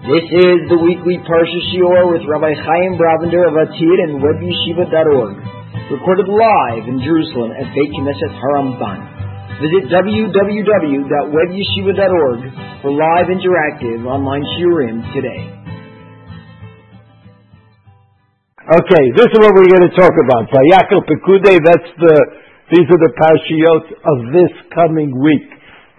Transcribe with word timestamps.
This 0.00 0.24
is 0.32 0.64
the 0.72 0.80
weekly 0.80 1.20
Parsha 1.28 1.60
Shiur 1.68 2.08
with 2.08 2.24
Rabbi 2.24 2.56
Chaim 2.56 2.96
Brovender 2.96 3.44
of 3.44 3.52
ATID 3.52 4.08
and 4.08 4.24
WebYeshiva.org, 4.24 5.36
recorded 5.92 6.24
live 6.24 6.88
in 6.88 7.04
Jerusalem 7.04 7.52
at 7.52 7.68
Beit 7.76 7.92
Knesset 8.00 8.32
Haramban. 8.32 8.96
Visit 9.60 9.92
www.webyeshiva.org 9.92 12.40
for 12.80 12.96
live 12.96 13.28
interactive 13.28 14.08
online 14.08 14.40
shiurim 14.56 15.04
today. 15.12 15.52
Okay, 18.56 19.04
this 19.20 19.28
is 19.28 19.36
what 19.36 19.52
we're 19.52 19.68
going 19.68 19.84
to 19.84 19.92
talk 20.00 20.16
about. 20.16 20.48
Vayakel 20.48 21.04
Pekude, 21.04 21.60
that's 21.60 21.92
the, 22.00 22.16
these 22.72 22.88
are 22.88 23.02
the 23.04 23.12
parshiot 23.20 24.00
of 24.00 24.32
this 24.32 24.48
coming 24.72 25.12
week. 25.20 25.44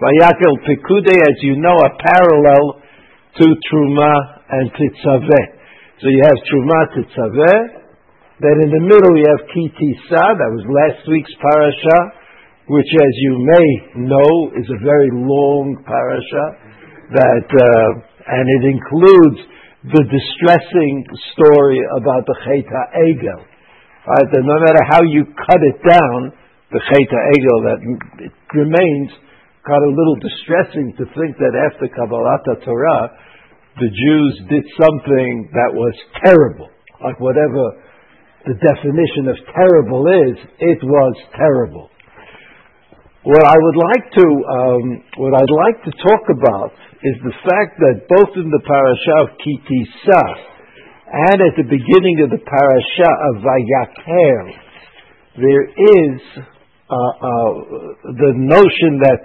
Vayakel 0.02 0.57
Pekude, 0.65 1.13
as 1.13 1.38
you 1.45 1.61
know, 1.61 1.77
a 1.77 1.93
parallel 2.02 2.80
to 3.39 3.45
Truma 3.45 4.13
and 4.50 4.71
Titzaveh. 4.75 5.46
So 6.01 6.10
you 6.10 6.21
have 6.25 6.39
Truma 6.50 6.79
Titzaveh, 6.97 7.82
then 8.42 8.57
in 8.57 8.69
the 8.74 8.83
middle 8.89 9.14
you 9.15 9.28
have 9.29 9.46
Kitisa, 9.54 10.24
that 10.33 10.50
was 10.50 10.65
last 10.65 11.05
week's 11.05 11.32
parasha, 11.38 12.00
which 12.68 12.89
as 12.89 13.14
you 13.21 13.33
may 13.38 13.68
know 14.10 14.32
is 14.57 14.65
a 14.65 14.79
very 14.82 15.14
long 15.14 15.78
parasha, 15.86 16.46
that, 17.14 17.47
uh, 17.54 17.89
and 18.25 18.46
it 18.50 18.64
includes 18.74 19.39
the 19.93 20.04
distressing 20.10 21.05
story 21.38 21.82
about 22.02 22.25
the 22.25 22.38
Cheta 22.50 22.82
Egel. 23.13 23.41
Right, 24.02 24.27
that 24.33 24.41
no 24.41 24.57
matter 24.57 24.82
how 24.89 25.02
you 25.05 25.29
cut 25.38 25.61
it 25.61 25.77
down, 25.86 26.33
the 26.74 26.82
Cheta 26.82 27.19
Egel, 27.38 27.60
that 27.69 27.79
it 28.25 28.33
remains 28.57 29.13
kind 29.61 29.86
of 29.86 29.93
a 29.93 29.96
little 29.97 30.18
distressing 30.18 30.97
to 30.97 31.05
think 31.13 31.38
that 31.38 31.54
after 31.54 31.86
Kabbalat 31.93 32.66
Torah, 32.66 33.13
the 33.80 33.88
Jews 33.88 34.34
did 34.50 34.66
something 34.75 35.50
that 35.53 35.72
was 35.72 35.95
terrible. 36.25 36.69
Like 37.00 37.19
whatever 37.19 37.80
the 38.45 38.58
definition 38.58 39.30
of 39.30 39.38
terrible 39.53 40.03
is, 40.28 40.36
it 40.59 40.80
was 40.83 41.16
terrible. 41.38 41.89
What 43.23 43.45
I 43.45 43.53
would 43.53 43.78
like 43.78 44.05
to, 44.17 44.25
um, 44.25 44.83
what 45.22 45.33
I'd 45.38 45.55
like 45.69 45.78
to 45.86 45.94
talk 46.02 46.23
about 46.33 46.73
is 47.05 47.16
the 47.22 47.38
fact 47.45 47.78
that 47.78 48.09
both 48.09 48.33
in 48.36 48.50
the 48.50 48.63
parasha 48.66 49.13
of 49.22 49.38
Kitisa 49.38 50.23
and 51.30 51.38
at 51.38 51.56
the 51.56 51.69
beginning 51.69 52.25
of 52.25 52.30
the 52.33 52.41
parasha 52.41 53.09
of 53.30 53.33
Vayakel, 53.45 54.45
there 55.38 55.66
is 55.69 56.17
uh, 56.89 56.94
uh, 56.94 57.53
the 58.09 58.33
notion 58.35 59.00
that 59.06 59.22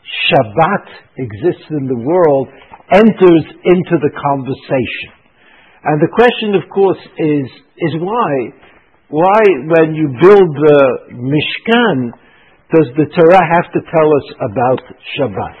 Shabbat 0.00 0.84
exists 1.18 1.68
in 1.70 1.86
the 1.86 1.98
world 1.98 2.48
enters 2.92 3.44
into 3.64 3.96
the 3.98 4.12
conversation. 4.14 5.10
And 5.86 6.02
the 6.02 6.10
question, 6.10 6.54
of 6.54 6.66
course, 6.70 7.02
is, 7.18 7.46
is 7.78 7.94
why? 8.02 8.32
Why, 9.08 9.42
when 9.70 9.94
you 9.94 10.10
build 10.18 10.50
the 10.50 10.80
Mishkan, 11.14 12.10
does 12.74 12.90
the 12.98 13.06
Torah 13.06 13.46
have 13.46 13.70
to 13.70 13.80
tell 13.94 14.08
us 14.10 14.26
about 14.50 14.82
Shabbat? 15.14 15.58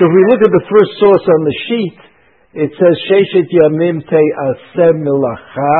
So 0.00 0.08
if 0.08 0.12
we 0.16 0.24
look 0.32 0.40
at 0.40 0.52
the 0.52 0.64
first 0.64 0.92
source 0.96 1.24
on 1.28 1.40
the 1.44 1.56
sheet, 1.68 1.98
it 2.52 2.70
says, 2.72 2.94
Sheshet 3.04 3.52
Yamim 3.52 4.00
Te'aseh 4.08 4.96
Milacha 4.96 5.76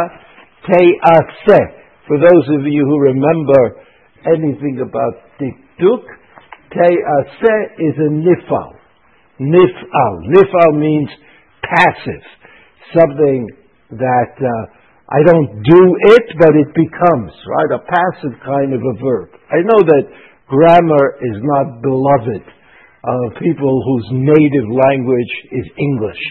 Te'aseh. 0.68 1.66
For 2.06 2.18
those 2.20 2.46
of 2.58 2.66
you 2.66 2.84
who 2.84 3.00
remember 3.00 3.80
anything 4.26 4.84
about 4.84 5.24
Dikduk, 5.40 6.04
Te'aseh 6.70 7.60
is 7.80 7.96
a 7.96 8.10
nifal. 8.12 8.79
Nifal. 9.40 10.12
Nifal 10.28 10.72
means 10.78 11.08
passive. 11.64 12.24
Something 12.92 13.48
that 13.96 14.34
uh, 14.36 14.64
I 15.10 15.24
don't 15.26 15.50
do 15.64 15.82
it, 16.14 16.26
but 16.38 16.54
it 16.54 16.70
becomes, 16.70 17.32
right? 17.34 17.70
A 17.74 17.82
passive 17.82 18.36
kind 18.46 18.70
of 18.70 18.78
a 18.78 18.94
verb. 19.02 19.34
I 19.50 19.64
know 19.64 19.80
that 19.82 20.04
grammar 20.46 21.04
is 21.18 21.38
not 21.42 21.82
beloved 21.82 22.44
of 22.46 23.40
people 23.40 23.74
whose 23.82 24.06
native 24.12 24.68
language 24.70 25.34
is 25.50 25.66
English. 25.74 26.22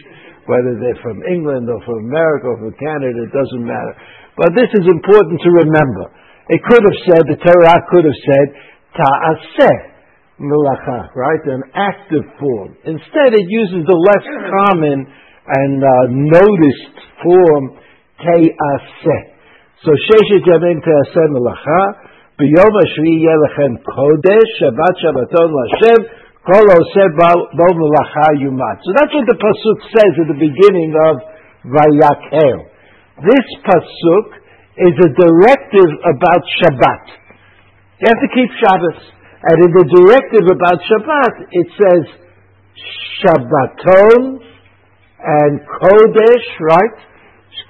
Whether 0.45 0.79
they're 0.79 1.01
from 1.03 1.21
England 1.27 1.67
or 1.67 1.81
from 1.83 2.07
America 2.07 2.45
or 2.55 2.57
from 2.57 2.73
Canada, 2.77 3.19
it 3.25 3.33
doesn't 3.35 3.65
matter. 3.65 3.93
But 4.37 4.55
this 4.55 4.69
is 4.71 4.85
important 4.87 5.41
to 5.43 5.51
remember. 5.65 6.15
It 6.49 6.61
could 6.63 6.81
have 6.81 6.99
said, 7.05 7.21
the 7.27 7.37
Torah 7.41 7.83
could 7.91 8.05
have 8.05 8.21
said, 8.25 8.47
ta'aseh, 8.95 9.88
melacha, 10.39 11.11
right? 11.15 11.43
An 11.51 11.63
active 11.75 12.25
form. 12.39 12.75
Instead, 12.83 13.35
it 13.35 13.47
uses 13.47 13.83
the 13.83 13.99
less 13.99 14.25
common 14.49 15.05
and 15.05 15.77
uh, 15.83 15.91
noticed 16.09 16.95
form, 17.23 17.75
te'aseh. 18.23 19.21
So, 19.83 19.91
sheshet 19.91 20.43
yamim 20.47 20.79
te'aseh 20.79 21.27
melacha, 21.35 21.81
b'yom 22.39 22.73
hashvi 22.73 23.13
yelechem 23.19 23.83
kodesh, 23.83 24.51
shabbat 24.63 24.95
shabbaton 25.03 25.49
l'Hashem, 25.51 26.01
kol 26.47 26.65
oseh 26.65 27.09
bo 27.19 27.67
melacha 27.75 28.27
yumat. 28.39 28.79
So 28.83 28.89
that's 28.95 29.13
what 29.13 29.27
the 29.27 29.37
pasuk 29.37 29.79
says 29.91 30.13
at 30.23 30.27
the 30.31 30.39
beginning 30.39 30.95
of 30.95 31.15
Vayakel. 31.67 32.71
This 33.19 33.47
pasuk 33.67 34.27
is 34.79 34.95
a 34.95 35.09
directive 35.11 35.91
about 36.07 36.43
Shabbat. 36.63 37.03
You 37.99 38.07
have 38.07 38.21
to 38.23 38.31
keep 38.31 38.49
Shabbos. 38.63 39.18
And 39.39 39.55
in 39.63 39.71
the 39.71 39.87
directive 39.87 40.51
about 40.51 40.83
Shabbat, 40.83 41.33
it 41.55 41.67
says 41.79 42.03
Shabbaton 43.23 44.43
and 45.23 45.53
Kodesh, 45.63 46.47
right? 46.59 46.97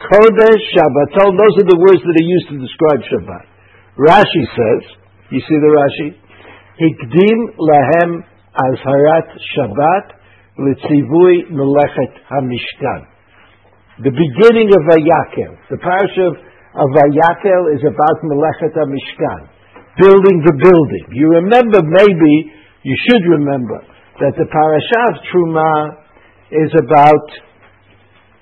Kodesh, 0.10 0.64
Shabbaton, 0.74 1.38
those 1.38 1.56
are 1.62 1.70
the 1.70 1.78
words 1.78 2.02
that 2.02 2.16
are 2.18 2.26
used 2.26 2.50
to 2.50 2.58
describe 2.58 3.02
Shabbat. 3.06 3.46
Rashi 4.02 4.44
says, 4.50 4.82
you 5.30 5.42
see 5.46 5.58
the 5.62 5.70
Rashi? 5.70 6.10
Hikdim 6.82 7.40
lahem 7.62 8.26
azharat 8.58 9.30
Shabbat 9.54 10.06
litzivui 10.58 11.54
melechet 11.54 12.18
hamishkan. 12.34 13.06
The 14.02 14.10
beginning 14.10 14.74
of 14.74 14.82
Vayakel, 14.90 15.54
the 15.70 15.78
parasha 15.78 16.34
of, 16.34 16.36
of 16.36 16.88
Vayakel 16.98 17.78
is 17.78 17.84
about 17.86 18.18
melechet 18.26 18.74
hamishkan 18.74 19.59
building 20.00 20.42
the 20.48 20.56
building. 20.56 21.06
You 21.12 21.28
remember, 21.44 21.84
maybe, 21.84 22.34
you 22.84 22.96
should 23.08 23.24
remember, 23.28 23.84
that 24.20 24.34
the 24.36 24.48
parasha 24.48 25.02
of 25.12 25.16
Truma 25.28 25.74
is 26.52 26.72
about, 26.80 27.28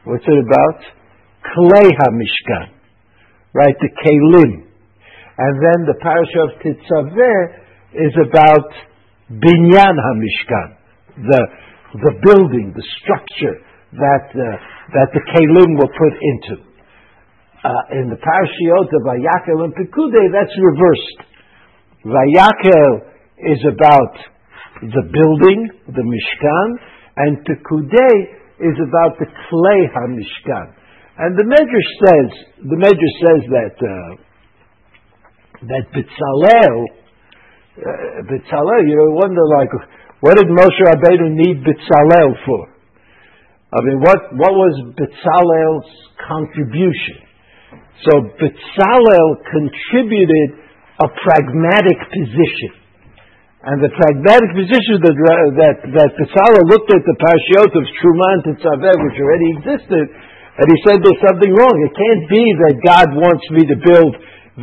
what's 0.06 0.25
it 0.25 0.40
about? 0.41 0.79
Klei 1.41 1.90
HaMishkan, 1.90 2.73
right, 3.53 3.75
the 3.81 3.90
Kelim. 3.90 4.66
And 5.38 5.53
then 5.62 5.79
the 5.85 5.97
parasha 6.01 6.40
of 6.46 6.51
Titzaveh 6.66 7.41
is 7.94 8.13
about 8.25 8.69
Binyan 9.29 9.96
HaMishkan, 9.97 10.67
the, 11.17 11.41
the 11.94 12.13
building, 12.25 12.73
the 12.75 12.85
structure 13.01 13.62
that, 13.94 14.25
uh, 14.34 14.57
that 14.94 15.09
the 15.13 15.22
Kelim 15.34 15.78
were 15.78 15.91
put 15.94 16.16
into. 16.22 16.63
Uh, 17.57 18.00
in 18.00 18.09
the 18.09 18.16
parashiot 18.16 18.90
of 18.94 19.01
Vayakel 19.03 19.66
and 19.66 19.73
Pekude, 19.73 20.31
that's 20.31 20.56
reversed. 20.57 21.36
Vayakel 22.07 23.03
is 23.38 23.59
about 23.68 24.16
the 24.81 25.03
building, 25.12 25.59
the 25.91 26.06
Mishkan, 26.07 26.68
and 27.18 27.38
Pekudei 27.44 28.16
is 28.63 28.78
about 28.79 29.19
the 29.19 29.25
Klei 29.28 29.81
HaMishkan. 29.91 30.73
And 31.17 31.35
the 31.35 31.44
Medrash 31.44 31.91
says, 32.00 32.29
the 32.63 32.78
Medrash 32.78 33.16
says 33.25 33.41
that, 33.50 33.75
uh, 33.81 34.12
that 35.67 35.84
Bitzalel, 35.91 36.75
uh, 37.75 38.22
Bitzalel, 38.29 38.81
you 38.88 38.96
know, 38.96 39.17
wonder 39.17 39.41
like, 39.57 39.73
what 40.22 40.38
did 40.38 40.47
Moshe 40.47 40.81
Rabbeinu 40.85 41.35
need 41.35 41.66
Bitzalel 41.66 42.34
for? 42.46 42.69
I 43.73 43.81
mean, 43.84 44.00
what, 44.00 44.31
what 44.37 44.53
was 44.53 44.93
Bitzalel's 44.96 45.90
contribution? 46.23 47.20
So 48.05 48.29
Bitzalel 48.40 49.41
contributed 49.52 50.66
a 50.97 51.08
pragmatic 51.08 51.99
position. 52.09 52.73
And 53.67 53.84
the 53.84 53.91
pragmatic 53.91 54.52
position 54.53 54.97
that, 55.03 55.17
uh, 55.17 55.34
that, 55.59 55.78
that 55.91 56.09
Pesala 56.16 56.61
looked 56.72 56.90
at 56.94 57.03
the 57.03 57.17
Parshiot 57.20 57.72
of 57.73 57.84
Truma 57.99 58.28
and 58.38 58.44
Tetzaveh, 58.53 58.96
which 58.96 59.17
already 59.20 59.49
existed, 59.59 60.05
and 60.58 60.66
he 60.66 60.78
said 60.88 60.97
there's 61.03 61.22
something 61.22 61.53
wrong. 61.53 61.76
It 61.85 61.94
can't 61.94 62.26
be 62.34 62.44
that 62.66 62.76
God 62.82 63.08
wants 63.14 63.46
me 63.53 63.61
to 63.70 63.78
build 63.78 64.14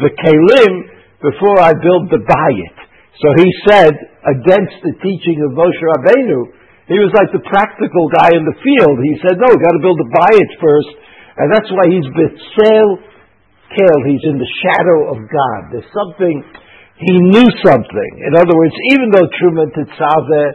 the 0.02 0.10
Kalim 0.10 0.74
before 1.22 1.62
I 1.62 1.70
build 1.78 2.10
the 2.10 2.22
Bayit. 2.26 2.76
So 3.22 3.28
he 3.38 3.48
said, 3.62 3.94
against 4.26 4.82
the 4.82 4.94
teaching 4.98 5.38
of 5.46 5.54
Moshe 5.54 5.78
Rabbeinu, 5.78 6.50
he 6.90 6.98
was 6.98 7.14
like 7.14 7.30
the 7.30 7.46
practical 7.46 8.10
guy 8.10 8.34
in 8.34 8.42
the 8.42 8.58
field. 8.58 8.96
He 9.06 9.16
said, 9.22 9.38
no, 9.38 9.46
we've 9.54 9.62
got 9.62 9.78
to 9.78 9.84
build 9.86 10.02
the 10.02 10.10
Bayit 10.10 10.50
first, 10.58 10.92
and 11.38 11.46
that's 11.54 11.70
why 11.70 11.86
he's 11.94 12.08
Betzel 12.10 13.13
killed. 13.72 14.02
He's 14.04 14.24
in 14.28 14.36
the 14.36 14.50
shadow 14.60 14.98
of 15.14 15.18
God. 15.24 15.60
There's 15.72 15.92
something, 15.94 16.36
he 17.00 17.14
knew 17.32 17.48
something. 17.64 18.10
In 18.26 18.36
other 18.36 18.52
words, 18.52 18.76
even 18.92 19.08
though 19.14 19.28
Truman 19.40 19.70
Tetzaveh 19.72 20.48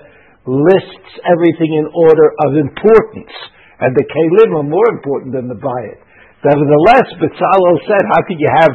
lists 0.45 1.13
everything 1.25 1.77
in 1.77 1.87
order 1.93 2.33
of 2.45 2.57
importance, 2.57 3.33
and 3.79 3.95
the 3.95 4.03
kelim 4.03 4.59
are 4.59 4.67
more 4.67 4.89
important 4.91 5.31
than 5.31 5.47
the 5.47 5.55
bayit. 5.55 5.99
Nevertheless, 6.43 7.07
Bezalel 7.19 7.77
said, 7.83 8.03
how 8.11 8.21
could 8.27 8.39
you 8.39 8.51
have 8.63 8.73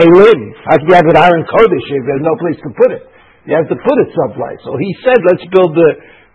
kelim? 0.00 0.40
How 0.68 0.76
could 0.80 0.88
you 0.88 0.96
have 0.96 1.08
an 1.08 1.16
aron 1.16 1.44
kodesh 1.48 1.88
if 1.88 2.02
there's 2.04 2.24
no 2.24 2.36
place 2.40 2.60
to 2.60 2.70
put 2.76 2.90
it? 2.92 3.04
You 3.44 3.56
have 3.56 3.68
to 3.68 3.76
put 3.76 3.96
it 4.00 4.08
someplace. 4.16 4.60
So 4.64 4.76
he 4.80 4.90
said, 5.04 5.20
let's 5.20 5.44
build 5.52 5.76
the 5.76 5.90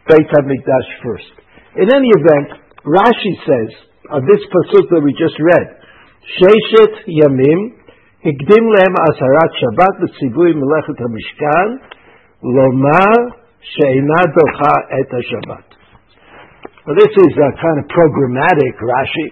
Beit 0.10 0.30
HaMikdash 0.30 0.90
first. 1.02 1.34
In 1.78 1.90
any 1.90 2.10
event, 2.14 2.62
Rashi 2.86 3.34
says, 3.46 3.70
on 4.14 4.26
this 4.26 4.42
pasuk 4.46 4.90
that 4.90 5.02
we 5.02 5.14
just 5.18 5.38
read, 5.38 5.79
Sheshet 6.37 6.95
Yamim, 7.21 7.85
הקדים 8.25 8.65
להם 8.75 8.95
עשרת 9.07 9.51
שבת 9.61 9.95
בציווי 10.03 10.51
מלאכת 10.61 10.99
המשכן, 11.05 11.69
לומר 12.57 13.17
שאינה 13.61 14.21
דוחה 14.37 14.75
את 15.01 15.09
השבת. 15.19 15.67
Well, 16.85 16.97
this 17.01 17.15
is 17.17 17.33
a 17.49 17.51
kind 17.65 17.77
of 17.81 17.87
programmatic 17.89 18.75
Rashi. 18.77 19.29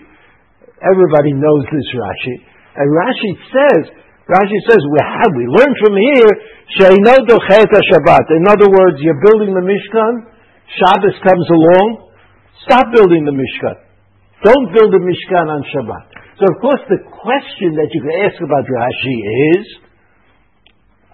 Everybody 0.81 1.33
knows 1.37 1.65
this 1.69 1.89
Rashi. 2.01 2.37
And 2.81 2.89
Rashi 2.89 3.33
says, 3.53 3.83
Rashi 4.25 4.59
says, 4.69 4.81
we 4.81 5.01
have, 5.05 5.33
we 5.37 5.45
learn 5.45 5.73
from 5.85 5.95
here, 6.01 6.33
she'ino 6.77 7.15
doche 7.29 7.61
et 7.61 7.73
Shabbat. 7.93 8.27
In 8.41 8.45
other 8.49 8.69
words, 8.73 8.97
you're 9.05 9.21
building 9.21 9.53
the 9.53 9.65
Mishkan, 9.65 10.15
Shabbos 10.81 11.17
comes 11.21 11.49
along, 11.53 12.09
stop 12.65 12.87
building 12.93 13.29
the 13.29 13.37
Mishkan. 13.37 13.77
Don't 14.45 14.73
build 14.73 14.91
the 14.97 15.03
Mishkan 15.05 15.47
on 15.53 15.61
Shabbat. 15.73 16.16
So, 16.38 16.46
of 16.46 16.62
course, 16.62 16.82
the 16.86 17.02
question 17.02 17.74
that 17.82 17.90
you 17.90 18.02
can 18.06 18.14
ask 18.30 18.38
about 18.38 18.62
Rashi 18.70 19.18
is, 19.58 19.66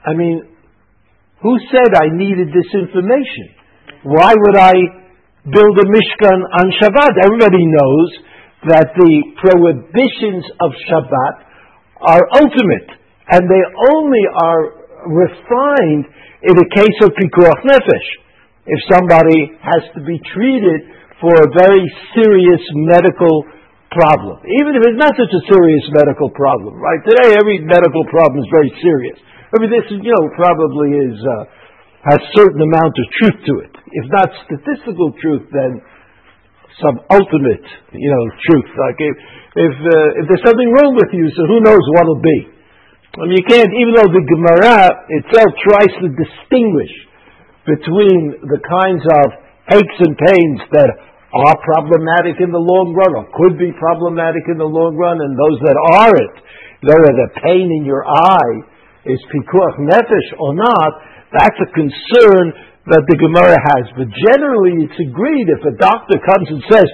I 0.04 0.12
mean, 0.20 0.44
who 1.40 1.56
said 1.72 1.96
I 1.96 2.12
needed 2.12 2.52
this 2.52 2.68
information? 2.76 3.56
Why 4.04 4.36
would 4.36 4.58
I 4.60 4.76
build 5.48 5.76
a 5.80 5.88
Mishkan 5.88 6.40
on 6.60 6.66
Shabbat? 6.76 7.14
Everybody 7.24 7.64
knows 7.64 8.10
that 8.68 8.92
the 8.96 9.14
prohibitions 9.40 10.44
of 10.60 10.76
Shabbat 10.92 11.36
are 12.04 12.24
ultimate, 12.44 12.92
and 13.32 13.48
they 13.48 13.64
only 13.96 14.24
are 14.44 14.64
refined 15.08 16.04
in 16.44 16.56
a 16.60 16.68
case 16.76 17.00
of 17.04 17.16
Pikuach 17.16 17.64
Nefesh. 17.64 18.10
If 18.68 18.80
somebody 18.92 19.56
has 19.64 19.84
to 19.96 20.04
be 20.04 20.20
treated 20.36 20.84
for 21.20 21.32
a 21.32 21.52
very 21.56 21.88
serious 22.12 22.64
medical 22.76 23.48
problem, 23.94 24.42
even 24.44 24.74
if 24.76 24.82
it's 24.90 25.00
not 25.00 25.14
such 25.14 25.32
a 25.32 25.42
serious 25.48 25.86
medical 25.94 26.34
problem, 26.34 26.82
right? 26.82 27.00
Today, 27.06 27.38
every 27.38 27.62
medical 27.64 28.04
problem 28.10 28.42
is 28.42 28.50
very 28.50 28.74
serious. 28.82 29.18
I 29.54 29.62
mean, 29.62 29.70
this, 29.70 29.86
is, 29.94 30.02
you 30.02 30.10
know, 30.10 30.26
probably 30.34 30.90
is 30.98 31.18
uh, 31.22 31.46
has 32.10 32.20
certain 32.36 32.60
amount 32.60 32.94
of 32.98 33.06
truth 33.22 33.40
to 33.48 33.54
it. 33.64 33.74
If 33.94 34.06
not 34.10 34.28
statistical 34.50 35.14
truth, 35.22 35.46
then 35.54 35.80
some 36.82 36.98
ultimate, 37.14 37.66
you 37.94 38.10
know, 38.10 38.24
truth. 38.50 38.70
Like 38.74 38.98
if 38.98 39.16
if, 39.54 39.74
uh, 39.78 40.18
if 40.18 40.24
there's 40.26 40.42
something 40.42 40.66
wrong 40.66 40.98
with 40.98 41.14
you, 41.14 41.30
so 41.38 41.46
who 41.46 41.62
knows 41.62 41.86
what 41.94 42.10
it'll 42.10 42.26
be. 42.26 42.40
I 43.14 43.30
mean, 43.30 43.38
you 43.38 43.46
can't, 43.46 43.70
even 43.70 43.94
though 43.94 44.10
the 44.10 44.26
Gemara 44.26 44.90
itself 45.22 45.50
tries 45.62 45.94
to 46.02 46.08
distinguish 46.18 46.94
between 47.62 48.42
the 48.42 48.58
kinds 48.66 49.06
of 49.06 49.26
aches 49.78 49.98
and 50.02 50.18
pains 50.18 50.60
that 50.74 50.90
are 51.34 51.58
problematic 51.66 52.38
in 52.38 52.54
the 52.54 52.62
long 52.62 52.94
run 52.94 53.18
or 53.18 53.26
could 53.34 53.58
be 53.58 53.74
problematic 53.74 54.46
in 54.54 54.62
the 54.62 54.70
long 54.70 54.94
run, 54.94 55.18
and 55.18 55.34
those 55.34 55.60
that 55.66 55.78
aren't, 55.98 56.38
whether 56.86 57.10
the 57.10 57.30
pain 57.42 57.66
in 57.74 57.84
your 57.90 58.06
eye 58.06 58.56
is 59.10 59.18
pikuach 59.34 59.82
nefesh 59.82 60.30
or 60.38 60.54
not, 60.54 60.92
that's 61.34 61.58
a 61.58 61.70
concern 61.74 62.54
that 62.86 63.04
the 63.10 63.18
Gemara 63.18 63.58
has. 63.58 63.86
But 63.98 64.12
generally, 64.30 64.86
it's 64.86 65.00
agreed 65.02 65.48
if 65.50 65.64
a 65.66 65.76
doctor 65.82 66.22
comes 66.22 66.48
and 66.54 66.62
says 66.70 66.88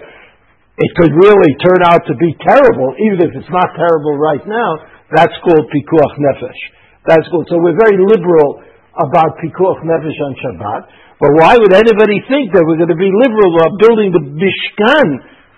it 0.79 0.91
could 0.95 1.11
really 1.11 1.51
turn 1.59 1.83
out 1.83 2.07
to 2.07 2.15
be 2.15 2.31
terrible, 2.39 2.95
even 3.03 3.19
if 3.19 3.31
it's 3.35 3.51
not 3.51 3.75
terrible 3.75 4.15
right 4.15 4.45
now, 4.47 4.69
that's 5.11 5.35
called 5.43 5.67
pikuach 5.67 6.15
nefesh. 6.15 6.61
That's 7.03 7.27
called. 7.27 7.49
So 7.51 7.59
we're 7.59 7.75
very 7.75 7.99
liberal 7.99 8.63
about 8.95 9.35
pikuach 9.43 9.83
nefesh 9.83 10.19
on 10.23 10.33
Shabbat. 10.39 10.81
But 11.19 11.35
why 11.35 11.59
would 11.59 11.75
anybody 11.75 12.23
think 12.31 12.55
that 12.55 12.63
we're 12.63 12.79
going 12.79 12.95
to 12.95 12.99
be 12.99 13.11
liberal 13.11 13.51
about 13.59 13.75
building 13.75 14.15
the 14.15 14.23
Mishkan 14.23 15.07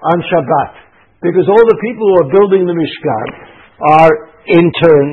on 0.02 0.18
Shabbat? 0.26 0.74
Because 1.22 1.46
all 1.46 1.66
the 1.70 1.78
people 1.86 2.10
who 2.10 2.18
are 2.26 2.30
building 2.34 2.66
the 2.66 2.74
Mishkan 2.74 3.28
are 3.78 4.14
in 4.50 4.66
turn 4.82 5.06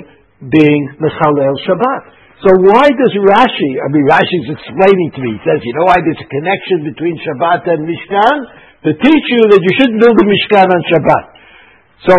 being 0.49 0.81
Mechalel 0.97 1.53
Shabbat. 1.69 2.01
So 2.41 2.55
why 2.65 2.89
does 2.89 3.13
Rashi, 3.29 3.73
I 3.77 3.87
mean 3.93 4.09
Rashi's 4.09 4.49
explaining 4.57 5.09
to 5.17 5.21
me, 5.21 5.37
he 5.37 5.41
says, 5.45 5.61
you 5.61 5.75
know 5.77 5.91
why 5.91 6.01
there's 6.01 6.23
a 6.23 6.31
connection 6.33 6.87
between 6.87 7.21
Shabbat 7.21 7.69
and 7.69 7.85
Mishkan? 7.85 8.37
To 8.89 8.95
teach 8.95 9.27
you 9.35 9.43
that 9.53 9.59
you 9.59 9.73
shouldn't 9.75 10.01
build 10.01 10.17
a 10.17 10.25
Mishkan 10.25 10.65
on 10.65 10.81
Shabbat. 10.89 11.25
So 12.09 12.15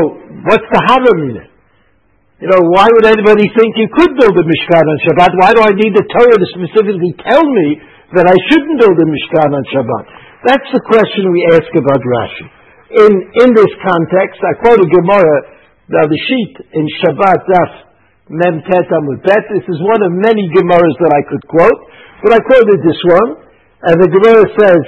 what's 0.45 0.67
the 0.69 0.81
Havam 0.85 1.17
in 1.33 1.35
it? 1.39 1.49
You 2.43 2.47
know, 2.51 2.61
why 2.77 2.91
would 2.93 3.07
anybody 3.07 3.47
think 3.57 3.73
you 3.79 3.87
could 3.89 4.11
build 4.19 4.35
a 4.37 4.45
Mishkan 4.45 4.85
on 4.85 4.97
Shabbat? 5.07 5.31
Why 5.39 5.49
do 5.55 5.65
I 5.65 5.73
need 5.73 5.95
the 5.95 6.03
Torah 6.03 6.35
to 6.35 6.47
specifically 6.51 7.15
tell 7.23 7.41
me 7.41 7.79
that 8.17 8.25
I 8.25 8.37
shouldn't 8.49 8.77
build 8.81 8.97
a 8.97 9.05
Mishkan 9.05 9.49
on 9.53 9.63
Shabbat? 9.69 10.05
That's 10.49 10.69
the 10.73 10.81
question 10.87 11.29
we 11.29 11.43
ask 11.53 11.69
about 11.77 12.01
Rashi. 12.01 12.47
In, 12.89 13.11
in 13.45 13.49
this 13.53 13.69
context, 13.85 14.41
I 14.41 14.57
quote 14.57 14.81
a 14.81 14.89
Gemara, 14.89 15.61
now 15.93 16.05
the 16.09 16.21
sheet 16.25 16.53
in 16.73 16.85
Shabbat 17.05 17.45
Daf 17.45 17.71
Mem 18.33 18.65
Tet 18.65 18.89
Amud 18.97 19.21
Bet. 19.21 19.45
This 19.53 19.67
is 19.69 19.77
one 19.81 20.01
of 20.01 20.11
many 20.13 20.49
Gemaras 20.53 20.97
that 21.01 21.13
I 21.13 21.21
could 21.29 21.45
quote, 21.49 21.81
but 22.25 22.33
I 22.33 22.39
quoted 22.41 22.81
this 22.81 23.01
one, 23.13 23.45
and 23.89 23.95
the 24.01 24.09
Gemara 24.09 24.45
says, 24.57 24.85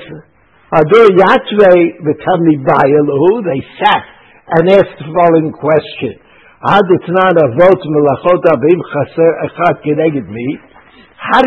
Ador 0.72 1.14
Yatvei 1.14 2.02
V'Tamni 2.02 2.58
Bayalu, 2.64 3.44
they 3.46 3.62
sat 3.78 4.06
and 4.56 4.72
asked 4.72 4.98
the 4.98 5.10
following 5.14 5.52
question. 5.54 6.18
How 6.62 6.78
do 6.78 6.94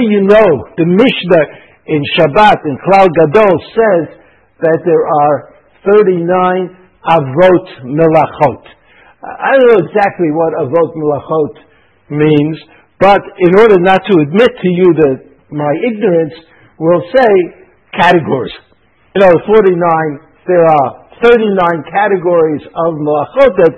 you 0.06 0.22
know? 0.22 0.50
The 0.76 0.86
Mishnah 0.86 1.63
in 1.86 2.00
Shabbat, 2.16 2.64
in 2.64 2.76
Klal 2.80 3.08
Gadol, 3.12 3.54
says 3.76 4.04
that 4.60 4.78
there 4.84 5.04
are 5.04 5.54
39 5.84 6.24
avot 7.04 7.66
melachot. 7.84 8.62
I 9.20 9.52
don't 9.56 9.68
know 9.68 9.80
exactly 9.84 10.32
what 10.32 10.56
avot 10.64 10.90
melachot 10.96 11.54
means, 12.08 12.56
but 13.00 13.20
in 13.40 13.52
order 13.58 13.76
not 13.80 14.00
to 14.00 14.14
admit 14.24 14.48
to 14.48 14.68
you 14.68 14.88
that 15.04 15.16
my 15.52 15.72
ignorance, 15.84 16.32
we'll 16.80 17.04
say 17.12 17.32
categories. 17.92 18.56
You 19.14 19.20
know, 19.20 19.34
49, 19.44 19.76
there 20.48 20.64
are 20.64 20.88
39 21.22 21.92
categories 21.92 22.64
of 22.64 22.90
melachot 22.96 23.52
that 23.60 23.74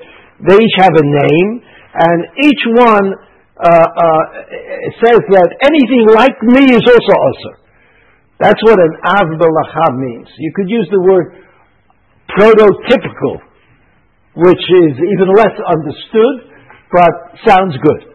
they 0.47 0.55
each 0.55 0.77
have 0.79 0.95
a 0.95 1.07
name, 1.07 1.63
and 1.97 2.19
each 2.45 2.63
one 2.77 3.07
uh, 3.57 3.67
uh, 3.67 4.25
says 5.01 5.21
that 5.33 5.49
anything 5.65 6.05
like 6.13 6.37
me 6.45 6.77
is 6.77 6.85
also 6.87 7.15
also. 7.19 7.66
That's 8.37 8.61
what 8.69 8.77
an 8.77 8.93
av 9.01 9.29
belachav 9.41 9.93
means. 9.97 10.29
You 10.37 10.53
could 10.53 10.69
use 10.69 10.89
the 10.93 11.01
word 11.01 11.41
prototypical, 12.37 13.41
which 14.37 14.65
is 14.85 14.93
even 15.01 15.33
less 15.33 15.57
understood, 15.57 16.53
but 16.93 17.13
sounds 17.49 17.81
good. 17.81 18.13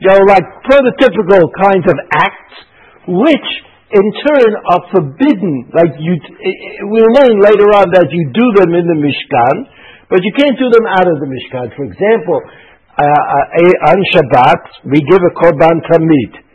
You 0.00 0.16
know, 0.16 0.24
like 0.24 0.44
prototypical 0.64 1.44
kinds 1.60 1.84
of 1.84 1.96
acts, 2.08 2.56
which 3.04 3.48
in 3.92 4.06
turn 4.24 4.50
are 4.64 4.82
forbidden. 4.96 5.68
Like 5.76 5.92
you, 6.00 6.16
we'll 6.88 7.12
learn 7.20 7.36
later 7.44 7.68
on 7.76 7.92
that 7.92 8.08
you 8.08 8.32
do 8.32 8.46
them 8.56 8.72
in 8.72 8.84
the 8.88 8.96
Mishkan, 8.96 9.56
but 10.08 10.24
you 10.24 10.32
can't 10.40 10.56
do 10.56 10.72
them 10.72 10.88
out 10.88 11.04
of 11.04 11.20
the 11.20 11.28
Mishkan. 11.28 11.68
For 11.76 11.84
example, 11.84 12.40
uh, 12.96 13.04
uh, 13.04 13.92
on 13.92 13.98
Shabbat, 14.16 14.88
we 14.88 15.04
give 15.04 15.20
a 15.20 15.32
korban 15.36 15.84
tamid 15.84 16.48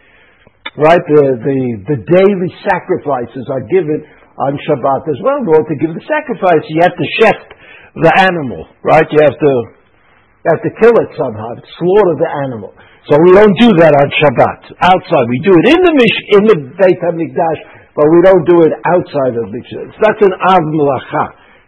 right? 0.80 1.00
The, 1.00 1.24
the, 1.40 1.60
the 1.88 2.00
daily 2.04 2.52
sacrifices 2.64 3.46
are 3.52 3.64
given 3.72 4.04
on 4.36 4.60
Shabbat 4.68 5.04
as 5.08 5.20
well. 5.24 5.40
In 5.40 5.48
order 5.48 5.68
to 5.72 5.78
give 5.80 5.92
the 5.96 6.04
sacrifice, 6.04 6.64
you 6.68 6.80
have 6.84 6.96
to 6.96 7.08
shecht 7.24 7.50
the 8.04 8.12
animal, 8.20 8.68
right? 8.84 9.08
You 9.08 9.22
have 9.24 9.40
to, 9.40 9.54
you 10.44 10.50
have 10.52 10.64
to 10.64 10.74
kill 10.84 10.96
it 11.00 11.10
somehow, 11.16 11.56
slaughter 11.80 12.16
the 12.20 12.32
animal. 12.48 12.76
So 13.08 13.16
we 13.22 13.32
don't 13.38 13.56
do 13.62 13.70
that 13.80 13.94
on 13.96 14.08
Shabbat 14.18 14.62
outside. 14.82 15.26
We 15.30 15.40
do 15.46 15.54
it 15.54 15.66
in 15.72 15.80
the 15.86 15.94
mish, 15.94 16.18
in 16.36 16.44
the 16.50 16.58
Beit 16.74 17.00
Hamikdash, 17.06 17.62
but 17.94 18.06
we 18.12 18.20
don't 18.26 18.44
do 18.44 18.58
it 18.66 18.74
outside 18.82 19.34
of 19.40 19.46
the 19.48 19.52
Mikdash. 19.56 19.94
That's 20.02 20.22
an 20.26 20.34
av 20.36 20.64
melacha. 20.74 21.26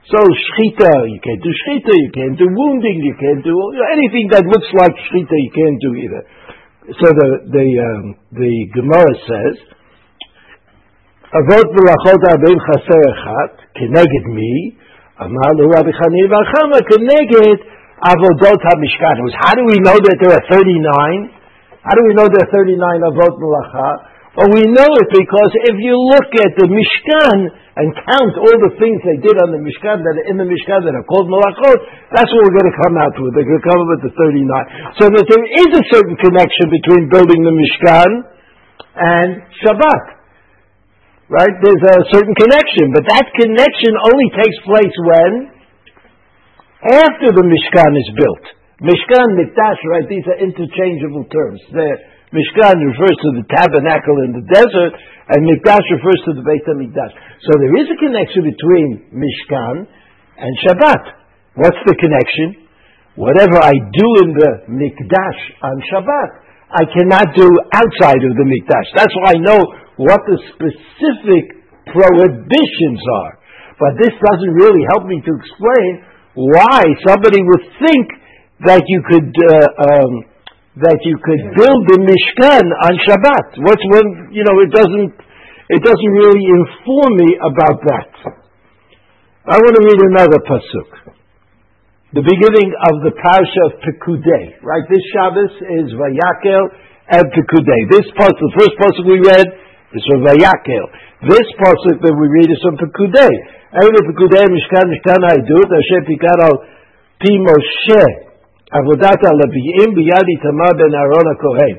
So 0.08 0.20
shchita, 0.24 0.92
you 1.08 1.20
can't 1.20 1.44
do 1.44 1.52
shchita, 1.52 1.94
you 1.94 2.12
can't 2.16 2.36
do 2.40 2.48
wounding, 2.48 3.04
you 3.04 3.16
can't 3.20 3.44
do 3.44 3.54
anything 3.92 4.32
that 4.32 4.44
looks 4.48 4.72
like 4.76 4.96
shchita, 4.96 5.36
you 5.36 5.52
can't 5.52 5.80
do 5.84 5.92
either. 6.00 6.22
So 6.88 7.08
the 7.12 7.29
the 7.51 7.67
um, 7.84 8.15
the 8.32 8.53
Gemara 8.72 9.12
says, 9.27 9.56
"Avot 11.36 11.67
v'lachot 11.67 12.22
arbim 12.32 12.56
chaser 12.63 13.01
echat 13.12 13.51
keneged 13.75 14.25
mi." 14.32 14.79
Amar 15.20 15.51
lu 15.60 15.67
Rabbi 15.67 15.91
Chanina 15.91 16.32
bar 16.32 16.48
Chama 16.48 16.79
keneged 16.88 17.60
avodot 18.08 18.62
hamishkan. 18.72 19.20
How 19.36 19.51
do 19.60 19.67
we 19.67 19.84
know 19.84 20.00
that 20.00 20.15
there 20.24 20.32
are 20.32 20.46
thirty 20.48 20.79
nine? 20.79 21.36
How 21.84 21.91
do 21.91 22.08
we 22.08 22.15
know 22.15 22.32
there 22.32 22.48
are 22.48 22.51
thirty 22.56 22.79
nine 22.79 23.03
avot 23.03 23.36
melacha? 23.36 24.08
Well, 24.39 24.48
we 24.56 24.63
know 24.72 24.88
it 24.88 25.10
because 25.12 25.51
if 25.67 25.75
you 25.84 25.91
look 25.91 26.32
at 26.39 26.56
the 26.56 26.72
Mishkan 26.72 27.51
and 27.77 27.93
count 27.93 28.34
all 28.41 28.57
the 28.57 28.74
things 28.81 28.98
they 29.05 29.22
did 29.22 29.38
on 29.38 29.53
the 29.53 29.62
Mishkan 29.62 30.01
that 30.01 30.15
are 30.17 30.27
in 30.34 30.41
the 30.41 30.50
Mishkan 30.50 30.81
that 30.81 30.98
are 30.98 31.05
called 31.05 31.29
Malachot, 31.29 31.77
that's 32.10 32.25
what 32.25 32.41
we're 32.41 32.57
going 32.57 32.72
to 32.74 32.79
come 32.81 32.96
out 32.98 33.13
with. 33.13 33.38
They're 33.38 33.46
going 33.46 33.62
to 33.62 33.69
come 33.69 33.79
up 33.86 33.89
with 34.01 34.03
the 34.10 34.13
39. 34.17 34.98
So 34.98 35.05
that 35.13 35.25
there 35.29 35.46
is 35.46 35.72
a 35.77 35.84
certain 35.93 36.17
connection 36.17 36.65
between 36.74 37.05
building 37.13 37.46
the 37.46 37.53
Mishkan 37.53 38.10
and 38.98 39.29
Shabbat. 39.62 40.03
Right? 41.29 41.53
There's 41.62 41.86
a 41.86 41.98
certain 42.10 42.34
connection, 42.34 42.98
but 42.98 43.05
that 43.13 43.29
connection 43.38 43.93
only 44.10 44.29
takes 44.41 44.57
place 44.65 44.96
when? 44.98 45.31
After 46.98 47.29
the 47.29 47.46
Mishkan 47.46 47.91
is 47.93 48.10
built. 48.17 48.57
Mishkan, 48.81 49.27
Mikdash, 49.38 49.81
right? 49.86 50.07
These 50.10 50.25
are 50.34 50.39
interchangeable 50.41 51.29
terms. 51.29 51.62
They're, 51.74 52.00
Mishkan 52.27 52.75
refers 52.75 53.15
to 53.24 53.29
the 53.39 53.46
tabernacle 53.48 54.17
in 54.27 54.36
the 54.36 54.46
desert, 54.51 54.93
and 55.31 55.39
Mikdash 55.48 55.86
refers 55.96 56.19
to 56.27 56.31
the 56.36 56.43
Beit 56.43 56.63
HaMikdash. 56.67 57.13
So 57.39 57.51
there 57.55 57.75
is 57.79 57.88
a 57.88 57.98
connection 58.03 58.43
between 58.43 58.88
Mishkan 59.15 59.88
and 60.36 60.51
Shabbat. 60.67 61.03
What's 61.55 61.79
the 61.88 61.96
connection? 61.96 62.67
Whatever 63.15 63.63
I 63.63 63.72
do 63.72 64.07
in 64.27 64.29
the 64.36 64.51
Mikdash 64.67 65.39
on 65.63 65.75
Shabbat, 65.88 66.29
I 66.67 66.84
cannot 66.91 67.31
do 67.31 67.48
outside 67.72 68.19
of 68.19 68.34
the 68.36 68.43
Mikdash. 68.43 68.88
That's 68.91 69.15
why 69.24 69.34
I 69.34 69.39
know 69.39 69.63
what 69.96 70.19
the 70.27 70.38
specific 70.51 71.63
prohibitions 71.88 73.01
are. 73.24 73.39
But 73.79 73.96
this 74.03 74.12
doesn't 74.12 74.53
really 74.53 74.84
help 74.91 75.07
me 75.07 75.24
to 75.24 75.31
explain 75.31 75.91
why 76.36 76.84
somebody 77.07 77.39
would 77.39 77.65
think 77.88 78.05
that 78.67 78.84
you 78.84 79.00
could 79.07 79.31
uh, 79.31 79.55
um, 79.79 80.13
that 80.77 81.00
you 81.01 81.17
could 81.25 81.41
build 81.57 81.81
the 81.89 81.98
Mishkan 82.05 82.65
on 82.86 82.93
Shabbat. 83.01 83.48
What's 83.65 83.86
one, 83.98 84.29
you 84.29 84.46
know, 84.46 84.62
it 84.62 84.69
doesn't, 84.69 85.13
it 85.74 85.81
doesn't 85.81 86.13
really 86.13 86.46
inform 86.46 87.12
me 87.17 87.29
about 87.41 87.77
that. 87.81 88.12
I 89.48 89.57
want 89.57 89.74
to 89.74 89.84
read 89.84 90.01
another 90.13 90.39
pasuk. 90.46 90.89
The 92.13 92.22
beginning 92.22 92.69
of 92.77 92.93
the 93.10 93.13
parsha 93.15 93.62
of 93.67 93.74
Pekudei, 93.81 94.62
right? 94.62 94.86
This 94.86 95.01
Shabbos 95.17 95.53
is 95.81 95.88
Vayakel 95.98 96.63
and 97.10 97.25
Pekudei. 97.25 97.81
This 97.89 98.05
pasuk, 98.13 98.38
the 98.38 98.55
first 98.62 98.75
pasuk 98.77 99.03
we 99.07 99.17
read 99.24 99.48
is 99.98 100.03
from 100.05 100.29
Vayakel. 100.29 100.86
This 101.25 101.48
pasuk 101.57 102.05
that 102.05 102.13
we 102.13 102.25
read 102.38 102.53
is 102.53 102.62
from 102.62 102.77
Pekudei. 102.77 103.34
Eile 103.81 104.01
Pekudei 104.13 104.46
Mishkan 104.46 104.93
Mishkan 104.93 105.22
Haidut 105.25 105.69
Asher 105.74 106.05
Pikar 106.05 106.38
al 106.53 106.55
Pi 107.17 107.34
Moshe 107.34 108.26
עבודת 108.73 109.21
הלוויים 109.26 109.95
ביד 109.95 110.26
איתמר 110.33 110.71
בן 110.78 110.95
אהרון 110.99 111.26
הכהן. 111.33 111.76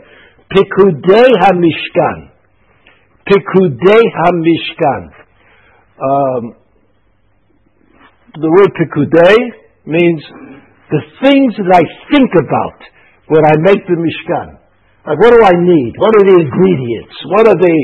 פיקודי 0.48 1.30
המשכן. 1.44 2.18
פיקודי 3.24 4.04
המשכן. 4.22 5.02
Um, 5.98 6.44
the 8.44 8.50
word 8.50 8.72
pikudei 8.74 9.38
means 9.86 10.22
the 10.90 11.02
things 11.22 11.54
that 11.58 11.72
I 11.74 11.84
think 12.12 12.32
about 12.34 12.80
when 13.28 13.44
I 13.46 13.56
make 13.62 13.82
the 13.88 13.98
mishkan. 13.98 14.60
Like, 15.06 15.20
what 15.20 15.32
do 15.36 15.42
I 15.44 15.56
need? 15.60 15.94
What 15.98 16.12
are 16.18 16.26
the 16.26 16.38
ingredients? 16.46 17.16
What 17.28 17.46
are 17.48 17.60
the 17.60 17.76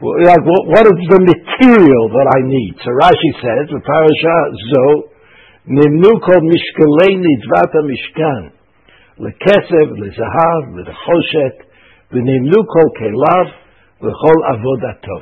like, 0.00 0.40
what 0.40 0.84
is 0.88 0.96
the 1.12 1.20
material 1.20 2.04
that 2.08 2.28
I 2.32 2.40
need? 2.48 2.72
So 2.80 2.88
Rashi 2.88 3.30
says, 3.36 3.68
the 3.68 3.84
parasha 3.84 4.36
zo 4.72 4.86
נמנו 5.66 6.10
כל 6.20 6.40
משקלי 6.52 7.12
נדבת 7.24 7.72
המשכן, 7.74 8.42
לכסף, 9.18 9.86
לזהב, 10.00 10.62
לנחושת, 10.76 11.56
ונמנו 12.12 12.60
כל 12.74 12.88
כליו 12.98 13.46
וכל 14.02 14.38
עבודתו. 14.50 15.18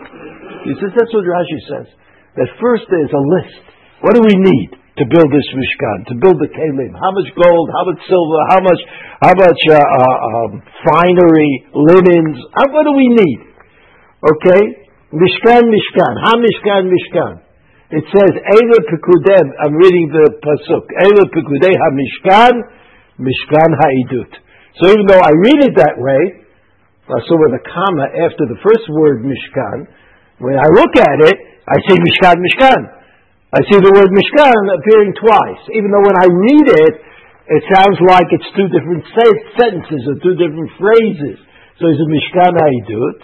He 0.64 0.74
says, 0.78 0.92
that's 0.96 1.12
what 1.14 1.24
Rashi 1.24 1.60
says. 1.70 1.88
That 2.36 2.48
first 2.62 2.84
there's 2.90 3.14
a 3.20 3.24
list. 3.34 3.62
What 4.02 4.14
do 4.14 4.22
we 4.22 4.36
need 4.38 4.70
to 4.98 5.04
build 5.06 5.28
this 5.30 5.48
Mishkan, 5.54 5.98
to 6.10 6.14
build 6.22 6.38
the 6.38 6.50
Kalim? 6.50 6.92
How 6.94 7.10
much 7.10 7.30
gold, 7.34 7.66
how 7.74 7.84
much 7.90 8.00
silver, 8.06 8.40
how 8.50 8.60
much, 8.62 8.80
how 9.22 9.34
much 9.34 9.60
uh, 9.70 9.78
uh, 9.78 10.16
um, 10.30 10.50
finery, 10.86 11.52
linens? 11.74 12.38
How, 12.54 12.66
what 12.70 12.84
do 12.86 12.94
we 12.94 13.08
need? 13.10 13.40
Okay? 14.22 14.62
Mishkan, 15.14 15.62
Mishkan. 15.66 16.14
Ha 16.22 16.32
Mishkan, 16.38 16.82
Mishkan. 16.94 17.41
It 17.93 18.05
says, 18.09 18.33
Eile 18.33 18.79
Pekudem, 18.89 19.53
I'm 19.61 19.77
reading 19.77 20.09
the 20.09 20.25
Pasuk, 20.41 20.89
Eile 20.97 21.29
Pekudei 21.29 21.77
HaMishkan, 21.77 22.57
Mishkan 23.21 23.69
HaIdut. 23.69 24.33
So 24.81 24.89
even 24.89 25.05
though 25.05 25.21
I 25.21 25.29
read 25.37 25.61
it 25.61 25.77
that 25.77 26.01
way, 26.01 26.41
so 27.05 27.37
with 27.37 27.53
a 27.53 27.61
comma 27.61 28.09
after 28.17 28.49
the 28.49 28.57
first 28.65 28.89
word 28.89 29.21
Mishkan, 29.21 29.85
when 30.41 30.57
I 30.57 30.65
look 30.73 30.97
at 30.97 31.21
it, 31.21 31.37
I 31.69 31.77
see 31.85 31.93
Mishkan, 32.01 32.41
Mishkan. 32.41 32.81
I 33.53 33.61
see 33.69 33.77
the 33.77 33.93
word 33.93 34.09
Mishkan 34.09 34.61
appearing 34.73 35.13
twice. 35.13 35.61
Even 35.77 35.93
though 35.93 36.01
when 36.01 36.17
I 36.17 36.25
read 36.33 36.67
it, 36.89 36.93
it 37.45 37.63
sounds 37.77 38.01
like 38.09 38.25
it's 38.33 38.49
two 38.57 38.73
different 38.73 39.05
sentences 39.53 40.01
or 40.09 40.17
two 40.17 40.33
different 40.33 40.73
phrases. 40.81 41.37
So 41.77 41.93
it's 41.93 42.01
a 42.01 42.09
Mishkan 42.09 42.57
HaIdut, 42.57 43.19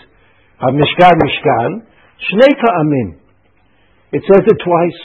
HaMishkan, 0.61 1.15
Mishkan, 1.17 1.69
Shnei 2.21 2.53
Ta'amim. 2.53 3.28
It 4.11 4.23
says 4.25 4.43
it 4.45 4.57
twice. 4.63 5.01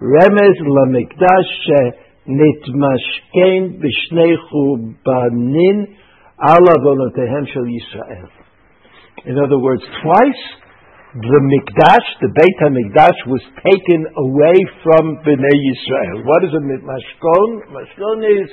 Remez 0.00 0.56
lamikdash 0.66 1.52
nitmashken 2.26 3.78
b'shnei 3.78 4.34
chubanin 4.50 5.96
ala 6.42 6.74
vonotehem 6.82 7.46
shel 7.52 7.62
Yisrael. 7.62 8.28
In 9.26 9.38
other 9.38 9.58
words, 9.58 9.82
twice 10.02 10.44
the 11.14 11.40
mikdash, 11.44 12.08
the 12.20 12.32
Beit 12.32 12.56
HaMikdash, 12.64 13.28
was 13.28 13.42
taken 13.62 14.06
away 14.16 14.56
from 14.82 15.20
Bnei 15.22 15.58
Yisrael. 15.68 16.24
What 16.24 16.42
is 16.42 16.50
a 16.56 16.62
mashkon? 16.64 17.68
Mashkon 17.68 18.42
is 18.42 18.50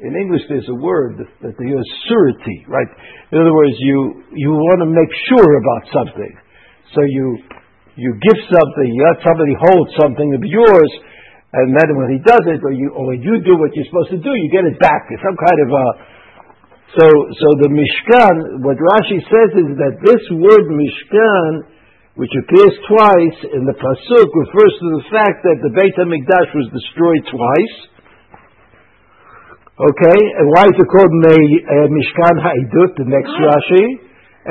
in 0.00 0.16
English, 0.16 0.42
there's 0.48 0.68
a 0.68 0.74
word 0.74 1.18
that, 1.40 1.56
the 1.56 1.84
surety, 2.08 2.66
right? 2.66 2.88
In 3.30 3.38
other 3.38 3.54
words, 3.54 3.74
you 3.78 4.24
you 4.34 4.50
want 4.50 4.80
to 4.82 4.90
make 4.90 5.12
sure 5.30 5.50
about 5.62 5.82
something, 5.94 6.34
so 6.94 7.00
you 7.06 7.38
you 7.94 8.10
give 8.18 8.38
something, 8.50 8.86
you 8.90 9.02
let 9.06 9.22
somebody 9.22 9.54
hold 9.54 9.86
something 9.94 10.34
of 10.34 10.42
yours, 10.42 10.90
and 11.54 11.70
then 11.70 11.94
when 11.94 12.10
he 12.10 12.20
does 12.26 12.42
it, 12.50 12.58
or 12.66 12.74
you, 12.74 12.90
or 12.90 13.14
when 13.14 13.22
you 13.22 13.38
do 13.46 13.54
what 13.54 13.70
you're 13.78 13.86
supposed 13.86 14.10
to 14.10 14.18
do, 14.18 14.32
you 14.34 14.50
get 14.50 14.66
it 14.66 14.74
back. 14.82 15.06
It's 15.14 15.22
some 15.22 15.38
kind 15.38 15.58
of 15.62 15.70
a. 15.70 15.86
So, 16.98 17.06
so 17.10 17.46
the 17.62 17.70
Mishkan, 17.74 18.62
what 18.62 18.78
Rashi 18.78 19.18
says 19.26 19.50
is 19.62 19.70
that 19.78 19.94
this 20.02 20.22
word 20.30 20.66
Mishkan, 20.70 21.66
which 22.18 22.30
appears 22.34 22.74
twice 22.86 23.38
in 23.54 23.66
the 23.66 23.74
pasuk, 23.74 24.28
refers 24.30 24.74
to 24.78 24.88
the 24.98 25.04
fact 25.10 25.42
that 25.46 25.58
the 25.62 25.70
Beit 25.74 25.94
Hamikdash 25.98 26.50
was 26.54 26.66
destroyed 26.70 27.22
twice. 27.30 27.76
Okay, 29.74 30.20
and 30.38 30.46
why 30.54 30.70
is 30.70 30.76
it 30.78 30.86
called 30.86 31.10
uh, 31.10 31.86
Mishkan 31.90 32.36
Ha'idut? 32.42 32.94
The 32.94 33.10
next 33.10 33.34
Rashi, 33.34 33.86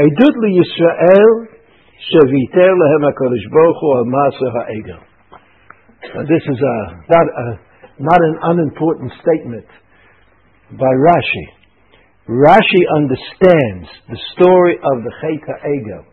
Eidut 0.04 0.36
li 0.40 0.60
Yisrael 0.60 1.53
Sheviter 2.12 2.72
lehem 2.76 3.04
HaKadosh 3.08 3.48
Baruch 3.52 3.80
Hu 3.80 3.88
ha'egel. 4.52 5.00
This 6.28 6.44
is 6.44 6.60
a, 6.60 6.76
not, 7.10 7.28
a, 7.32 7.60
not 8.00 8.20
an 8.20 8.36
unimportant 8.44 9.12
statement 9.22 9.66
by 10.72 10.92
Rashi. 11.00 11.48
Rashi 12.28 12.84
understands 12.98 13.88
the 14.10 14.20
story 14.36 14.76
of 14.84 15.04
the 15.04 15.12
Chet 15.22 15.48
HaEgel. 15.64 16.04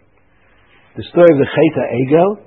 The 0.96 1.04
story 1.10 1.30
of 1.32 1.38
the 1.38 1.50
Chet 1.50 1.76
HaEgel 1.82 2.38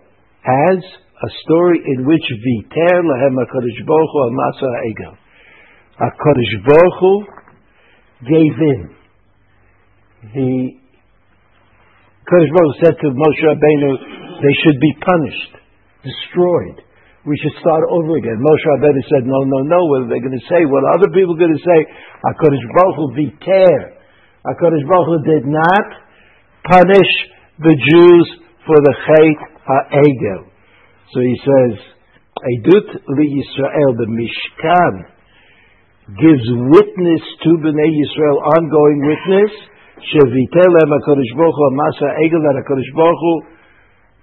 as 0.45 0.83
a 1.23 1.29
story 1.43 1.79
in 1.83 2.05
which 2.05 2.23
Viter 2.23 3.03
lehem 3.03 3.35
HaKadosh 3.35 3.85
Baruch 3.85 4.09
Hu 4.13 4.19
al 4.23 4.31
ha'egel. 4.71 5.17
HaKadosh 5.99 6.55
Baruch 6.65 7.27
gave 8.23 8.55
in. 8.61 8.95
He 10.31 10.79
Kodesh 12.23 12.51
Baruch 12.55 12.77
said 12.79 12.95
to 13.03 13.07
Moshe 13.11 13.43
Rabbeinu, 13.43 13.91
they 14.39 14.55
should 14.63 14.79
be 14.79 14.93
punished, 15.03 15.53
destroyed. 16.03 16.79
We 17.23 17.35
should 17.39 17.55
start 17.59 17.83
over 17.91 18.15
again. 18.19 18.39
Moshe 18.39 18.65
Rabbeinu 18.75 19.01
said, 19.11 19.23
no, 19.27 19.43
no, 19.43 19.59
no. 19.63 19.79
What 19.91 20.07
are 20.07 20.11
they 20.11 20.19
going 20.23 20.35
to 20.35 20.47
say? 20.47 20.63
What 20.67 20.83
are 20.87 20.99
other 20.99 21.11
people 21.11 21.35
going 21.35 21.55
to 21.55 21.63
say? 21.63 21.79
HaKadosh 22.23 22.67
Baruch 22.79 22.95
Hu 22.99 23.05
viter. 23.15 23.79
HaKadosh 24.43 24.85
Baruch 24.87 25.07
Hu 25.07 25.17
did 25.23 25.45
not 25.47 25.87
punish 26.67 27.11
the 27.59 27.75
Jews 27.75 28.27
for 28.67 28.79
the 28.79 28.93
Chet 29.07 29.39
HaEgel. 29.67 30.47
So 31.11 31.19
he 31.19 31.35
says, 31.43 31.73
Eidut 32.39 32.89
li 33.19 33.27
Yisrael, 33.39 33.91
the 33.99 34.07
Mishkan, 34.07 34.95
gives 36.19 36.43
witness 36.71 37.23
to 37.43 37.49
Bnei 37.63 37.91
Yisrael, 37.91 38.39
ongoing 38.59 38.99
witness, 39.07 39.53
Shevitel 40.11 40.71
HaKadosh 40.73 41.33
Baruch 41.37 41.55
Hu 41.55 41.63
Masa 41.79 42.07
Egel 42.19 42.41
that 42.43 42.59
HaKadosh 42.59 42.91
Baruch 42.95 43.21
Hu 43.23 43.33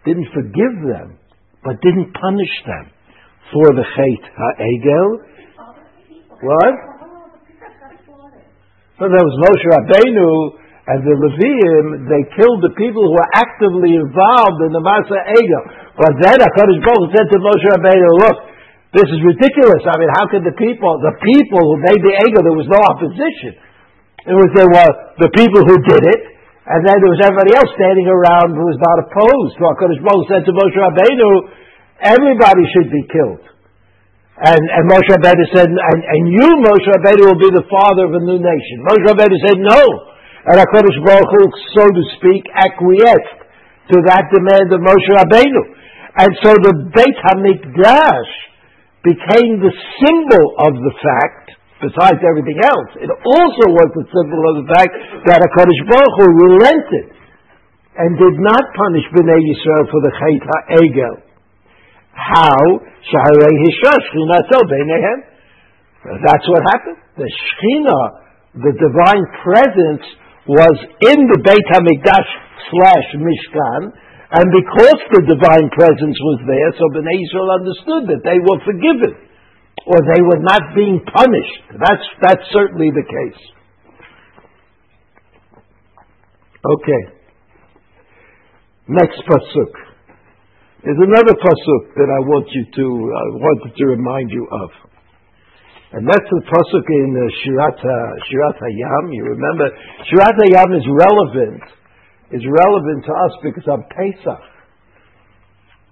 didn't 0.05 0.29
forgive 0.33 0.75
them, 0.85 1.17
but 1.65 1.81
didn't 1.81 2.13
punish 2.13 2.55
them 2.67 2.93
for 3.53 3.69
the 3.73 3.85
Chet 3.85 4.23
HaEgel. 4.37 5.09
What? 6.41 6.75
So 9.01 9.09
there 9.09 9.25
was 9.25 9.37
Moshe 9.41 9.65
Rabbeinu 9.65 10.61
And 10.91 11.01
the 11.05 11.17
Levium, 11.17 11.87
they 12.09 12.23
killed 12.37 12.61
the 12.61 12.75
people 12.77 13.01
who 13.01 13.15
were 13.17 13.31
actively 13.33 13.97
involved 13.97 14.61
in 14.65 14.73
the 14.77 14.83
Masa 14.85 15.17
Egel. 15.33 15.65
But 15.97 16.13
then 16.21 16.37
HaKadosh 16.41 16.81
Baruch 16.85 17.09
Hu 17.09 17.15
said 17.17 17.27
to 17.33 17.39
Moshe 17.41 17.67
Rabbeinu, 17.77 18.09
look, 18.29 18.39
this 18.93 19.07
is 19.07 19.21
ridiculous. 19.23 19.87
I 19.87 19.95
mean, 20.03 20.11
how 20.19 20.27
could 20.27 20.43
the 20.43 20.57
people, 20.59 20.99
the 20.99 21.15
people 21.23 21.63
who 21.63 21.77
made 21.87 22.03
the 22.03 22.15
Egel, 22.27 22.43
there 22.43 22.59
was 22.59 22.67
no 22.67 22.81
opposition. 22.91 23.70
It 24.29 24.37
was 24.37 24.49
there 24.53 24.69
were 24.69 24.91
the 25.17 25.31
people 25.33 25.65
who 25.65 25.81
did 25.81 26.05
it, 26.05 26.21
and 26.69 26.85
then 26.85 26.97
there 27.01 27.13
was 27.13 27.23
everybody 27.25 27.57
else 27.57 27.73
standing 27.75 28.05
around 28.05 28.53
who 28.53 28.67
was 28.69 28.77
not 28.77 28.97
opposed. 29.09 29.57
HaKadosh 29.57 30.03
Baruch 30.05 30.27
said 30.29 30.43
to 30.45 30.53
Moshe 30.53 30.77
Rabbeinu, 30.77 31.31
everybody 32.05 32.65
should 32.77 32.93
be 32.93 33.03
killed. 33.09 33.45
And, 34.41 34.61
and 34.61 34.85
Moshe 34.89 35.09
Rabbeinu 35.09 35.45
said, 35.53 35.69
and, 35.69 36.01
and 36.05 36.23
you, 36.31 36.49
Moshe 36.61 36.89
Rabbeinu, 36.89 37.33
will 37.33 37.43
be 37.43 37.53
the 37.53 37.67
father 37.69 38.09
of 38.09 38.15
a 38.17 38.23
new 38.23 38.41
nation. 38.41 38.77
Moshe 38.85 39.05
Rabbeinu 39.09 39.37
said, 39.41 39.59
no. 39.61 39.83
And 40.49 40.57
HaKadosh 40.61 41.01
Baruch 41.05 41.33
Hu, 41.33 41.43
so 41.77 41.85
to 41.89 42.03
speak, 42.21 42.45
acquiesced 42.53 43.41
to 43.93 43.97
that 44.09 44.29
demand 44.33 44.69
of 44.73 44.81
Moshe 44.85 45.11
Rabbeinu. 45.17 45.63
And 46.17 46.31
so 46.45 46.55
the 46.61 46.75
Beit 46.93 47.17
HaMikdash 47.25 48.33
became 49.03 49.61
the 49.65 49.73
symbol 50.01 50.45
of 50.61 50.73
the 50.77 50.95
fact, 51.01 51.57
besides 51.81 52.21
everything 52.21 52.61
else, 52.61 52.91
it 53.01 53.11
also 53.11 53.65
was 53.73 53.91
a 53.97 54.05
symbol 54.13 54.43
of 54.53 54.55
the 54.63 54.67
fact 54.69 54.93
that 55.27 55.41
HaKadosh 55.41 55.83
Baruch 55.89 56.15
Hu 56.21 56.25
relented 56.55 57.07
and 57.97 58.17
did 58.17 58.37
not 58.39 58.65
punish 58.77 59.05
Bnei 59.13 59.41
Yisrael 59.41 59.85
for 59.89 60.01
the 60.05 60.13
Chait 60.15 60.41
HaEgel. 60.45 61.15
How? 62.13 62.61
Shaharei 63.09 63.55
Hishash 63.65 64.05
Shchinato 64.13 64.61
Beinehem. 64.69 65.19
That's 66.25 66.47
what 66.49 66.63
happened. 66.73 67.01
The 67.17 67.29
Shechina, 67.29 67.99
the 68.57 68.73
divine 68.77 69.25
presence, 69.45 70.05
was 70.49 70.77
in 71.13 71.19
the 71.29 71.39
Beit 71.45 71.67
HaMikdash 71.77 72.31
slash 72.73 73.09
Mishkan, 73.21 73.93
and 74.31 74.47
because 74.55 75.01
the 75.17 75.23
divine 75.27 75.69
presence 75.75 76.17
was 76.17 76.39
there, 76.47 76.71
so 76.79 76.85
Bnei 76.95 77.19
Israel 77.19 77.51
understood 77.51 78.03
that 78.15 78.23
they 78.25 78.39
were 78.39 78.61
forgiven, 78.65 79.13
or 79.87 79.97
they 80.13 80.23
were 80.23 80.43
not 80.43 80.63
being 80.75 81.01
punished. 81.05 81.63
That's, 81.81 82.07
that's 82.21 82.45
certainly 82.53 82.91
the 82.91 83.05
case. 83.05 83.43
Okay. 86.61 87.03
Next 88.89 89.23
pasuk. 89.25 89.73
There's 90.85 91.01
another 91.01 91.37
pasuk 91.37 91.83
that 91.97 92.09
I 92.09 92.21
want 92.25 92.49
you 92.53 92.65
to, 92.65 92.85
I 92.85 93.25
wanted 93.37 93.77
to 93.77 93.85
remind 93.87 94.31
you 94.31 94.45
of. 94.51 94.71
And 95.93 96.07
that's 96.07 96.29
the 96.29 96.43
pasuk 96.47 96.87
in 96.89 97.09
uh, 97.17 97.25
Shirat, 97.43 97.81
Shirat 97.81 98.57
Hayam. 98.63 99.13
You 99.13 99.25
remember, 99.25 99.69
Shirat 100.07 100.37
Hayam 100.39 100.71
is 100.77 100.87
relevant, 100.87 101.63
is 102.33 102.45
relevant 102.47 103.05
to 103.07 103.13
us 103.13 103.33
because 103.43 103.67
on 103.67 103.85
Pesach, 103.91 104.43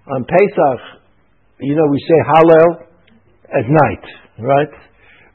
on 0.06 0.24
Pesach, 0.24 0.80
you 1.60 1.74
know, 1.74 1.86
we 1.90 1.98
say 1.98 2.18
Hallel 2.24 2.87
at 3.54 3.66
night, 3.68 4.04
right? 4.38 4.74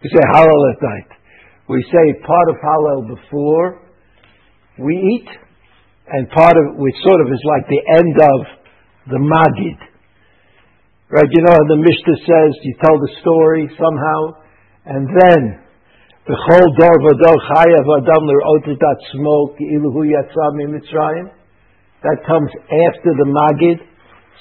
We 0.04 0.10
say 0.10 0.24
Hallel 0.34 0.64
at 0.74 0.80
night. 0.82 1.10
We 1.70 1.82
say 1.90 2.06
part 2.26 2.48
of 2.50 2.56
Hallel 2.60 3.08
before 3.08 3.88
we 4.78 4.94
eat, 4.94 5.30
and 6.08 6.30
part 6.30 6.54
of 6.58 6.76
which 6.78 6.96
sort 7.04 7.22
of 7.22 7.28
is 7.32 7.44
like 7.46 7.66
the 7.70 7.84
end 7.98 8.16
of 8.20 8.40
the 9.08 9.22
Magid. 9.22 9.80
Right, 11.14 11.30
you 11.30 11.42
know, 11.46 11.54
how 11.54 11.68
the 11.70 11.78
Mishnah 11.78 12.20
says 12.26 12.52
you 12.64 12.74
tell 12.82 12.98
the 12.98 13.14
story 13.22 13.70
somehow, 13.78 14.20
and 14.86 15.08
then, 15.08 15.42
the 16.26 16.36
whole 16.36 16.70
dor 16.80 16.98
v'dor 17.04 17.38
chayav 17.54 17.86
adam 17.86 18.24
l'r'ot 18.26 18.68
that 18.68 19.00
smoke 19.12 19.56
iluhu 19.60 20.08
yatzam 20.08 20.56
Mitzrayim. 20.72 21.30
That 22.04 22.20
comes 22.28 22.52
after 22.68 23.12
the 23.16 23.28
Magid. 23.28 23.80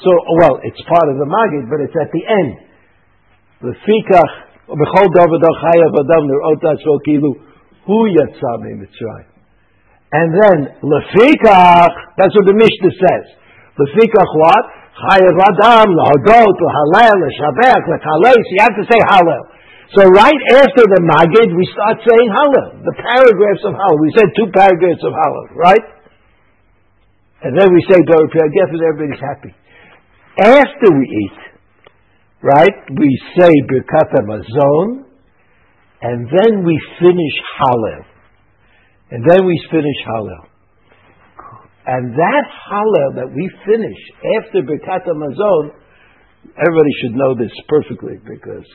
So, 0.03 0.11
well, 0.41 0.59
it's 0.65 0.81
part 0.89 1.07
of 1.11 1.19
the 1.19 1.29
Magid, 1.29 1.71
but 1.71 1.79
it's 1.85 1.95
at 1.95 2.11
the 2.11 2.25
end. 2.27 2.72
Fikach 3.63 4.33
b'chol 4.67 5.07
v'dor 5.07 5.55
chayav 5.63 5.95
adam 5.95 6.23
l'r'ot 6.27 6.59
that 6.67 6.79
smoke 6.83 7.07
iluhu 7.07 7.97
yatzam 8.11 8.67
Mitzrayim. 8.83 9.31
And 10.13 10.29
then, 10.35 10.59
lefikach, 10.83 11.95
that's 12.19 12.35
what 12.35 12.47
the 12.51 12.59
Mishnah 12.59 12.95
says. 12.99 13.27
Lefikach 13.79 14.33
what? 14.35 14.65
Chayav 14.99 15.39
adam 15.39 15.89
l'hodot, 15.95 16.59
l'halel, 16.59 17.19
l'shabech, 17.23 17.85
l'chales. 17.87 18.45
You 18.51 18.61
have 18.67 18.77
to 18.77 18.85
say 18.91 18.99
halel. 18.99 19.53
So 19.93 20.09
right 20.09 20.43
after 20.57 20.89
the 20.89 21.01
Magid, 21.05 21.53
we 21.53 21.69
start 21.69 22.01
saying 22.01 22.29
Hallel, 22.33 22.81
the 22.81 22.97
paragraphs 22.97 23.61
of 23.69 23.77
Hallel. 23.77 24.01
We 24.01 24.13
said 24.17 24.29
two 24.33 24.49
paragraphs 24.49 25.05
of 25.05 25.13
Hallel, 25.13 25.47
right? 25.53 25.85
And 27.45 27.53
then 27.53 27.69
we 27.69 27.85
say 27.91 28.01
Dor 28.09 28.25
and 28.25 28.57
everybody's 28.89 29.21
happy. 29.21 29.53
After 30.41 30.89
we 30.97 31.05
eat, 31.05 31.52
right, 32.43 32.79
we 32.99 33.11
say 33.39 33.51
Birkat 33.71 34.11
Hamazon, 34.19 35.05
and 36.03 36.27
then 36.27 36.65
we 36.65 36.81
finish 36.99 37.35
Hallel. 37.59 38.05
And 39.11 39.23
then 39.29 39.47
we 39.47 39.57
finish 39.71 39.99
Hallel. 40.09 40.45
And 41.87 42.15
that 42.15 42.45
Hallel 42.71 43.11
that 43.23 43.31
we 43.31 43.45
finish 43.67 43.99
after 44.39 44.63
Birkat 44.63 45.07
Hamazon, 45.07 45.75
everybody 46.59 46.93
should 47.03 47.15
know 47.15 47.35
this 47.35 47.53
perfectly 47.69 48.19
because 48.23 48.67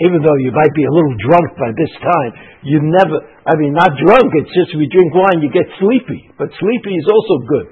even 0.00 0.24
though 0.24 0.38
you 0.40 0.48
might 0.50 0.72
be 0.72 0.86
a 0.88 0.92
little 0.92 1.16
drunk 1.20 1.48
by 1.60 1.70
this 1.76 1.92
time, 2.00 2.32
you 2.64 2.80
never, 2.80 3.20
I 3.44 3.52
mean, 3.60 3.76
not 3.76 3.92
drunk, 4.00 4.32
it's 4.40 4.54
just 4.56 4.72
we 4.72 4.88
drink 4.88 5.12
wine, 5.12 5.44
you 5.44 5.52
get 5.52 5.68
sleepy. 5.76 6.32
But 6.40 6.48
sleepy 6.56 6.94
is 6.96 7.06
also 7.10 7.34
good. 7.44 7.66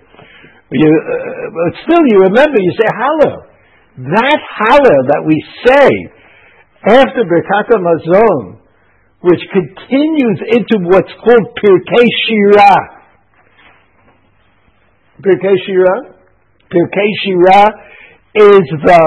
You, 0.69 0.85
uh, 0.85 1.17
but 1.49 1.73
still, 1.89 2.05
you 2.13 2.29
remember, 2.29 2.61
you 2.61 2.73
say 2.77 2.89
Hallel. 2.93 3.48
That 3.99 4.39
Hallel 4.63 5.11
that 5.11 5.27
we 5.27 5.35
say 5.67 5.91
after 6.87 7.27
Birkat 7.27 7.67
Hamazon, 7.75 8.63
which 9.27 9.43
continues 9.51 10.39
into 10.55 10.87
what's 10.87 11.11
called 11.19 11.59
Pirkei 11.59 12.07
Shira. 12.23 12.75
Pirkei 15.19 15.57
Shira? 15.67 16.15
Pirkei 16.71 17.11
Shira 17.27 17.63
is 18.39 18.63
the 18.87 19.03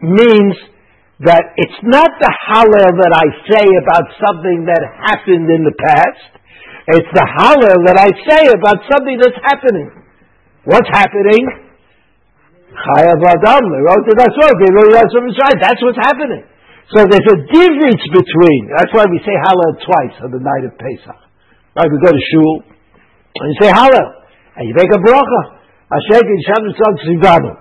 means 0.00 0.56
that 1.20 1.52
it's 1.60 1.80
not 1.84 2.08
the 2.16 2.32
Hallel 2.48 2.96
that 2.96 3.12
I 3.12 3.28
say 3.44 3.66
about 3.84 4.08
something 4.24 4.64
that 4.64 4.80
happened 5.04 5.52
in 5.52 5.68
the 5.68 5.76
past. 5.76 6.40
It's 6.96 7.12
the 7.12 7.26
Hallel 7.36 7.84
that 7.84 8.00
I 8.00 8.08
say 8.24 8.48
about 8.48 8.88
something 8.88 9.20
that's 9.20 9.36
happening. 9.44 10.00
What's 10.64 10.88
happening? 10.88 11.69
Chayav 12.70 13.18
Adam, 13.18 13.64
that's 13.74 15.82
what's 15.82 16.00
happening. 16.00 16.44
So 16.90 17.06
there's 17.06 17.30
a 17.30 17.38
difference 17.50 18.02
between, 18.10 18.60
that's 18.74 18.90
why 18.94 19.06
we 19.10 19.18
say 19.22 19.34
Hallel 19.46 19.78
twice 19.78 20.16
on 20.26 20.30
the 20.34 20.42
night 20.42 20.66
of 20.66 20.74
Pesach. 20.78 21.20
Right, 21.78 21.86
we 21.86 21.98
go 22.02 22.10
to 22.10 22.24
Shul, 22.34 22.66
and 23.38 23.46
you 23.54 23.58
say 23.62 23.70
Hallel, 23.70 24.10
and 24.58 24.66
you 24.66 24.74
make 24.74 24.90
a 24.90 24.98
bracha. 24.98 25.60
Hashem 25.90 26.22
Sivanu. 27.06 27.52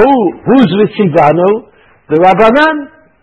Who, 0.00 0.10
who's 0.48 0.70
with 0.80 0.90
Sivanu? 0.96 1.68
The 2.08 2.16
Rabbanan, 2.20 2.76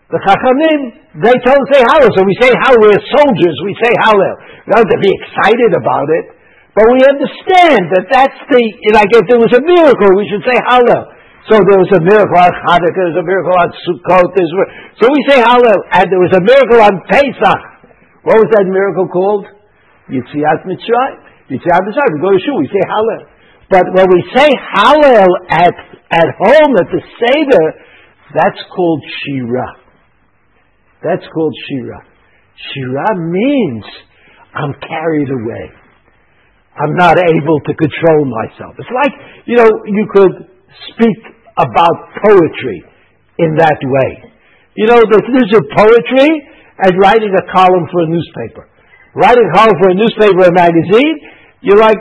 the 0.10 0.19
Chachamim, 0.21 0.82
they 1.21 1.36
don't 1.45 1.65
say 1.73 1.82
Hallel. 1.93 2.10
So 2.13 2.21
we 2.25 2.34
say 2.41 2.49
Hallel. 2.53 2.89
We're 2.89 3.06
soldiers. 3.13 3.56
We 3.65 3.73
say 3.82 3.93
Hallel. 4.01 4.36
We 4.65 4.73
don't 4.73 4.86
have 4.86 4.93
to 4.93 5.01
be 5.01 5.13
excited 5.13 5.71
about 5.77 6.10
it. 6.10 6.25
But 6.73 6.89
we 6.89 7.05
understand 7.05 7.93
that 7.93 8.09
that's 8.09 8.39
the, 8.49 8.63
like 8.97 9.13
if 9.13 9.29
there 9.29 9.38
was 9.38 9.53
a 9.53 9.62
miracle, 9.62 10.09
we 10.17 10.25
should 10.25 10.41
say 10.41 10.57
Hallel. 10.65 11.05
So 11.45 11.59
there 11.59 11.77
was 11.77 11.91
a 11.93 12.01
miracle 12.01 12.39
on 12.39 12.49
Hanukkah, 12.65 12.97
there 12.97 13.13
was 13.13 13.21
a 13.21 13.27
miracle 13.27 13.53
on 13.53 13.69
Sukkot, 13.86 14.27
there's, 14.33 14.53
so 14.97 15.05
we 15.12 15.21
say 15.29 15.38
Hallel. 15.38 15.79
And 15.93 16.09
there 16.09 16.17
was 16.17 16.33
a 16.33 16.41
miracle 16.41 16.81
on 16.81 16.93
Pesach. 17.05 17.62
What 18.25 18.41
was 18.41 18.49
that 18.57 18.65
miracle 18.65 19.05
called? 19.12 19.45
Yitziat 20.09 20.65
Mitzrayim. 20.65 21.21
Yitziat 21.53 21.81
Mitzrayim. 21.86 22.12
We 22.17 22.19
go 22.25 22.31
to 22.33 22.41
Shul, 22.41 22.57
we 22.57 22.71
say 22.73 22.83
Hallel. 22.89 23.21
But 23.69 23.86
when 23.93 24.07
we 24.09 24.21
say 24.33 24.49
Hallel 24.49 25.29
at, 25.53 25.77
at 26.09 26.29
home, 26.41 26.73
at 26.81 26.89
the 26.89 27.01
Seder, 27.21 27.65
that's 28.33 28.62
called 28.73 29.03
Shira. 29.21 29.69
That's 31.05 31.27
called 31.29 31.53
Shira. 31.69 32.01
Shira 32.57 33.09
means 33.29 33.86
I'm 34.55 34.73
carried 34.81 35.29
away. 35.29 35.83
I'm 36.73 36.97
not 36.97 37.21
able 37.21 37.62
to 37.69 37.73
control 37.77 38.25
myself. 38.25 38.73
It's 38.81 38.89
like, 38.89 39.13
you 39.45 39.62
know, 39.62 39.69
you 39.86 40.05
could 40.09 40.33
speak 40.93 41.19
about 41.53 41.95
poetry 42.25 42.81
in 43.38 43.53
that 43.62 43.77
way. 43.77 44.12
You 44.73 44.89
know, 44.89 44.97
there's 45.05 45.53
a 45.53 45.63
poetry 45.77 46.29
and 46.81 46.91
writing 46.97 47.29
a 47.29 47.45
column 47.53 47.86
for 47.93 48.05
a 48.05 48.09
newspaper. 48.09 48.65
Writing 49.13 49.45
a 49.45 49.53
column 49.53 49.77
for 49.77 49.93
a 49.93 49.97
newspaper 49.97 50.33
or 50.41 50.49
a 50.49 50.55
magazine, 50.55 51.15
you're 51.62 51.77
like, 51.77 51.97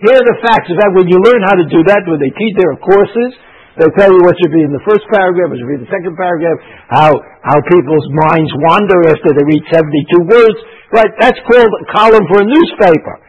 here 0.00 0.16
are 0.16 0.24
the 0.24 0.38
facts. 0.40 0.72
In 0.72 0.80
fact, 0.80 0.96
when 0.96 1.08
you 1.08 1.20
learn 1.20 1.44
how 1.44 1.60
to 1.60 1.66
do 1.68 1.84
that, 1.84 2.08
when 2.08 2.16
they 2.16 2.32
teach 2.32 2.56
their 2.56 2.72
courses, 2.80 3.36
they 3.76 3.88
tell 4.00 4.08
you 4.08 4.20
what 4.24 4.40
should 4.40 4.54
be 4.54 4.64
in 4.64 4.72
the 4.72 4.84
first 4.88 5.04
paragraph, 5.12 5.52
what 5.52 5.58
should 5.60 5.68
be 5.68 5.78
in 5.82 5.84
the 5.84 5.92
second 5.92 6.16
paragraph, 6.16 6.58
how, 6.88 7.10
how 7.44 7.58
people's 7.68 8.08
minds 8.24 8.48
wander 8.72 9.04
after 9.12 9.36
they 9.36 9.44
read 9.44 9.64
72 9.68 10.32
words. 10.32 10.58
Right? 10.96 11.12
That's 11.20 11.40
called 11.44 11.68
a 11.68 11.84
column 11.92 12.24
for 12.32 12.40
a 12.40 12.46
newspaper. 12.48 13.23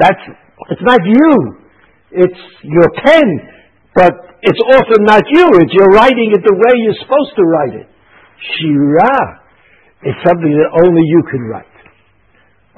That's, 0.00 0.24
it's 0.72 0.82
not 0.82 1.00
you. 1.04 1.32
It's 2.10 2.42
your 2.64 2.88
pen. 3.04 3.28
But 3.94 4.12
it's 4.40 4.62
often 4.72 5.04
not 5.04 5.22
you. 5.28 5.44
It's 5.60 5.72
you're 5.76 5.92
writing 5.92 6.32
it 6.32 6.40
the 6.40 6.56
way 6.56 6.72
you're 6.80 7.00
supposed 7.04 7.36
to 7.36 7.44
write 7.44 7.74
it. 7.84 7.88
Shira 8.56 9.16
is 10.08 10.16
something 10.24 10.48
that 10.56 10.70
only 10.80 11.04
you 11.04 11.20
can 11.28 11.42
write. 11.44 11.76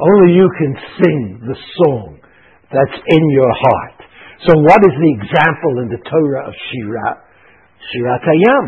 Only 0.02 0.35
you 0.35 0.48
can 0.58 0.72
sing 0.98 1.20
the 1.46 1.54
song 1.78 2.18
that's 2.72 2.98
in 2.98 3.22
your 3.30 3.52
heart. 3.54 3.98
So 4.48 4.58
what 4.58 4.82
is 4.82 4.94
the 4.98 5.11
example 5.22 5.72
in 5.87 5.88
the 5.94 6.02
Torah 6.02 6.50
of 6.50 6.54
Shira? 6.66 7.22
Shira 7.92 8.18
Hayam. 8.26 8.66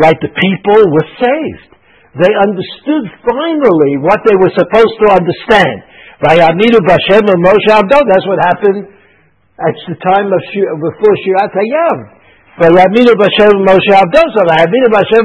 Right? 0.00 0.16
The 0.16 0.32
people 0.32 0.80
were 0.88 1.08
saved. 1.20 1.76
They 2.16 2.32
understood 2.32 3.04
finally 3.28 4.00
what 4.00 4.24
they 4.24 4.36
were 4.40 4.52
supposed 4.56 4.96
to 5.04 5.06
understand. 5.12 5.76
Vayamidu 6.22 6.80
Bashem 6.80 7.24
Moshe 7.28 7.70
Abdo. 7.72 7.98
That's 8.08 8.26
what 8.26 8.40
happened 8.40 8.88
at 9.60 9.76
the 9.88 9.96
time 10.00 10.28
of 10.32 10.40
before 10.80 11.14
Shirat 11.20 11.52
Hayam. 11.52 11.98
Vayamidu 12.56 13.12
Bashem 13.20 13.52
Moshe 13.64 13.92
Abdo. 13.92 14.22
So 14.32 14.40
Vayamidu 14.48 14.88
Bashem 14.92 15.24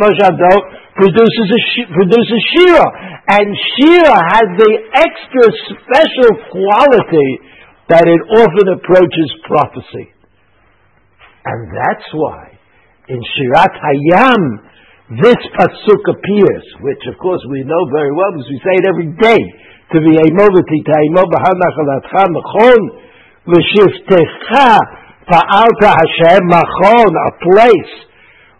Moshe 0.00 0.22
Abdo 0.24 0.82
produces 0.96 1.48
a, 1.48 1.60
produces 1.88 2.40
Shira, 2.52 2.86
and 3.28 3.48
Shira 3.76 4.16
has 4.28 4.46
the 4.60 4.72
extra 4.92 5.46
special 5.72 6.30
quality 6.52 7.30
that 7.88 8.04
it 8.04 8.22
often 8.28 8.66
approaches 8.76 9.28
prophecy, 9.48 10.12
and 11.44 11.60
that's 11.72 12.08
why 12.12 12.56
in 13.08 13.20
Shirat 13.20 13.72
Hayam 13.72 14.42
this 15.20 15.40
pasuk 15.56 16.02
appears, 16.08 16.64
which 16.80 17.04
of 17.08 17.18
course 17.20 17.40
we 17.50 17.64
know 17.64 17.82
very 17.92 18.12
well 18.12 18.32
because 18.32 18.48
we 18.48 18.60
say 18.64 18.74
it 18.80 18.86
every 18.88 19.10
day. 19.20 19.42
To 19.92 20.00
be 20.00 20.16
a 20.16 20.26
movati 20.32 20.80
machon 22.32 22.80
l'shiftecha 23.46 24.78
fa'alta 25.28 25.88
Hashem 25.92 26.42
machon, 26.48 27.12
a 27.12 27.32
place 27.44 27.94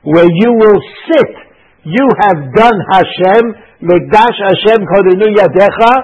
where 0.02 0.28
you 0.28 0.52
will 0.52 0.80
sit 1.08 1.52
you 1.84 2.06
have 2.22 2.54
done 2.54 2.78
Hashem, 2.94 3.42
Mikdash 3.82 4.38
Hashem 4.38 4.86
Kodenu 4.86 5.34
Yadecha, 5.34 5.94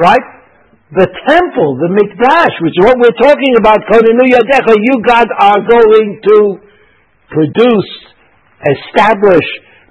right? 0.00 0.26
The 0.96 1.06
temple, 1.28 1.76
the 1.76 1.92
Mikdash, 1.92 2.54
which 2.64 2.74
is 2.80 2.84
what 2.88 2.96
we're 2.96 3.20
talking 3.20 3.54
about, 3.60 3.84
Kodenu 3.92 4.24
Yadecha, 4.32 4.74
you 4.80 5.02
God 5.04 5.28
are 5.38 5.60
going 5.60 6.20
to 6.24 6.56
produce, 7.28 7.90
establish, 8.64 9.44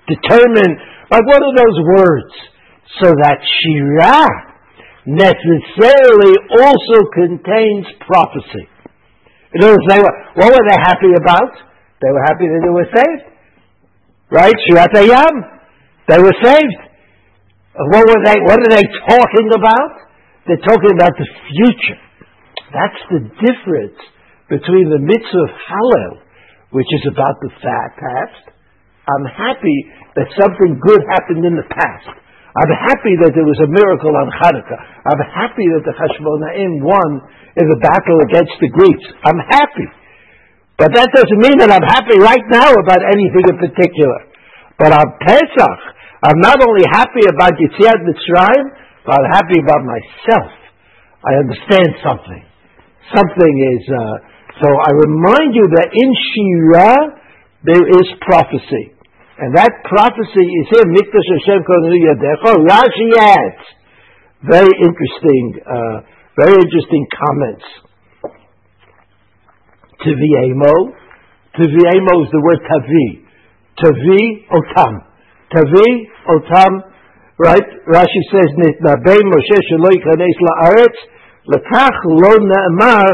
determine, 0.10 0.82
like 1.12 1.26
what 1.26 1.42
are 1.46 1.56
those 1.56 1.78
words? 1.96 2.34
So 3.02 3.14
that 3.22 3.38
Shirah 3.38 4.49
necessarily 5.10 6.34
also 6.54 6.98
contains 7.18 7.86
prophecy. 8.06 8.70
In 9.54 9.66
other 9.66 9.74
words, 9.74 9.90
what 10.38 10.54
were 10.54 10.66
they 10.70 10.78
happy 10.78 11.10
about? 11.18 11.52
They 12.02 12.12
were 12.14 12.22
happy 12.30 12.46
that 12.46 12.62
they 12.62 12.74
were 12.74 12.90
saved. 12.94 13.26
Right? 14.30 14.54
Shirat. 14.70 14.94
They 14.94 16.20
were 16.22 16.38
saved. 16.38 16.80
What 17.74 18.06
were 18.06 18.22
they, 18.22 18.38
what 18.46 18.60
are 18.62 18.74
they 18.76 18.86
talking 19.10 19.50
about? 19.56 19.92
They're 20.46 20.62
talking 20.62 20.94
about 20.94 21.18
the 21.18 21.26
future. 21.50 22.00
That's 22.70 23.02
the 23.10 23.22
difference 23.42 23.98
between 24.50 24.90
the 24.90 25.02
mitzvah 25.02 25.46
of 25.46 25.54
Hallel, 25.66 26.14
which 26.70 26.90
is 26.94 27.10
about 27.10 27.38
the 27.42 27.50
past. 27.58 28.54
I'm 29.10 29.26
happy 29.26 29.78
that 30.18 30.30
something 30.38 30.78
good 30.86 31.02
happened 31.18 31.46
in 31.46 31.56
the 31.58 31.66
past. 31.66 32.14
I'm 32.60 32.74
happy 32.76 33.16
that 33.24 33.32
there 33.32 33.48
was 33.48 33.60
a 33.64 33.72
miracle 33.72 34.12
on 34.12 34.28
Hanukkah. 34.36 34.80
I'm 35.08 35.24
happy 35.32 35.64
that 35.80 35.84
the 35.88 35.96
Hashmonaim 35.96 36.84
won 36.84 37.24
in 37.56 37.66
the 37.72 37.80
battle 37.80 38.20
against 38.28 38.52
the 38.60 38.68
Greeks. 38.68 39.08
I'm 39.24 39.40
happy. 39.48 39.88
But 40.76 40.92
that 40.92 41.08
doesn't 41.16 41.40
mean 41.40 41.56
that 41.64 41.72
I'm 41.72 41.88
happy 41.88 42.20
right 42.20 42.44
now 42.52 42.76
about 42.76 43.00
anything 43.00 43.48
in 43.48 43.58
particular. 43.64 44.28
But 44.76 44.92
on 44.92 45.08
Pesach, 45.24 45.80
I'm 46.20 46.40
not 46.44 46.60
only 46.60 46.84
happy 46.92 47.24
about 47.32 47.56
Yetziat 47.56 48.00
Mitzrayim, 48.04 48.66
but 49.08 49.16
I'm 49.16 49.30
happy 49.40 49.60
about 49.64 49.84
myself. 49.88 50.52
I 51.24 51.40
understand 51.40 51.96
something. 52.04 52.44
Something 53.16 53.54
is, 53.72 53.84
uh, 53.88 54.16
so 54.60 54.68
I 54.68 54.92
remind 55.00 55.56
you 55.56 55.64
that 55.80 55.96
in 55.96 56.10
Shira, 56.12 56.92
there 57.64 57.88
is 57.88 58.08
prophecy. 58.28 58.99
And 59.40 59.56
that 59.56 59.72
prophecy 59.88 60.44
is 60.44 60.66
here, 60.68 60.84
Mikdash 60.84 61.30
Hashem 61.40 61.64
Yadecho. 61.64 62.60
Rashi 62.60 63.10
adds, 63.16 63.64
very 64.44 64.68
interesting, 64.84 65.64
uh, 65.64 66.04
very 66.36 66.60
interesting 66.60 67.08
comments. 67.08 67.64
Taviemo. 70.04 70.92
Taviemo 71.56 72.14
is 72.20 72.30
the 72.36 72.42
word 72.44 72.60
tavi. 72.68 73.24
Tavi 73.80 74.44
otam. 74.52 75.08
Tavi 75.56 75.88
otam, 76.28 76.72
right? 77.40 77.68
Rashi 77.88 78.22
says, 78.36 78.52
Nitnabei 78.60 79.24
Moshe 79.24 79.58
shelo 79.72 79.88
yikanes 79.88 80.36
la'aretz, 80.36 81.00
lekach 81.48 82.00
lo 82.04 82.36
na'amar 82.44 83.08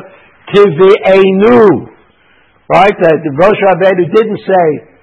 tivi'enu. 0.49 1.93
Right? 2.67 2.97
That 2.97 3.21
Moshe 3.37 3.61
Rabbeinu 3.61 4.09
didn't 4.09 4.41
say, 4.41 4.94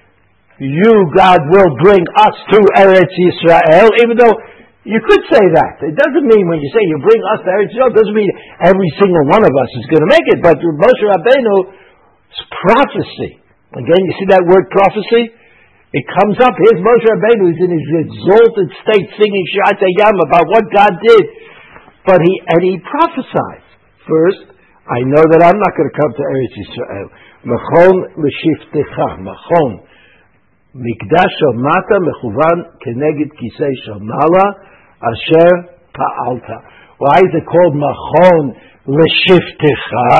you, 0.60 0.92
God, 1.16 1.40
will 1.48 1.72
bring 1.80 2.04
us 2.20 2.36
to 2.52 2.58
Eretz 2.82 3.14
Yisrael, 3.16 3.88
even 4.04 4.20
though 4.20 4.36
you 4.82 4.98
could 5.06 5.22
say 5.30 5.44
that. 5.54 5.78
It 5.86 5.94
doesn't 5.94 6.26
mean 6.26 6.44
when 6.50 6.58
you 6.58 6.70
say 6.74 6.82
you 6.82 6.98
bring 7.00 7.22
us 7.32 7.40
to 7.46 7.48
Eretz 7.48 7.72
Yisrael, 7.72 7.94
it 7.94 7.98
doesn't 8.02 8.18
mean 8.18 8.32
every 8.66 8.90
single 8.98 9.24
one 9.30 9.42
of 9.46 9.54
us 9.54 9.70
is 9.78 9.86
going 9.88 10.04
to 10.04 10.10
make 10.10 10.26
it. 10.28 10.38
But 10.42 10.58
Moshe 10.58 11.04
Rabbeinu's 11.06 12.38
prophecy, 12.66 13.40
again, 13.78 14.00
you 14.04 14.14
see 14.20 14.28
that 14.34 14.44
word 14.44 14.66
prophecy? 14.74 15.32
It 15.92 16.04
comes 16.08 16.40
up. 16.40 16.56
Here's 16.56 16.80
Moshe 16.80 17.04
Rabbeinu. 17.04 17.52
He's 17.52 17.62
in 17.68 17.72
his 17.76 17.88
exalted 18.08 18.68
state 18.80 19.08
singing 19.12 19.44
Shirat 19.52 19.76
Yam 19.76 20.16
about 20.24 20.48
what 20.48 20.64
God 20.72 20.92
did. 21.04 21.24
But 22.08 22.18
he, 22.24 22.32
and 22.48 22.60
he 22.64 22.74
prophesies. 22.80 23.66
First, 24.08 24.56
I 24.88 25.04
know 25.04 25.20
that 25.20 25.40
I'm 25.46 25.60
not 25.60 25.72
going 25.76 25.90
to 25.92 25.96
come 26.00 26.12
to 26.16 26.24
Eretz 26.24 26.54
Yisrael. 26.58 27.08
Machon 27.44 27.96
l'shiftecha. 28.18 29.20
Machon. 29.20 29.91
Mikdash 30.72 31.36
mata 31.60 32.00
mechuvan 32.00 32.80
keneged 32.80 33.28
kisei 33.36 33.76
shamala 33.84 34.56
asher 35.04 35.68
pa'alta. 35.92 36.64
Why 36.96 37.20
is 37.20 37.28
it 37.36 37.44
called 37.44 37.76
machon 37.76 38.56
l'shiftecha, 38.88 40.16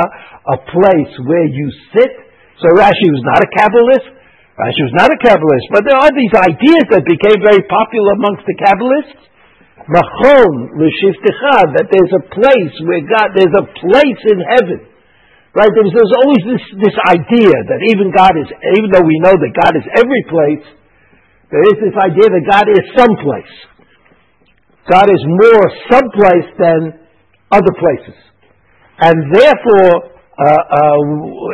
a 0.52 0.56
place 0.68 1.12
where 1.24 1.48
you 1.48 1.72
sit? 1.96 2.12
So 2.60 2.68
Rashi 2.68 3.08
was 3.08 3.24
not 3.24 3.40
a 3.40 3.48
Kabbalist. 3.48 4.12
Rashi 4.12 4.82
was 4.84 4.94
not 5.00 5.08
a 5.08 5.16
Kabbalist, 5.24 5.72
but 5.72 5.88
there 5.88 5.96
are 5.96 6.12
these 6.12 6.36
ideas 6.36 6.84
that 6.92 7.08
became 7.08 7.40
very 7.40 7.64
popular 7.72 8.12
amongst 8.20 8.44
the 8.44 8.52
Kabbalists. 8.60 9.24
Machon 9.88 10.52
l'shiftecha, 10.76 11.80
that 11.80 11.88
there's 11.88 12.12
a 12.12 12.28
place 12.28 12.74
where 12.84 13.00
God, 13.00 13.32
there's 13.32 13.56
a 13.56 13.66
place 13.72 14.20
in 14.28 14.38
heaven. 14.52 14.91
Right? 15.52 15.68
There's, 15.76 15.92
there's 15.92 16.14
always 16.16 16.42
this, 16.48 16.64
this 16.80 16.96
idea 17.12 17.52
that 17.52 17.80
even 17.92 18.08
God 18.08 18.32
is, 18.40 18.48
even 18.48 18.88
though 18.88 19.04
we 19.04 19.20
know 19.20 19.36
that 19.36 19.52
God 19.52 19.72
is 19.76 19.84
every 20.00 20.22
place, 20.32 20.64
there 21.52 21.64
is 21.68 21.76
this 21.84 21.96
idea 22.00 22.24
that 22.32 22.44
God 22.48 22.66
is 22.72 22.82
someplace. 22.96 23.54
God 24.88 25.12
is 25.12 25.22
more 25.28 25.64
someplace 25.92 26.48
than 26.56 26.80
other 27.52 27.74
places. 27.76 28.16
And 28.96 29.28
therefore, 29.28 30.16
uh, 30.40 30.48
uh, 30.48 31.00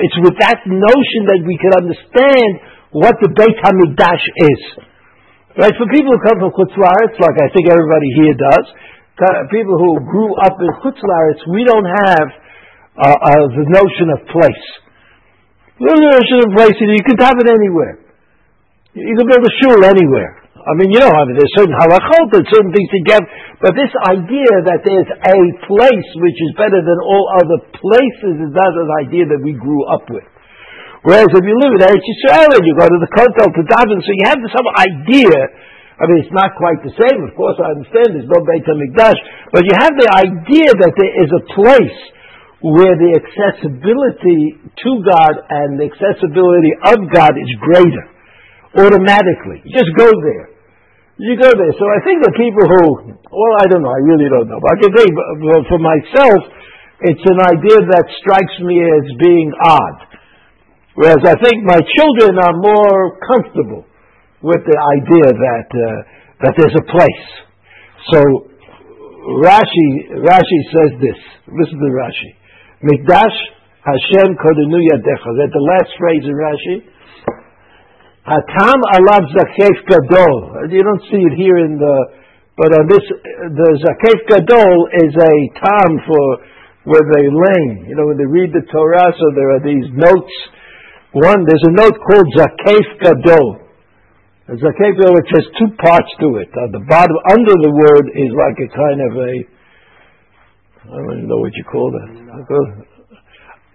it's 0.06 0.18
with 0.22 0.38
that 0.46 0.62
notion 0.62 1.20
that 1.26 1.42
we 1.42 1.58
can 1.58 1.74
understand 1.82 2.50
what 2.94 3.18
the 3.18 3.34
Beit 3.34 3.58
HaMikdash 3.58 4.24
is. 4.54 4.62
Right? 5.58 5.74
For 5.74 5.90
people 5.90 6.14
who 6.14 6.22
come 6.22 6.38
from 6.38 6.54
Chutz 6.54 6.78
like 7.18 7.38
I 7.42 7.50
think 7.50 7.66
everybody 7.66 8.10
here 8.22 8.36
does, 8.38 8.66
people 9.50 9.74
who 9.74 9.98
grew 10.06 10.30
up 10.46 10.54
in 10.62 10.70
Chutz 10.86 11.02
we 11.50 11.66
don't 11.66 11.90
have 12.06 12.30
uh, 12.98 13.14
uh, 13.14 13.44
the 13.54 13.66
notion 13.70 14.06
of 14.10 14.18
place. 14.26 14.66
The 15.78 15.94
notion 15.94 16.38
of 16.42 16.48
place, 16.58 16.74
you 16.82 17.06
can 17.06 17.18
have 17.22 17.38
it 17.38 17.46
anywhere. 17.46 18.02
You 18.98 19.14
can 19.14 19.26
build 19.30 19.44
a 19.46 19.54
shul 19.62 19.78
anywhere. 19.86 20.42
I 20.58 20.74
mean, 20.74 20.90
you 20.90 20.98
know, 20.98 21.08
I 21.08 21.22
mean, 21.22 21.38
there's 21.38 21.54
certain 21.54 21.72
halachot 21.72 22.34
and 22.34 22.44
certain 22.50 22.74
things 22.74 22.90
to 22.90 23.00
get, 23.06 23.22
but 23.62 23.72
this 23.78 23.88
idea 24.10 24.52
that 24.68 24.82
there's 24.82 25.06
a 25.06 25.38
place 25.64 26.08
which 26.18 26.38
is 26.44 26.50
better 26.58 26.82
than 26.82 26.98
all 27.06 27.24
other 27.38 27.58
places 27.72 28.34
is 28.42 28.52
not 28.52 28.74
an 28.74 28.90
idea 29.06 29.24
that 29.30 29.40
we 29.40 29.54
grew 29.54 29.86
up 29.88 30.04
with. 30.10 30.26
Whereas 31.06 31.30
if 31.30 31.44
you 31.46 31.54
live 31.62 31.72
in 31.78 31.80
Eretz 31.86 32.02
Yisrael 32.02 32.50
and 32.52 32.64
you 32.66 32.74
go 32.74 32.90
to 32.90 33.00
the 33.00 33.12
Kotel 33.14 33.48
to 33.48 33.62
daven, 33.70 34.02
so 34.02 34.10
you 34.10 34.26
have 34.26 34.42
some 34.50 34.68
idea. 34.82 35.38
I 35.94 36.10
mean, 36.10 36.26
it's 36.26 36.34
not 36.34 36.58
quite 36.58 36.82
the 36.82 36.92
same. 36.92 37.22
Of 37.22 37.38
course, 37.38 37.56
I 37.62 37.78
understand 37.78 38.18
there's 38.18 38.28
no 38.28 38.42
Beit 38.42 38.66
Hamikdash, 38.66 39.18
but 39.54 39.62
you 39.62 39.74
have 39.78 39.94
the 39.94 40.10
idea 40.10 40.68
that 40.74 40.92
there 40.98 41.14
is 41.22 41.30
a 41.32 41.42
place 41.54 42.17
where 42.60 42.94
the 42.98 43.10
accessibility 43.14 44.58
to 44.58 44.90
God 45.06 45.34
and 45.46 45.78
the 45.78 45.86
accessibility 45.86 46.74
of 46.90 46.98
God 47.14 47.38
is 47.38 47.50
greater 47.62 48.06
automatically. 48.74 49.62
You 49.62 49.72
just 49.78 49.94
go 49.94 50.10
there. 50.10 50.58
You 51.18 51.34
go 51.38 51.50
there. 51.50 51.74
So 51.74 51.84
I 51.86 51.98
think 52.06 52.22
the 52.22 52.34
people 52.34 52.64
who, 52.66 52.82
well, 53.14 53.54
I 53.62 53.66
don't 53.70 53.82
know, 53.82 53.90
I 53.90 54.02
really 54.06 54.30
don't 54.30 54.46
know, 54.50 54.58
but 54.62 54.70
I 54.74 54.76
can 54.78 54.90
think 54.94 55.10
for 55.70 55.80
myself, 55.82 56.40
it's 57.02 57.26
an 57.30 57.40
idea 57.46 57.78
that 57.94 58.04
strikes 58.22 58.56
me 58.62 58.82
as 58.82 59.06
being 59.22 59.50
odd. 59.62 59.98
Whereas 60.98 61.22
I 61.22 61.38
think 61.38 61.62
my 61.62 61.78
children 61.78 62.42
are 62.42 62.56
more 62.58 63.22
comfortable 63.22 63.86
with 64.42 64.62
the 64.66 64.78
idea 64.98 65.26
that 65.30 65.68
uh, 65.70 65.86
that 66.42 66.54
there's 66.58 66.74
a 66.74 66.86
place. 66.90 67.26
So 68.10 68.18
Rashi 69.42 69.88
Rashi 70.22 70.60
says 70.74 70.90
this. 70.98 71.18
Listen 71.46 71.78
to 71.78 71.90
Rashi. 71.94 72.37
Mikdash 72.82 73.38
Hashem 73.82 74.36
Kodenu 74.38 74.78
Yadecha. 74.78 75.30
That 75.38 75.50
the 75.50 75.64
last 75.64 75.90
phrase 75.98 76.24
in 76.24 76.36
Rashi. 76.36 76.76
Hatam 78.28 78.78
alav 78.98 79.24
zakef 79.32 79.76
gadol. 79.88 80.68
You 80.68 80.82
don't 80.82 81.04
see 81.08 81.22
it 81.22 81.34
here 81.34 81.64
in 81.64 81.78
the, 81.80 81.96
but 82.56 82.70
on 82.76 82.84
this, 82.86 83.04
the 83.56 83.70
zakef 83.80 84.18
gadol 84.28 84.88
is 85.00 85.12
a 85.16 85.34
tam 85.56 85.90
for 86.06 86.26
where 86.84 87.06
they 87.16 87.24
lane. 87.24 87.86
You 87.88 87.96
know, 87.96 88.06
when 88.06 88.18
they 88.18 88.28
read 88.28 88.52
the 88.52 88.64
Torah, 88.70 89.12
so 89.16 89.32
there 89.34 89.56
are 89.56 89.62
these 89.64 89.88
notes 89.96 90.32
one, 91.12 91.40
there's 91.48 91.64
a 91.64 91.72
note 91.72 91.96
called 92.04 92.28
Zakef 92.36 92.86
Gadol. 93.00 93.64
Zakef 94.60 94.92
Gadol, 94.92 95.16
which 95.16 95.32
has 95.32 95.46
two 95.56 95.72
parts 95.80 96.12
to 96.20 96.36
it. 96.36 96.52
At 96.52 96.72
the 96.72 96.84
bottom, 96.84 97.16
under 97.32 97.56
the 97.56 97.72
word, 97.72 98.12
is 98.12 98.28
like 98.36 98.60
a 98.60 98.68
kind 98.68 99.00
of 99.08 99.12
a, 99.16 99.32
I 100.88 100.96
don't 100.96 101.20
even 101.20 101.28
know 101.28 101.36
what 101.44 101.52
you 101.52 101.64
call 101.68 101.92
that. 101.92 102.08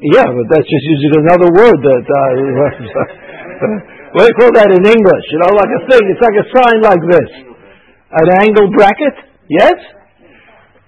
Yeah, 0.02 0.26
but 0.26 0.46
that's 0.50 0.66
just 0.66 0.86
using 0.98 1.14
another 1.22 1.46
word 1.54 1.78
that, 1.78 2.02
what 4.18 4.26
do 4.26 4.30
you 4.34 4.38
call 4.42 4.50
that 4.58 4.74
in 4.74 4.82
English? 4.82 5.26
You 5.30 5.40
know, 5.46 5.54
like 5.54 5.72
a 5.78 5.82
thing, 5.94 6.04
it's 6.10 6.24
like 6.26 6.38
a 6.42 6.48
sign 6.50 6.78
like 6.82 7.04
this. 7.06 7.30
An 8.18 8.28
angle 8.42 8.66
bracket? 8.74 9.30
Yes? 9.46 9.78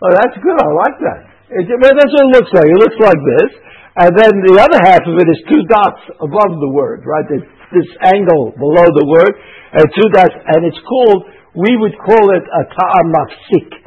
Oh, 0.01 0.11
that's 0.17 0.33
good, 0.41 0.57
I 0.57 0.69
like 0.81 0.97
that. 1.05 1.19
It, 1.61 1.69
that's 1.69 2.09
what 2.09 2.25
it 2.25 2.33
looks 2.33 2.51
like. 2.57 2.67
It 2.73 2.79
looks 2.81 2.97
like 2.97 3.21
this. 3.37 3.49
And 3.95 4.11
then 4.17 4.33
the 4.49 4.57
other 4.59 4.81
half 4.81 5.05
of 5.05 5.15
it 5.15 5.27
is 5.29 5.39
two 5.45 5.61
dots 5.69 6.03
above 6.25 6.57
the 6.57 6.71
word, 6.73 7.05
right? 7.05 7.23
It's 7.37 7.47
this 7.69 7.89
angle 8.01 8.51
below 8.57 8.89
the 8.97 9.05
word, 9.07 9.29
and 9.77 9.85
two 9.93 10.09
dots, 10.09 10.33
and 10.33 10.65
it's 10.65 10.81
called, 10.89 11.29
we 11.53 11.77
would 11.79 11.93
call 12.01 12.33
it 12.33 12.43
a 12.43 12.61
ta'am 12.65 13.07
mafsik. 13.13 13.84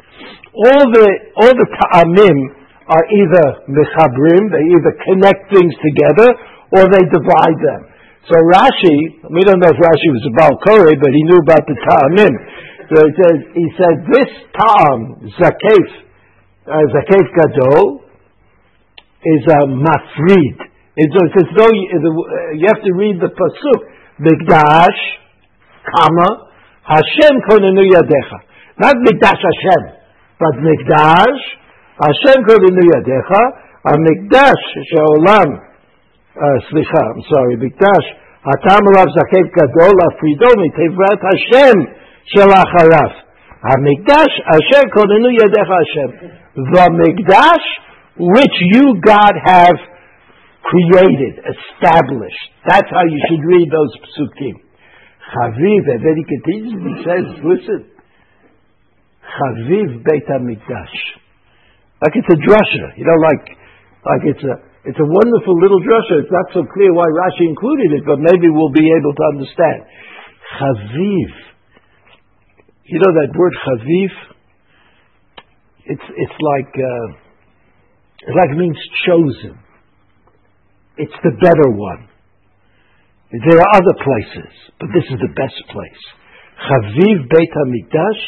All 0.53 0.85
the, 0.89 1.07
all 1.37 1.53
the 1.53 1.69
ta'amim 1.69 2.37
are 2.89 3.05
either 3.05 3.45
mechabrim, 3.69 4.49
they 4.49 4.65
either 4.65 4.93
connect 5.05 5.53
things 5.53 5.73
together, 5.77 6.29
or 6.73 6.89
they 6.89 7.05
divide 7.05 7.59
them. 7.61 7.81
So 8.29 8.35
Rashi, 8.37 9.25
we 9.29 9.41
don't 9.45 9.61
know 9.61 9.73
if 9.73 9.79
Rashi 9.79 10.09
was 10.13 10.25
about 10.29 10.61
Koreh, 10.65 10.97
but 10.97 11.09
he 11.13 11.21
knew 11.25 11.41
about 11.41 11.65
the 11.65 11.77
ta'amim. 11.77 12.33
So 12.89 12.97
he 13.05 13.13
says, 13.13 13.37
he 13.53 13.67
said, 13.77 13.95
this 14.09 14.31
ta'am, 14.57 14.99
zakef, 15.37 15.87
uh, 16.65 16.85
zakef 16.93 17.25
gadol, 17.37 18.01
is 19.21 19.43
a 19.45 19.69
mafrid. 19.69 20.57
It's, 20.97 21.13
it's 21.13 21.53
though 21.57 21.69
you, 21.73 21.85
you, 22.57 22.65
have 22.67 22.83
to 22.83 22.93
read 22.93 23.21
the 23.21 23.29
pasuk. 23.29 23.81
Mikdash, 24.19 24.99
comma, 25.85 26.49
Hashem 26.83 27.39
konenu 27.47 27.85
yadecha. 27.87 28.37
Not 28.79 28.95
Mikdash 29.05 29.39
Hashem, 29.39 29.98
but 30.38 30.54
Mikdash, 30.60 31.40
Hashem 32.00 32.38
konenu 32.44 32.82
yadecha, 32.92 33.42
a 33.86 33.94
Mikdash 33.96 34.64
she'olam, 34.90 35.48
uh, 35.54 36.58
slicha, 36.70 37.02
I'm 37.14 37.22
sorry, 37.30 37.56
Mikdash, 37.56 38.06
Hatam 38.44 38.84
alav 38.92 39.08
zakef 39.08 39.46
gadol, 39.56 39.96
afrido 40.08 40.50
mitevrat 40.60 41.20
Hashem 41.30 41.76
shelacharav. 42.34 43.24
המקדש 43.72 44.32
אשר 44.56 44.82
כוננו 44.94 45.30
ידיך 45.30 45.70
השם. 45.80 46.10
The 46.54 46.86
מקדש 47.00 47.64
which 48.16 48.56
you, 48.72 49.00
God, 49.00 49.34
have 49.44 49.78
created, 50.62 51.34
established. 51.54 52.44
That's 52.68 52.90
how 52.90 53.04
you 53.12 53.20
should 53.26 53.44
read 53.52 53.68
those 53.72 53.92
psukim. 54.04 54.54
Chaviv, 55.32 55.82
and 55.92 56.00
then 56.04 56.16
he 56.20 56.24
continues 56.34 56.72
and 56.78 56.86
he 56.92 56.96
says, 57.02 57.24
listen, 57.42 57.80
Chaviv 59.29 60.01
Beit 60.03 60.25
HaMikdash. 60.25 60.97
Like 62.01 62.15
it's 62.15 62.31
a 62.31 62.39
drasha, 62.39 62.85
you 62.97 63.05
know, 63.05 63.19
like, 63.19 63.45
like 64.07 64.23
it's 64.25 64.43
a, 64.43 64.55
it's 64.87 64.97
a 64.97 65.05
wonderful 65.05 65.55
little 65.59 65.81
drasha. 65.83 66.23
It's 66.23 66.31
not 66.31 66.47
so 66.55 66.63
clear 66.71 66.93
why 66.95 67.05
Rashi 67.11 67.43
included 67.43 67.99
it, 67.99 68.03
but 68.07 68.17
maybe 68.23 68.47
we'll 68.47 68.71
be 68.71 68.87
able 68.95 69.13
to 69.13 69.25
understand. 69.35 69.79
Chaviv. 70.55 71.31
You 72.85 72.97
know 72.97 73.13
that 73.21 73.29
word 73.37 73.53
chaviv? 73.67 74.11
It's, 75.85 76.07
it's 76.15 76.37
like, 76.39 76.73
uh, 76.73 77.07
like 78.33 78.57
means 78.57 78.77
chosen. 79.05 79.59
It's 80.97 81.19
the 81.23 81.31
better 81.41 81.69
one. 81.75 82.07
There 83.31 83.59
are 83.59 83.71
other 83.75 83.95
places, 84.01 84.53
but 84.79 84.89
this 84.95 85.05
is 85.05 85.19
the 85.21 85.33
best 85.37 85.59
place. 85.69 86.03
Chaviv 86.65 87.29
Beit 87.29 87.51
HaMikdash 87.51 88.21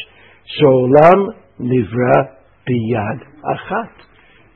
Sholam 0.60 1.28
Nivra 1.60 2.36
Biyad 2.68 3.20
Achat. 3.44 3.96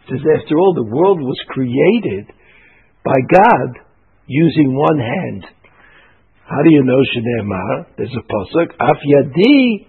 Says 0.09 0.19
after 0.19 0.57
all, 0.57 0.73
the 0.75 0.95
world 0.95 1.19
was 1.19 1.39
created 1.49 2.27
by 3.03 3.15
God 3.31 3.79
using 4.27 4.75
one 4.75 4.99
hand. 4.99 5.45
How 6.47 6.61
do 6.61 6.69
you 6.69 6.83
know 6.83 7.01
Shneemar? 7.15 7.85
There's 7.97 8.13
a 8.13 8.23
pasuk. 8.31 8.73
Af 8.79 8.97
yadi 9.03 9.87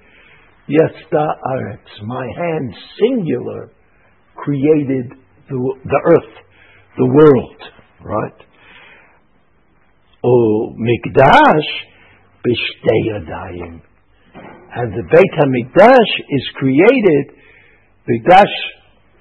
yasta 0.69 1.27
aretz. 1.45 2.03
My 2.05 2.27
hand, 2.37 2.75
singular, 2.99 3.71
created 4.37 5.13
the, 5.49 5.75
the 5.85 6.01
earth, 6.07 6.35
the 6.97 7.07
world, 7.07 7.63
right? 8.03 8.41
Oh, 10.25 10.75
mikdash 10.79 11.69
b'shtei 12.45 13.01
yadayim. 13.11 13.83
And 14.77 14.93
the 14.93 15.05
Beit 15.09 15.33
HaMikdash 15.41 16.13
is 16.37 16.45
created, 16.61 17.33
Mikdash 18.05 18.55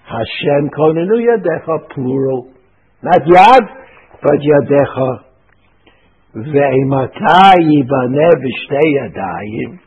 Hashem 0.04 0.70
konenu 0.76 1.16
yadecha, 1.16 1.96
plural. 1.96 2.52
Not 3.02 3.24
yad, 3.24 3.64
but 4.22 4.36
yadecha. 4.36 5.24
Ve'imata 6.36 7.56
yibaneh 7.56 8.36
b'shtei. 8.44 9.80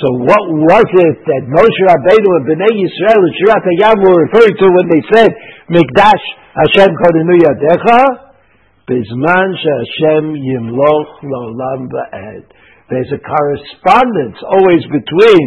So 0.00 0.08
what 0.18 0.50
was 0.50 0.88
it 0.90 1.18
that 1.30 1.44
Moshe 1.46 1.82
Rabbeinu 1.86 2.42
and 2.42 2.46
Bnei 2.50 2.74
Yisrael 2.74 3.22
and 3.22 3.34
Shirat 3.38 3.62
Hayam 3.62 4.02
were 4.02 4.18
referring 4.24 4.56
to 4.58 4.66
when 4.66 4.88
they 4.90 5.02
said, 5.14 5.30
Mikdash 5.70 6.24
Hashem 6.58 6.90
Kodenu 6.90 7.38
Yadecha? 7.38 8.00
Bizman 8.90 9.54
Hashem 9.54 10.34
Yimloch 10.34 11.22
Lolam 11.22 11.86
Ba'ed. 11.86 12.50
There's 12.92 13.08
a 13.16 13.24
correspondence 13.24 14.36
always 14.44 14.84
between 14.92 15.44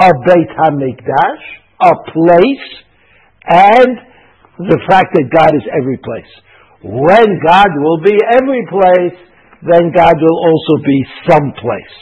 a 0.00 0.08
Beit 0.24 0.48
HaMikdash, 0.56 1.44
a 1.84 1.92
place, 2.08 2.68
and 3.44 4.00
the 4.64 4.80
fact 4.88 5.12
that 5.12 5.28
God 5.28 5.52
is 5.60 5.64
every 5.76 6.00
place. 6.00 6.32
When 6.80 7.28
God 7.44 7.68
will 7.76 8.00
be 8.00 8.16
every 8.32 8.64
place, 8.72 9.18
then 9.60 9.92
God 9.92 10.16
will 10.16 10.40
also 10.40 10.80
be 10.80 10.98
some 11.28 11.52
place. 11.60 11.94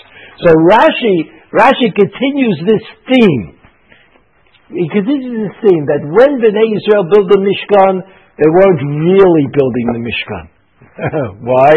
So 0.47 0.55
Rashi 0.71 1.27
Rashi 1.51 1.91
continues 1.91 2.63
this 2.63 2.85
theme. 3.11 3.59
He 4.79 4.87
continues 4.95 5.49
this 5.49 5.57
theme 5.65 5.91
that 5.91 6.07
when 6.07 6.39
Bnei 6.39 6.71
Israel 6.79 7.09
built 7.11 7.27
the 7.35 7.41
Mishkan, 7.43 8.05
they 8.39 8.47
weren't 8.47 8.83
really 9.03 9.47
building 9.51 9.87
the 9.91 10.03
Mishkan. 10.07 10.45
Why? 11.51 11.75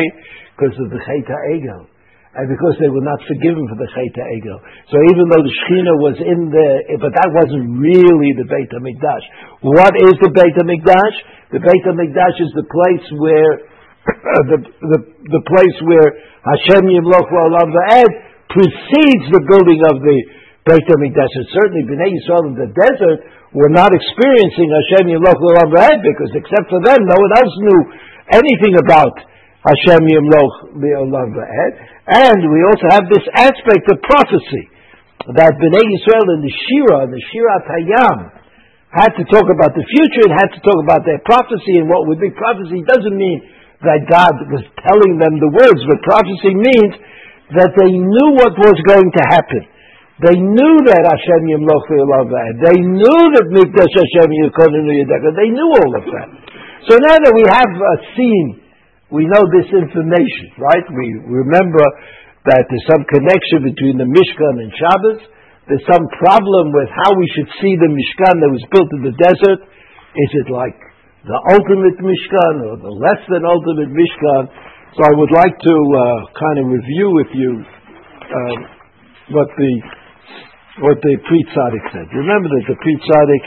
Because 0.53 0.77
of 0.77 0.91
the 0.91 0.99
Cheta 1.01 1.33
Egel. 1.57 1.90
And 2.31 2.47
because 2.47 2.79
they 2.79 2.87
were 2.87 3.03
not 3.03 3.19
forgiven 3.27 3.67
for 3.67 3.75
the 3.75 3.91
Cheta 3.91 4.23
Egel. 4.23 4.59
So 4.87 4.95
even 5.11 5.27
though 5.27 5.43
the 5.43 5.51
Shekhinah 5.51 5.97
was 5.99 6.17
in 6.23 6.47
there, 6.47 6.79
but 6.95 7.11
that 7.11 7.29
wasn't 7.35 7.75
really 7.75 8.31
the 8.39 8.47
Beit 8.47 8.71
HaMikdash. 8.71 9.25
What 9.67 9.91
is 9.99 10.15
the 10.23 10.31
Beit 10.31 10.55
HaMikdash? 10.55 11.15
The 11.51 11.59
Beit 11.59 11.83
HaMikdash 11.83 12.35
is 12.39 12.51
the 12.55 12.63
place 12.71 13.05
where, 13.19 13.51
the, 14.47 14.57
the, 14.63 14.99
the 15.27 15.43
place 15.43 15.77
where 15.83 16.07
Hashem 16.47 16.87
Yimloch 16.87 17.27
La'olam 17.27 17.67
Va'ed 17.67 18.13
precedes 18.47 19.25
the 19.35 19.43
building 19.51 19.83
of 19.91 19.99
the 19.99 20.17
Beit 20.71 20.87
HaMikdash. 20.87 21.33
And 21.35 21.47
certainly 21.51 21.83
Bnei 21.83 22.15
Yisrael 22.15 22.47
in 22.47 22.55
the 22.55 22.71
desert 22.71 23.27
were 23.51 23.71
not 23.75 23.91
experiencing 23.91 24.71
Hashem 24.71 25.11
Yimloch 25.11 25.35
L'olam 25.35 25.99
because 25.99 26.31
except 26.31 26.71
for 26.71 26.79
them, 26.79 27.03
no 27.03 27.17
one 27.19 27.33
else 27.43 27.55
knew 27.59 27.79
anything 28.39 28.79
about 28.79 29.19
Hashem 29.67 30.07
Yimloch 30.07 30.79
L'olam 30.79 31.35
And 32.07 32.39
we 32.49 32.59
also 32.65 32.87
have 32.89 33.05
this 33.09 33.25
aspect 33.37 33.85
of 33.93 34.01
prophecy 34.01 34.65
that 35.37 35.53
Bnei 35.53 35.85
Yisrael 35.85 36.27
in 36.33 36.41
the 36.41 36.49
Shira, 36.49 37.05
the 37.05 37.21
Shira 37.29 37.57
Hayam, 37.61 38.19
had 38.89 39.13
to 39.15 39.23
talk 39.29 39.47
about 39.47 39.71
the 39.77 39.85
future 39.85 40.25
and 40.27 40.33
had 40.35 40.51
to 40.51 40.61
talk 40.65 40.79
about 40.83 41.05
their 41.05 41.21
prophecy 41.23 41.79
and 41.79 41.87
what 41.87 42.09
would 42.09 42.19
be 42.19 42.33
prophecy 42.33 42.83
doesn't 42.83 43.15
mean 43.15 43.39
that 43.85 44.03
God 44.09 44.33
was 44.49 44.65
telling 44.83 45.17
them 45.17 45.39
the 45.41 45.51
words, 45.53 45.81
but 45.87 45.97
prophecy 46.05 46.53
means 46.53 46.93
that 47.57 47.71
they 47.77 47.91
knew 47.93 48.29
what 48.37 48.53
was 48.57 48.77
going 48.85 49.09
to 49.09 49.23
happen. 49.31 49.63
They 50.21 50.37
knew 50.37 50.75
that 50.85 51.01
Hashem 51.01 51.41
Yimloch. 51.49 51.89
They 51.89 52.77
knew 52.77 53.21
that 53.33 53.45
Mikdash 53.49 53.89
Hashem 53.89 54.29
Yikonenu 54.29 54.91
Yedeka. 55.01 55.33
They 55.33 55.49
knew 55.49 55.65
all 55.65 55.91
of 55.97 56.05
that. 56.05 56.29
So 56.85 56.93
now 57.01 57.17
that 57.17 57.33
we 57.33 57.45
have 57.49 57.71
a 57.73 57.95
scene, 58.13 58.49
we 59.11 59.27
know 59.27 59.43
this 59.51 59.67
information, 59.67 60.55
right? 60.55 60.87
We 60.87 61.07
remember 61.27 61.83
that 62.47 62.63
there's 62.63 62.87
some 62.87 63.03
connection 63.11 63.67
between 63.67 63.99
the 63.99 64.07
Mishkan 64.07 64.63
and 64.63 64.71
Shabbos. 64.71 65.21
There's 65.67 65.85
some 65.85 66.07
problem 66.17 66.71
with 66.71 66.89
how 66.89 67.11
we 67.19 67.27
should 67.35 67.51
see 67.59 67.75
the 67.75 67.91
Mishkan 67.91 68.39
that 68.39 68.49
was 68.49 68.63
built 68.71 68.89
in 68.95 69.01
the 69.05 69.15
desert. 69.19 69.59
Is 70.15 70.31
it 70.41 70.47
like 70.47 70.79
the 71.27 71.39
ultimate 71.53 71.99
Mishkan 71.99 72.53
or 72.71 72.75
the 72.79 72.91
less 72.91 73.21
than 73.27 73.43
ultimate 73.43 73.91
Mishkan? 73.91 74.43
So 74.95 74.99
I 75.03 75.13
would 75.15 75.31
like 75.31 75.55
to 75.59 75.75
uh, 75.75 76.19
kind 76.35 76.57
of 76.63 76.65
review 76.71 77.07
with 77.11 77.31
you 77.35 77.51
uh, 77.63 78.55
what 79.35 79.47
the 79.59 79.71
what 80.79 80.97
the 81.03 81.13
Tzaddik 81.19 81.85
said. 81.91 82.07
Remember 82.15 82.47
that 82.47 82.63
the 82.67 82.75
Pri 82.79 82.95
Tzaddik 82.95 83.43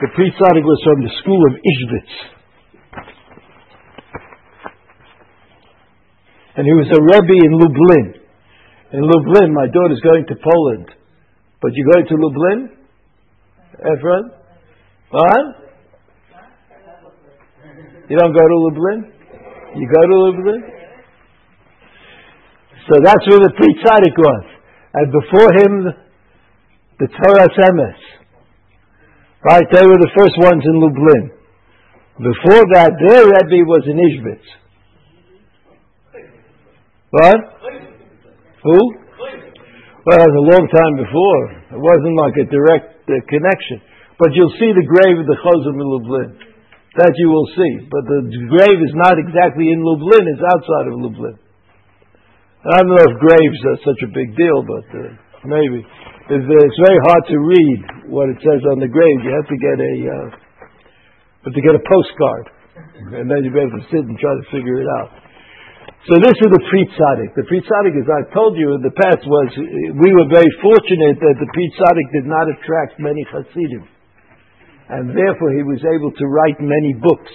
the 0.00 0.08
Pri 0.14 0.30
Tzaddik 0.30 0.64
was 0.64 0.80
from 0.84 1.02
the 1.02 1.12
school 1.22 1.42
of 1.50 1.54
Ishbitz. 1.58 2.38
and 6.58 6.66
he 6.66 6.74
was 6.74 6.90
a 6.90 6.98
Rebbe 6.98 7.38
in 7.46 7.54
Lublin. 7.54 8.18
In 8.90 8.98
Lublin, 9.06 9.54
my 9.54 9.70
daughter's 9.70 10.02
going 10.02 10.26
to 10.26 10.34
Poland. 10.42 10.90
But 11.62 11.70
you're 11.72 11.90
going 11.94 12.06
to 12.10 12.16
Lublin? 12.18 12.58
Efron? 13.78 14.24
What? 15.14 15.44
You 18.10 18.18
don't 18.18 18.34
go 18.34 18.42
to 18.42 18.56
Lublin? 18.66 19.12
You 19.78 19.86
go 19.86 20.02
to 20.02 20.16
Lublin? 20.18 20.62
So 22.90 22.94
that's 23.04 23.24
where 23.30 23.38
the 23.38 23.54
Pri 23.54 23.70
Tzaddik 23.78 24.18
was. 24.18 24.44
And 24.94 25.12
before 25.14 25.50
him, 25.62 25.72
the 26.98 27.06
Torah 27.06 27.70
Emes. 27.70 28.17
Right, 29.48 29.64
they 29.72 29.80
were 29.80 29.96
the 29.96 30.12
first 30.12 30.36
ones 30.44 30.60
in 30.60 30.76
Lublin. 30.76 31.24
Before 32.20 32.68
that, 32.76 32.92
their 33.00 33.24
Rebbe 33.24 33.64
was 33.64 33.80
in 33.88 33.96
Ishbitz. 33.96 34.44
What? 37.08 37.40
Who? 38.68 38.78
Well, 40.04 40.20
it 40.20 40.28
was 40.28 40.36
a 40.36 40.48
long 40.52 40.64
time 40.68 40.94
before. 41.00 41.42
It 41.72 41.80
wasn't 41.80 42.16
like 42.20 42.36
a 42.36 42.46
direct 42.52 43.08
uh, 43.08 43.24
connection. 43.24 43.80
But 44.20 44.36
you'll 44.36 44.52
see 44.60 44.68
the 44.68 44.84
grave 44.84 45.16
of 45.16 45.24
the 45.24 45.40
Chozeh 45.40 45.72
in 45.72 45.80
Lublin. 45.80 46.28
That 47.00 47.16
you 47.16 47.32
will 47.32 47.48
see. 47.56 47.88
But 47.88 48.04
the 48.04 48.28
grave 48.52 48.78
is 48.84 48.94
not 49.00 49.16
exactly 49.16 49.72
in 49.72 49.80
Lublin, 49.80 50.28
it's 50.28 50.44
outside 50.44 50.92
of 50.92 51.00
Lublin. 51.00 51.40
I 52.68 52.84
don't 52.84 52.92
know 52.92 53.00
if 53.00 53.16
graves 53.16 53.60
are 53.64 53.80
such 53.80 54.00
a 54.04 54.12
big 54.12 54.36
deal, 54.36 54.60
but 54.60 54.84
uh, 54.92 55.16
maybe. 55.48 55.88
It's, 56.28 56.44
uh, 56.44 56.66
it's, 56.68 56.80
very 56.84 57.00
hard 57.08 57.24
to 57.32 57.36
read 57.40 57.80
what 58.12 58.28
it 58.28 58.36
says 58.44 58.60
on 58.68 58.84
the 58.84 58.90
grave. 58.92 59.18
You 59.24 59.32
have 59.32 59.48
to 59.48 59.58
get 59.58 59.76
a, 59.80 59.94
uh, 60.12 60.28
to 61.48 61.60
get 61.64 61.72
a 61.72 61.80
postcard. 61.88 62.52
And 63.16 63.32
then 63.32 63.40
you'll 63.40 63.56
be 63.56 63.64
able 63.64 63.80
to 63.80 63.88
sit 63.88 64.04
and 64.04 64.12
try 64.20 64.36
to 64.36 64.46
figure 64.52 64.76
it 64.76 64.88
out. 65.00 65.08
So 66.04 66.20
this 66.20 66.36
is 66.36 66.48
the 66.52 66.62
Pri 66.68 66.84
Tzaddik. 66.94 67.32
The 67.32 67.48
Pri 67.48 67.64
Tzaddik, 67.64 67.96
as 67.96 68.08
I 68.12 68.20
told 68.36 68.60
you 68.60 68.76
in 68.76 68.84
the 68.84 68.92
past, 68.92 69.24
was 69.24 69.48
we 69.56 70.10
were 70.12 70.28
very 70.28 70.52
fortunate 70.60 71.16
that 71.16 71.36
the 71.40 71.48
Pri 71.48 71.66
Tzaddik 71.74 72.08
did 72.12 72.26
not 72.28 72.44
attract 72.48 73.00
many 73.00 73.24
Hasidim, 73.28 73.84
and 74.88 75.16
therefore 75.16 75.52
he 75.56 75.64
was 75.64 75.80
able 75.80 76.12
to 76.12 76.24
write 76.28 76.60
many 76.60 76.92
books, 76.96 77.32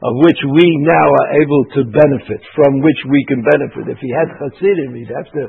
of 0.00 0.12
which 0.22 0.40
we 0.54 0.66
now 0.86 1.06
are 1.06 1.30
able 1.38 1.62
to 1.76 1.80
benefit, 1.92 2.40
from 2.54 2.80
which 2.80 3.00
we 3.10 3.20
can 3.26 3.44
benefit. 3.44 3.90
If 3.90 4.00
he 4.00 4.10
had 4.16 4.32
Hasidim, 4.38 4.94
he'd 4.96 5.14
have 5.14 5.30
to, 5.36 5.42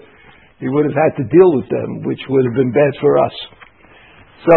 he 0.60 0.67
would 0.67 0.86
have 0.86 0.95
had 0.95 1.15
to 1.15 1.26
deal 1.32 1.52
with 1.56 1.69
them, 1.72 2.04
which 2.04 2.19
would 2.28 2.45
have 2.45 2.56
been 2.56 2.72
bad 2.72 2.93
for 3.00 3.17
us. 3.17 3.36
So, 4.43 4.56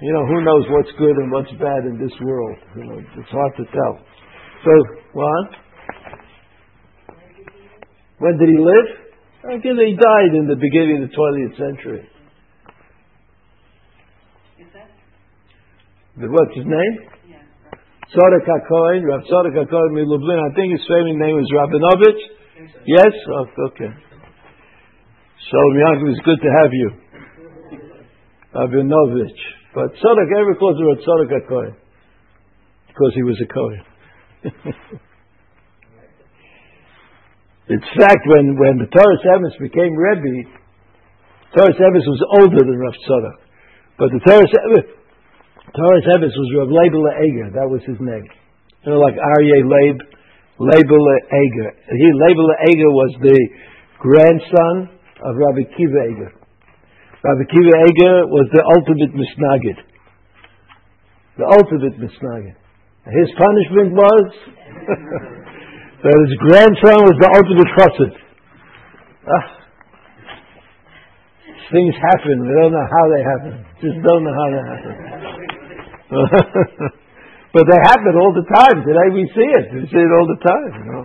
you 0.00 0.12
know, 0.12 0.24
who 0.26 0.40
knows 0.44 0.64
what's 0.68 0.92
good 0.98 1.16
and 1.16 1.30
what's 1.30 1.52
bad 1.60 1.84
in 1.84 2.00
this 2.00 2.12
world? 2.20 2.58
You 2.76 2.84
know, 2.84 2.98
it's 2.98 3.30
hard 3.30 3.52
to 3.56 3.64
tell. 3.68 3.94
So, 4.64 4.72
what? 5.12 5.46
When 8.18 8.38
did 8.38 8.48
he 8.48 8.58
live? 8.58 8.88
Okay, 9.42 9.74
he 9.74 9.96
died 9.98 10.32
in 10.38 10.46
the 10.46 10.56
beginning 10.56 11.02
of 11.02 11.10
the 11.10 11.14
20th 11.16 11.56
century. 11.58 12.08
The, 16.16 16.28
what's 16.28 16.54
his 16.54 16.68
name? 16.68 16.94
Yeah. 17.26 17.40
Tzadok 18.12 18.44
HaKohen, 18.44 19.00
Rav 19.08 19.24
Tzadok 19.24 19.56
HaKohen 19.64 19.96
Lublin. 20.04 20.38
I 20.38 20.54
think 20.54 20.72
his 20.76 20.84
family 20.86 21.16
name 21.16 21.36
was 21.40 21.48
Rabinovich. 21.50 22.20
Yes? 22.86 23.12
Oh, 23.32 23.46
okay. 23.72 24.11
Shalom 25.50 25.74
Yankov, 25.74 26.06
it's 26.14 26.22
good 26.22 26.38
to 26.38 26.50
have 26.62 26.70
you. 26.70 26.90
Rabinovich. 28.54 29.42
But 29.74 29.90
Tzadok, 29.98 30.30
everyone 30.38 30.54
calls 30.62 30.78
him 30.78 30.86
Tzadok 31.02 31.34
HaKohen. 31.34 31.74
Because 32.86 33.12
he 33.16 33.24
was 33.24 33.42
a 33.42 33.46
Kohen. 33.50 33.82
In 37.74 37.80
fact, 37.98 38.22
when, 38.26 38.54
when 38.54 38.78
the 38.78 38.86
Torah 38.86 39.18
Emes 39.34 39.58
became 39.58 39.96
Rebbe, 39.96 40.46
Torah 41.56 41.74
Emes 41.74 42.06
was 42.06 42.22
older 42.38 42.62
than 42.62 42.78
Rav 42.78 42.94
Tzadok. 43.02 43.42
But 43.98 44.10
the 44.14 44.20
Torah 44.22 44.46
Emes, 44.46 44.86
Torah 45.74 46.02
was 46.06 46.50
Rav 46.54 46.68
Leibel 46.68 47.02
Eger. 47.18 47.50
That 47.50 47.66
was 47.66 47.82
his 47.82 47.98
name. 47.98 48.30
You 48.86 48.92
know, 48.92 49.00
like 49.00 49.16
Aryeh 49.18 49.66
Leib, 49.66 49.98
Leibel 50.60 51.02
Eger. 51.34 51.74
He, 51.90 52.06
Leibel 52.30 52.46
Eger 52.70 52.90
was 52.94 53.10
the 53.22 53.38
grandson 53.98 55.01
of 55.24 55.36
Rabbi 55.38 55.62
Akiva 55.66 56.00
Eger. 56.10 56.30
Rabbi 57.22 57.42
Akiva 57.46 57.74
Eger 57.86 58.16
was 58.26 58.46
the 58.50 58.62
ultimate 58.66 59.14
misnagid. 59.14 59.78
The 61.38 61.46
ultimate 61.46 61.96
misnagid. 61.98 62.56
His 63.06 63.30
punishment 63.34 63.94
was 63.98 64.24
that 66.02 66.14
his 66.14 66.34
grandson 66.38 66.98
was 67.02 67.16
the 67.18 67.30
ultimate 67.34 67.70
chassid. 67.78 68.12
Ah. 69.26 69.62
Things 71.70 71.94
happen. 71.94 72.36
We 72.42 72.52
don't 72.52 72.74
know 72.74 72.84
how 72.84 73.04
they 73.10 73.22
happen. 73.22 73.54
Just 73.80 73.98
don't 74.04 74.22
know 74.22 74.34
how 74.34 74.48
they 74.52 74.62
happen. 74.66 74.94
but 77.54 77.64
they 77.64 77.80
happen 77.88 78.12
all 78.20 78.34
the 78.36 78.44
time. 78.44 78.84
Today 78.84 79.08
we 79.14 79.24
see 79.32 79.48
it. 79.56 79.66
We 79.72 79.82
see 79.88 80.02
it 80.02 80.12
all 80.12 80.28
the 80.28 80.40
time. 80.44 80.70
You 80.84 80.92
know, 80.92 81.04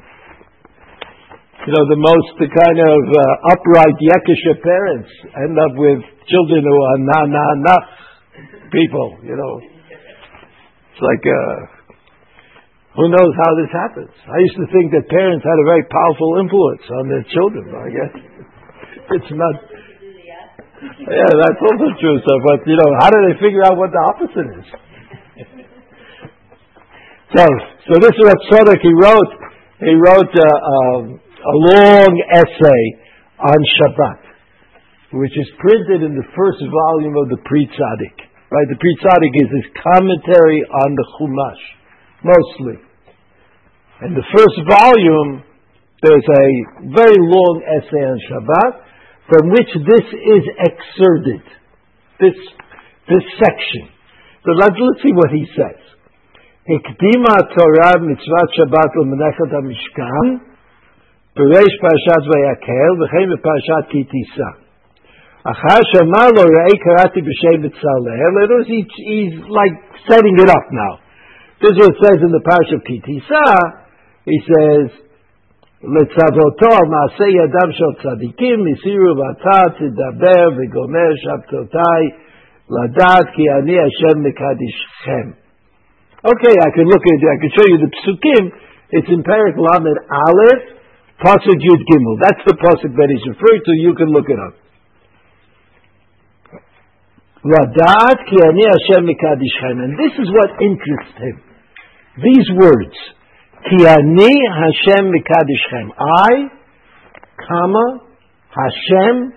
you 1.67 1.75
know 1.75 1.83
the 1.91 1.99
most 1.99 2.31
kind 2.39 2.79
of 2.79 2.99
uh, 3.11 3.51
upright 3.51 3.99
Yekisha 3.99 4.55
parents 4.63 5.11
end 5.35 5.59
up 5.59 5.75
with 5.75 5.99
children 6.31 6.63
who 6.63 6.77
are 6.79 6.99
na 7.03 7.19
na 7.27 7.43
na 7.59 7.75
people. 8.71 9.19
You 9.27 9.35
know, 9.35 9.59
it's 9.59 11.03
like. 11.03 11.27
Uh, 11.27 11.75
who 12.97 13.05
knows 13.13 13.29
how 13.37 13.51
this 13.61 13.69
happens? 13.69 14.09
I 14.25 14.41
used 14.41 14.57
to 14.57 14.65
think 14.73 14.89
that 14.89 15.05
parents 15.05 15.45
had 15.45 15.57
a 15.61 15.69
very 15.69 15.85
powerful 15.85 16.41
influence 16.41 16.81
on 16.97 17.05
their 17.05 17.21
children. 17.29 17.69
I 17.69 17.89
guess 17.93 18.09
it's 19.21 19.31
not. 19.37 19.53
Yeah, 21.05 21.31
that's 21.37 21.61
also 21.61 21.93
true. 22.01 22.17
So, 22.25 22.33
but 22.41 22.65
you 22.65 22.73
know, 22.73 22.89
how 22.97 23.13
do 23.13 23.21
they 23.29 23.37
figure 23.37 23.61
out 23.69 23.77
what 23.77 23.93
the 23.93 24.01
opposite 24.01 24.49
is? 24.49 24.65
so, 27.37 27.45
so 27.85 27.93
this 28.01 28.17
is 28.17 28.23
what 28.25 28.41
Tzadok 28.49 28.81
he 28.81 28.89
wrote. 28.97 29.31
He 29.77 29.93
wrote 29.93 30.33
uh, 30.33 30.57
um, 30.73 31.21
a 31.47 31.55
long 31.55 32.11
essay 32.27 32.83
on 33.39 33.59
Shabbat, 33.79 34.21
which 35.15 35.31
is 35.31 35.47
printed 35.63 36.03
in 36.03 36.13
the 36.19 36.27
first 36.35 36.59
volume 36.59 37.15
of 37.23 37.31
the 37.31 37.39
Pri 37.47 37.63
Tzaddik. 37.71 38.17
Right, 38.51 38.67
the 38.67 38.79
Pri 38.79 38.93
Tzaddik 38.99 39.33
is 39.39 39.49
his 39.55 39.67
commentary 39.79 40.59
on 40.67 40.89
the 40.91 41.05
Chumash, 41.15 41.63
mostly. 42.23 42.77
In 44.03 44.13
the 44.13 44.27
first 44.35 44.57
volume, 44.67 45.43
there's 46.03 46.27
a 46.27 46.47
very 46.91 47.19
long 47.23 47.55
essay 47.63 48.03
on 48.03 48.17
Shabbat, 48.27 48.73
from 49.31 49.49
which 49.51 49.71
this 49.71 50.07
is 50.11 50.43
excerpted. 50.59 51.43
This 52.19 52.37
this 53.07 53.25
section. 53.39 53.87
But 54.43 54.55
let's, 54.59 54.75
let's 54.75 55.01
see 55.03 55.15
what 55.15 55.31
he 55.31 55.47
says. 55.55 55.79
הקדימה 56.67 57.31
התורה 57.39 57.91
מצוות 58.01 58.49
שבת 58.51 58.91
ומלאכת 58.97 59.53
המשכן 59.53 60.46
פרש 61.37 61.71
פרשת 61.81 62.23
ויקל, 62.29 62.91
וכן 62.99 63.25
בפרשת 63.33 63.83
כי 63.89 64.03
תישא. 64.03 64.51
אחר 65.51 65.79
שאמר 65.89 66.27
לו, 66.35 66.43
ראה 66.55 66.75
קראתי 66.83 67.21
בשם 67.27 67.57
בצלאל, 67.63 68.05
and 68.23 68.65
he's, 68.71 68.89
he's 69.11 69.35
like 69.59 69.75
setting 70.07 70.35
it 70.43 70.49
up 70.57 70.67
now. 70.71 70.93
This 71.61 71.71
is 71.71 71.79
what 71.83 71.95
says 72.03 72.19
in 72.21 72.31
the 72.37 72.43
parsha 72.49 72.75
of 72.77 72.83
Ki 72.87 73.01
Tisa. 73.05 73.47
He 74.25 74.39
says, 74.49 74.87
לצוותו 75.83 76.69
על 76.77 76.87
מעשה 76.95 77.27
ידם 77.39 77.69
של 77.71 77.91
צדיקים, 78.01 78.57
מסירו 78.65 79.11
ואתה 79.17 79.59
תדבר 79.77 80.45
וגומר 80.57 81.09
שבתותיי 81.23 82.03
לדעת 82.75 83.27
כי 83.35 83.43
אני 83.51 83.75
השם 83.85 84.17
מקדישכם. 84.27 85.27
Okay, 86.27 86.55
I 86.67 86.69
can 86.75 86.87
look 86.91 87.03
at 87.11 87.17
it, 87.23 87.29
I 87.35 87.37
can 87.41 87.51
show 87.57 87.67
you 87.71 87.77
the 87.85 87.91
psukim. 87.97 88.43
It's 88.91 89.09
in 89.15 89.21
Perek 89.23 89.55
Lamed 89.67 89.99
Aleph, 90.25 90.76
Pasuk 91.17 91.57
Yud 91.57 91.81
Gimel. 91.89 92.15
That's 92.21 92.43
the 92.45 92.53
pasuk 92.53 92.93
that 92.93 93.09
he's 93.09 93.25
referring 93.25 93.61
to. 93.65 93.71
You 93.81 93.93
can 93.97 94.09
look 94.13 94.29
it 94.29 94.37
up. 94.37 94.53
Ladat 97.41 98.17
ki 98.29 98.37
ani 98.37 98.65
Hashem 98.69 99.01
mikadishchem. 99.07 99.75
And 99.81 99.93
this 99.97 100.13
is 100.19 100.29
what 100.29 100.49
interests 100.61 101.17
him. 101.17 101.37
These 102.21 102.47
words. 102.53 102.97
Ki 103.65 103.87
ani 103.87 104.33
Hashem 104.61 105.09
mikadishchem. 105.09 105.89
I, 105.97 106.53
comma, 107.49 108.05
Hashem, 108.53 109.33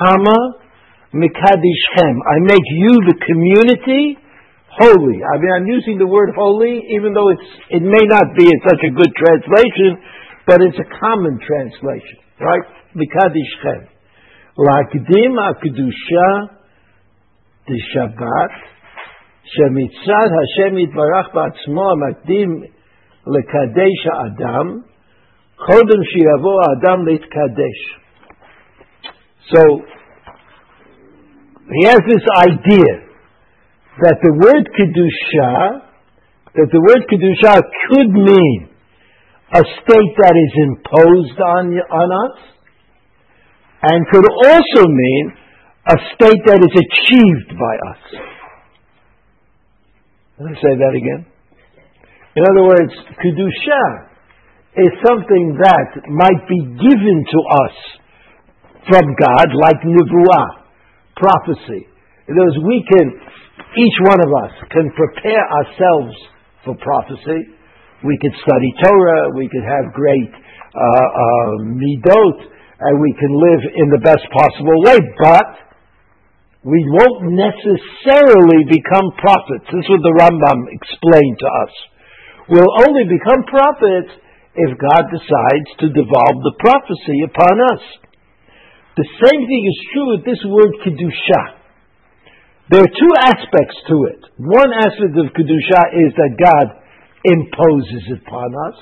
comma, 0.00 0.38
mikadishchem. 1.12 2.14
I 2.24 2.36
make 2.40 2.66
you 2.72 2.94
the 3.04 3.16
community 3.20 4.16
holy. 4.78 5.18
I 5.20 5.34
mean, 5.42 5.52
I'm 5.56 5.66
using 5.66 5.98
the 5.98 6.06
word 6.06 6.30
holy, 6.36 6.88
even 6.94 7.12
though 7.12 7.28
it's, 7.34 7.48
it 7.74 7.82
may 7.82 8.04
not 8.06 8.32
be 8.38 8.46
in 8.46 8.58
such 8.62 8.80
a 8.86 8.94
good 8.94 9.12
translation, 9.12 9.98
but 10.48 10.64
it's 10.64 10.80
a 10.80 10.88
common 10.98 11.38
translation, 11.44 12.18
right? 12.40 12.64
Mikadishchem. 12.96 13.92
Lakdim 14.56 15.36
the 17.66 17.78
Shabbat, 17.94 18.52
shemitzad 19.52 20.28
Hashem 20.40 20.72
yitbarach 20.80 21.30
ba'atzmo 21.34 21.88
makdim 22.00 22.64
lekadesh 23.26 24.04
adam, 24.24 24.84
chodem 25.68 26.00
shiyavo 26.16 26.56
adam 26.72 27.04
litkadesh. 27.04 27.82
So, 29.52 29.82
he 31.74 31.84
has 31.88 32.00
this 32.08 32.24
idea 32.38 33.04
that 34.00 34.16
the 34.22 34.32
word 34.32 34.64
kedusha, 34.72 35.82
that 36.54 36.68
the 36.72 36.80
word 36.80 37.04
kedusha 37.06 37.60
could 37.90 38.12
mean 38.12 38.67
a 39.48 39.62
state 39.64 40.12
that 40.20 40.36
is 40.36 40.52
imposed 40.68 41.38
on, 41.40 41.72
on 41.72 42.08
us, 42.12 42.36
and 43.80 44.04
could 44.12 44.26
also 44.44 44.82
mean 44.88 45.32
a 45.88 45.96
state 46.12 46.42
that 46.44 46.60
is 46.60 46.74
achieved 46.76 47.56
by 47.56 47.74
us. 47.88 48.02
Let 50.38 50.50
me 50.52 50.56
say 50.60 50.76
that 50.76 50.94
again. 50.94 51.24
In 52.36 52.42
other 52.44 52.64
words, 52.68 52.92
kedusha 53.24 53.84
is 54.76 54.92
something 55.08 55.56
that 55.58 55.90
might 56.12 56.44
be 56.46 56.60
given 56.76 57.18
to 57.24 57.40
us 57.64 57.76
from 58.86 59.04
God, 59.16 59.48
like 59.64 59.80
nivuah, 59.80 60.68
prophecy. 61.16 61.88
In 62.28 62.36
other 62.36 62.52
words, 62.52 62.60
we 62.68 62.84
can, 62.84 63.06
each 63.80 63.98
one 64.04 64.20
of 64.20 64.30
us 64.44 64.52
can 64.70 64.92
prepare 64.92 65.44
ourselves 65.56 66.14
for 66.64 66.76
prophecy 66.76 67.57
we 68.04 68.14
could 68.22 68.34
study 68.42 68.70
Torah, 68.78 69.34
we 69.34 69.50
could 69.50 69.66
have 69.66 69.90
great 69.90 70.30
uh, 70.30 70.78
uh, 70.78 71.50
midot, 71.74 72.38
and 72.78 72.94
we 73.02 73.10
can 73.18 73.32
live 73.34 73.62
in 73.74 73.86
the 73.90 74.02
best 74.06 74.22
possible 74.30 74.78
way, 74.86 74.98
but 75.18 75.68
we 76.62 76.78
won't 76.94 77.34
necessarily 77.34 78.66
become 78.70 79.10
prophets. 79.18 79.66
This 79.70 79.82
is 79.82 79.90
what 79.90 80.02
the 80.06 80.14
Rambam 80.14 80.60
explained 80.70 81.38
to 81.42 81.48
us. 81.48 81.74
We'll 82.50 82.74
only 82.86 83.06
become 83.10 83.42
prophets 83.50 84.14
if 84.54 84.70
God 84.78 85.04
decides 85.10 85.70
to 85.82 85.86
devolve 85.90 86.38
the 86.42 86.56
prophecy 86.58 87.18
upon 87.26 87.54
us. 87.74 87.82
The 88.94 89.06
same 89.26 89.42
thing 89.46 89.62
is 89.66 89.78
true 89.94 90.06
with 90.14 90.22
this 90.26 90.42
word 90.46 90.74
kedusha. 90.82 91.42
There 92.70 92.82
are 92.82 92.94
two 92.94 93.14
aspects 93.22 93.78
to 93.90 93.96
it. 94.10 94.20
One 94.38 94.70
aspect 94.74 95.14
of 95.18 95.34
kedusha 95.34 95.82
is 95.98 96.10
that 96.18 96.38
God 96.38 96.66
imposes 97.24 98.04
upon 98.22 98.50
us, 98.70 98.78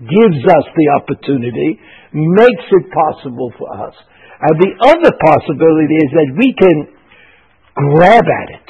gives 0.00 0.42
us 0.44 0.66
the 0.76 0.86
opportunity, 1.00 1.80
makes 2.12 2.66
it 2.70 2.84
possible 2.92 3.52
for 3.58 3.68
us. 3.86 3.94
And 4.40 4.54
the 4.60 4.72
other 4.84 5.12
possibility 5.16 5.96
is 5.96 6.10
that 6.12 6.28
we 6.36 6.54
can 6.54 6.76
grab 7.74 8.24
at 8.24 8.48
it. 8.60 8.68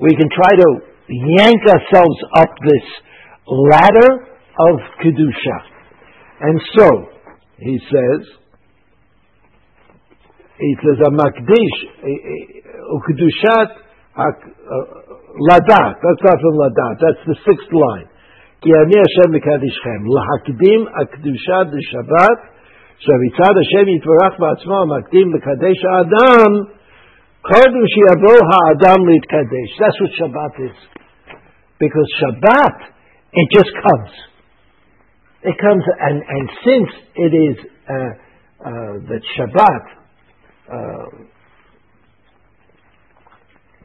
We 0.00 0.16
can 0.16 0.28
try 0.32 0.50
to 0.50 0.68
yank 1.08 1.60
ourselves 1.68 2.18
up 2.38 2.50
this 2.64 2.86
ladder 3.46 4.26
of 4.58 4.80
Kedusha. 5.02 5.58
And 6.40 6.60
so, 6.76 6.88
he 7.58 7.78
says, 7.92 8.26
he 10.58 10.76
says, 10.80 10.98
a 11.06 11.10
makdish, 11.10 11.76
kedushat 13.08 13.68
ladat. 14.16 15.94
That's 16.02 16.22
not 16.22 16.38
from 16.40 16.54
ladat. 16.56 16.94
That's 17.00 17.22
the 17.26 17.36
sixth 17.44 17.72
line. 17.72 18.08
כי 18.64 18.70
אני 18.82 18.96
השם 19.04 19.28
מקדישכם, 19.36 20.00
להקדים 20.14 20.80
הקדושה 21.00 21.58
דשבת, 21.72 22.38
שמצד 22.98 23.54
השם 23.60 23.88
יתברך 23.88 24.34
בעצמו 24.40 24.78
מקדים 24.94 25.34
לקדש 25.34 25.78
האדם, 25.90 26.50
קודם 27.50 27.84
שיבוא 27.92 28.40
האדם 28.52 29.00
להתקדש. 29.08 29.68
That's 29.80 29.98
what 30.00 30.12
Shabbat 30.20 30.54
is. 30.68 30.78
Because 31.82 32.08
Shabbat, 32.20 32.78
it 33.40 33.48
just 33.56 33.72
comes. 33.86 34.12
It 35.50 35.56
comes, 35.64 35.84
and, 36.06 36.18
and 36.34 36.46
since 36.66 36.90
it 37.24 37.32
is 37.48 37.56
uh, 37.88 38.10
uh, 38.68 38.94
that 39.08 39.22
Shabbat, 39.36 39.84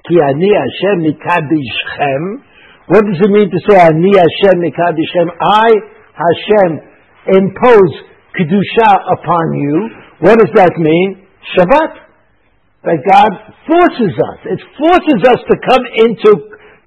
כי 0.03 0.15
אני 0.29 0.51
השם 0.57 0.97
מקדישכם, 1.09 2.48
What 2.89 3.05
does 3.05 3.21
it 3.21 3.29
mean 3.29 3.53
to 3.53 3.59
say, 3.69 3.77
Ani 3.77 4.17
Hashem 4.17 4.57
Mikadishchem? 4.65 5.29
I, 5.29 5.69
Hashem, 6.17 6.69
impose 7.37 7.93
Kedusha 8.33 8.91
upon 9.13 9.45
you. 9.61 9.77
What 10.25 10.41
does 10.41 10.49
that 10.57 10.73
mean? 10.73 11.21
Shabbat. 11.53 12.09
That 12.89 12.97
God 13.05 13.31
forces 13.69 14.13
us. 14.17 14.39
It 14.49 14.61
forces 14.73 15.21
us 15.21 15.37
to 15.37 15.55
come 15.69 15.85
into, 16.01 16.31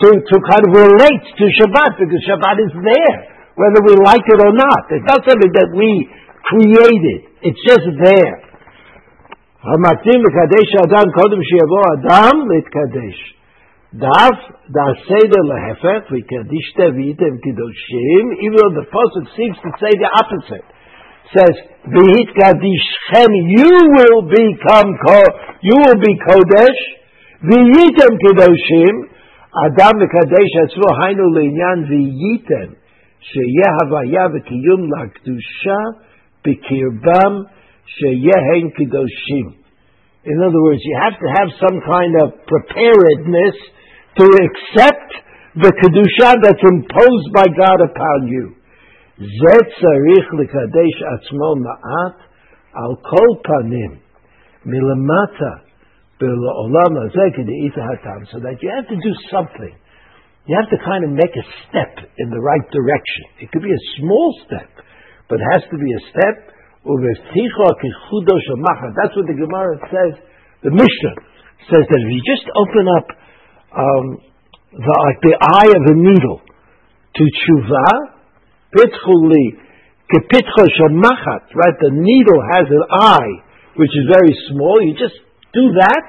to, 0.03 0.09
to 0.11 0.37
kind 0.43 0.65
of 0.67 0.73
relate 0.75 1.23
to 1.39 1.45
Shabbat 1.63 1.95
because 2.03 2.23
Shabbat 2.27 2.57
is 2.67 2.75
there, 2.83 3.19
whether 3.55 3.81
we 3.87 3.95
like 4.03 4.27
it 4.27 4.41
or 4.43 4.51
not. 4.59 4.83
It's 4.91 5.07
not 5.07 5.23
something 5.23 5.53
that 5.55 5.71
we 5.71 6.11
created. 6.51 7.31
It's 7.47 7.63
just 7.63 7.87
there. 8.03 8.53
המתאים 9.63 10.21
לקדש 10.27 10.67
Daf 13.93 14.39
da'aseder 14.73 15.45
lehefech 15.53 16.09
v'kadishta 16.09 16.97
v'item 16.97 17.37
kiddushim. 17.45 18.25
Even 18.41 18.57
though 18.57 18.75
the 18.81 18.87
pasuk 18.89 19.29
seems 19.37 19.57
to 19.61 19.69
say 19.77 19.93
the 20.01 20.09
opposite, 20.09 20.65
says 21.37 21.53
v'it 21.93 22.29
kadishchem, 22.33 23.31
you 23.53 23.69
will 23.93 24.23
become 24.33 24.97
ko, 24.97 25.21
you 25.61 25.77
will 25.77 26.01
be 26.01 26.17
kodesh 26.25 26.81
v'item 27.45 28.17
kiddushim. 28.17 29.13
Adam 29.53 30.01
mekadesh 30.01 30.55
atzmo 30.65 30.89
hainu 31.05 31.29
le'inyan 31.37 31.85
v'item 31.85 32.73
sheyeh 33.29 33.71
havaya 33.77 34.33
v'kiyum 34.33 34.89
la'kedusha 34.89 36.01
sheyeh 36.49 37.45
sheyehen 38.01 38.73
kiddushim. 38.73 39.53
In 40.25 40.39
other 40.41 40.63
words, 40.63 40.81
you 40.83 40.97
have 41.03 41.19
to 41.19 41.29
have 41.37 41.49
some 41.61 41.81
kind 41.85 42.15
of 42.23 42.47
preparedness 42.47 43.57
to 44.19 44.25
accept 44.25 45.11
the 45.57 45.73
kedusha 45.73 46.37
that's 46.43 46.65
imposed 46.65 47.29
by 47.33 47.47
God 47.53 47.81
upon 47.85 48.29
you. 48.29 48.57
Zet 49.21 49.69
tzarich 49.77 50.29
likadesh 50.37 50.99
atzmo 51.13 51.57
ma'at 51.61 52.17
al 52.77 52.97
kol 52.97 53.31
panim 53.45 54.01
milamata 54.65 55.63
b'la'olam 56.21 56.95
hatam. 57.13 58.21
So 58.33 58.41
that 58.41 58.57
you 58.61 58.71
have 58.75 58.89
to 58.89 58.97
do 58.97 59.13
something. 59.31 59.75
You 60.47 60.59
have 60.59 60.71
to 60.75 60.79
kind 60.85 61.05
of 61.05 61.11
make 61.15 61.31
a 61.39 61.45
step 61.69 62.03
in 62.19 62.31
the 62.31 62.41
right 62.41 62.67
direction. 62.75 63.25
It 63.39 63.53
could 63.53 63.63
be 63.63 63.71
a 63.71 63.85
small 64.01 64.35
step, 64.47 64.71
but 65.29 65.39
it 65.39 65.47
has 65.55 65.63
to 65.71 65.79
be 65.79 65.87
a 65.87 66.01
step. 66.11 66.51
That's 66.83 66.99
what 69.15 69.27
the 69.31 69.39
Gemara 69.39 69.79
says. 69.87 70.19
The 70.67 70.75
Mishnah 70.75 71.17
says 71.71 71.85
that 71.87 72.01
if 72.03 72.11
you 72.11 72.23
just 72.27 72.43
open 72.59 72.91
up 72.99 73.07
um, 73.74 74.06
the, 74.72 74.94
like 75.06 75.20
the 75.22 75.36
eye 75.38 75.72
of 75.76 75.84
a 75.92 75.96
needle 75.96 76.42
to 77.16 77.24
tshuva, 77.24 77.88
pitchuli, 78.76 79.58
kepitcho 80.12 80.64
shamachat, 80.78 81.44
right? 81.56 81.78
The 81.82 81.92
needle 81.94 82.42
has 82.54 82.68
an 82.70 82.86
eye, 82.92 83.34
which 83.76 83.92
is 83.92 84.06
very 84.12 84.34
small. 84.50 84.82
You 84.82 84.94
just 84.94 85.18
do 85.54 85.66
that, 85.78 86.04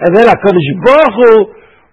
and 0.00 0.16
then 0.16 0.26
HaKadosh 0.28 0.70
Baruch 0.84 1.14
Hu 1.16 1.30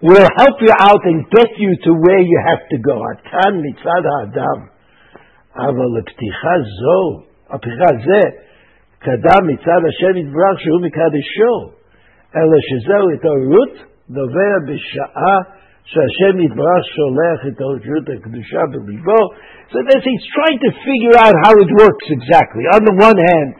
will 0.04 0.28
help 0.36 0.56
you 0.60 0.72
out 0.78 1.02
and 1.04 1.24
get 1.30 1.50
you 1.56 1.72
to 1.84 1.90
where 1.94 2.20
you 2.20 2.38
have 2.46 2.68
to 2.70 2.78
go. 2.78 3.00
Atan 3.00 3.62
mitzad 3.64 4.04
ha'adam. 4.04 4.70
אבל 5.56 5.98
לפתיחה 5.98 6.54
זו, 6.80 7.22
הפתיחה 7.50 7.90
זה, 8.06 8.22
קדם 8.98 9.42
מצד 9.46 9.80
השם 9.88 10.16
יתברך 10.16 10.60
שהוא 10.60 10.80
מקדשו, 10.82 11.54
אלא 12.36 12.56
שזהו 12.68 13.10
התעוררות 13.14 13.74
נובע 14.08 14.52
בשעה 14.68 15.36
שהשם 15.90 16.40
יתברך 16.40 16.82
שולח 16.96 17.40
את 17.48 17.60
האושיות 17.60 18.06
הקדושה 18.08 18.62
בליבו. 18.72 19.22
So 19.72 19.78
this, 19.88 20.02
he's 20.04 20.26
trying 20.38 20.60
to 20.66 20.70
figure 20.88 21.16
out 21.24 21.34
how 21.44 21.54
it 21.64 21.70
works 21.82 22.06
exactly. 22.16 22.64
On 22.76 22.82
the 22.88 22.96
one 23.08 23.18
hand, 23.30 23.50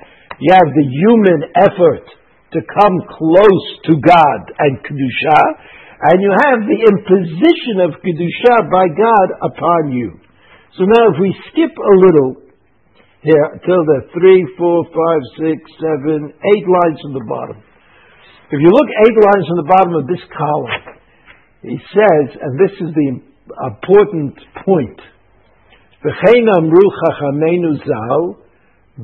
you 0.41 0.51
have 0.53 0.71
the 0.73 0.89
human 1.01 1.41
effort 1.69 2.07
to 2.55 2.61
come 2.63 2.97
close 3.19 3.67
to 3.89 3.93
God 3.99 4.41
and 4.63 4.79
Kedusha, 4.85 5.43
and 6.09 6.17
you 6.23 6.33
have 6.47 6.61
the 6.65 6.81
imposition 6.93 7.77
of 7.87 7.99
Kedusha 8.05 8.57
by 8.71 8.87
God 8.95 9.29
upon 9.51 9.83
you. 9.93 10.21
So 10.77 10.85
now 10.85 11.05
if 11.13 11.17
we 11.21 11.31
skip 11.51 11.71
a 11.71 11.95
little 12.05 12.31
here 13.25 13.49
till 13.65 13.83
the 13.89 14.01
three, 14.13 14.41
four, 14.59 14.85
five, 14.85 15.23
six, 15.41 15.59
seven, 15.81 16.29
eight 16.29 16.67
lines 16.69 16.99
from 17.01 17.13
the 17.17 17.25
bottom. 17.25 17.57
If 18.52 18.58
you 18.58 18.70
look 18.74 18.90
eight 18.90 19.18
lines 19.30 19.46
from 19.46 19.58
the 19.62 19.70
bottom 19.70 19.94
of 19.94 20.08
this 20.10 20.26
column, 20.34 20.98
he 21.62 21.78
says, 21.94 22.34
and 22.42 22.58
this 22.58 22.74
is 22.82 22.90
the 22.98 23.22
important 23.62 24.34
point, 24.66 25.00
V'chein 26.02 26.50
amru 26.58 26.82
chachamenu 26.82 27.78
zal 27.86 28.42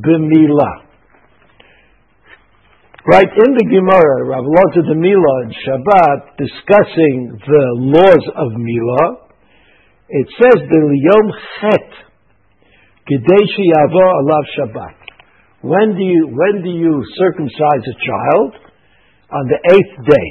b'milah. 0.01 0.85
Right 3.05 3.29
in 3.29 3.53
the 3.53 3.67
Gemara, 3.69 4.25
Rav 4.25 4.45
Loza 4.49 4.81
de 4.81 4.95
Mila 4.95 5.45
Shabbat, 5.61 6.41
discussing 6.41 7.37
the 7.37 7.65
laws 7.85 8.25
of 8.33 8.49
Milah, 8.57 9.29
it 10.09 10.27
says, 10.41 10.63
B'liyom 10.65 11.29
chet, 11.61 11.91
yavo 13.11 14.05
alav 14.25 14.45
Shabbat. 14.57 14.95
When 15.61 15.95
do 15.95 16.01
you, 16.01 16.33
when 16.33 16.63
do 16.63 16.69
you 16.71 17.03
circumcise 17.15 17.85
a 17.85 17.93
child? 17.93 18.64
On 19.31 19.43
the 19.49 19.59
eighth 19.73 19.95
day. 20.05 20.27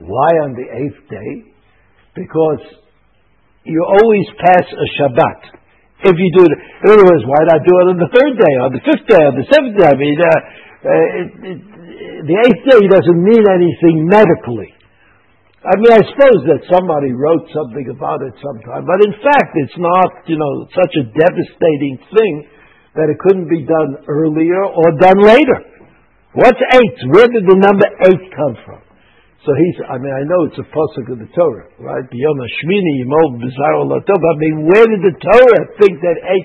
Why 0.00 0.30
on 0.42 0.56
the 0.56 0.64
eighth 0.64 1.02
day? 1.10 1.32
Because 2.16 2.62
you 3.64 3.80
always 3.84 4.26
pass 4.38 4.66
a 4.68 4.86
Shabbat. 5.00 5.40
If 6.04 6.16
you 6.20 6.30
do 6.36 6.44
it, 6.44 6.52
in 6.52 6.88
other 6.92 7.06
words, 7.06 7.24
why 7.24 7.48
not 7.48 7.64
do 7.64 7.72
it 7.80 7.86
on 7.96 7.98
the 8.00 8.12
third 8.12 8.34
day, 8.36 8.54
on 8.60 8.70
the 8.76 8.82
fifth 8.84 9.06
day, 9.08 9.22
on 9.24 9.34
the 9.40 9.46
seventh 9.48 9.74
day? 9.80 9.88
I 9.88 9.96
mean, 9.96 10.16
uh, 10.20 10.28
uh, 10.28 11.20
it, 11.20 11.28
it, 11.48 11.58
the 12.28 12.36
eighth 12.44 12.62
day 12.68 12.80
doesn't 12.92 13.20
mean 13.24 13.40
anything 13.40 14.04
medically. 14.04 14.74
I 15.64 15.80
mean, 15.80 15.96
I 15.96 16.04
suppose 16.04 16.44
that 16.44 16.60
somebody 16.68 17.08
wrote 17.16 17.48
something 17.56 17.88
about 17.88 18.20
it 18.20 18.36
sometime, 18.36 18.84
but 18.84 19.00
in 19.00 19.16
fact, 19.16 19.56
it's 19.64 19.80
not, 19.80 20.28
you 20.28 20.36
know, 20.36 20.68
such 20.76 20.92
a 21.00 21.08
devastating 21.08 21.96
thing 22.12 22.34
that 23.00 23.08
it 23.08 23.16
couldn't 23.24 23.48
be 23.48 23.64
done 23.64 24.04
earlier 24.04 24.60
or 24.60 24.92
done 25.00 25.24
later. 25.24 25.58
What's 26.34 26.58
eight? 26.58 26.98
Where 27.14 27.30
did 27.30 27.46
the 27.46 27.58
number 27.62 27.86
eight 28.10 28.24
come 28.34 28.54
from? 28.66 28.82
So 29.46 29.52
he's, 29.54 29.78
I 29.86 30.00
mean, 30.00 30.10
I 30.10 30.24
know 30.26 30.48
it's 30.48 30.58
a 30.58 30.66
pasuk 30.66 31.12
of 31.12 31.20
the 31.20 31.30
Torah, 31.36 31.68
right? 31.78 32.02
Biyom 32.10 32.38
Hashmini 32.42 33.04
Yimol 33.04 33.38
Bizar 33.38 33.76
Olatov. 33.76 34.18
I 34.18 34.34
mean, 34.40 34.66
where 34.66 34.88
did 34.88 35.04
the 35.04 35.14
Torah 35.20 35.62
think 35.78 36.00
that 36.00 36.16
A, 36.16 36.36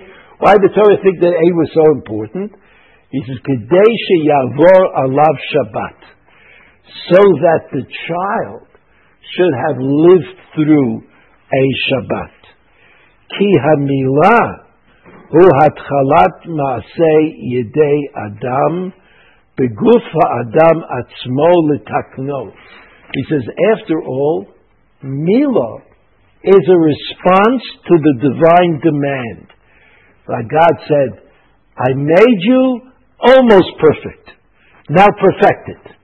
why 0.44 0.54
did 0.60 0.70
the 0.70 0.76
Torah 0.76 1.00
think 1.02 1.24
that 1.24 1.32
A 1.32 1.48
was 1.56 1.72
so 1.74 1.86
important? 1.96 2.54
He 3.10 3.24
says, 3.26 3.40
Kadesh 3.42 4.06
Yavor 4.30 4.80
Alav 5.10 5.36
Shabbat. 5.50 6.00
So 7.10 7.22
that 7.50 7.64
the 7.72 7.82
child 7.88 8.68
should 9.34 9.56
have 9.66 9.78
lived 9.80 10.38
through 10.54 11.02
a 11.02 11.64
Shabbat. 11.90 12.36
Ki 13.32 13.50
Hamilah 13.64 14.70
Hu 15.34 15.44
Hatchalat 15.56 16.46
Maasei 16.46 17.24
Yedei 17.42 18.00
Adam 18.14 18.94
Beguf 19.60 20.06
Adam 20.40 20.84
Atzmo 20.88 21.52
Litakno. 21.68 22.52
He 23.14 23.24
says, 23.30 23.44
after 23.76 24.02
all, 24.02 24.48
Mila 25.04 25.80
is 26.44 26.64
a 26.70 26.80
response 26.80 27.64
to 27.88 27.96
the 28.00 28.14
divine 28.22 28.80
demand. 28.80 29.48
Like 30.30 30.48
God 30.48 30.76
said, 30.88 31.30
I 31.76 31.94
made 31.94 32.40
you 32.40 32.82
almost 33.20 33.68
perfect. 33.80 34.32
Now 34.90 35.08
perfected. 35.20 35.96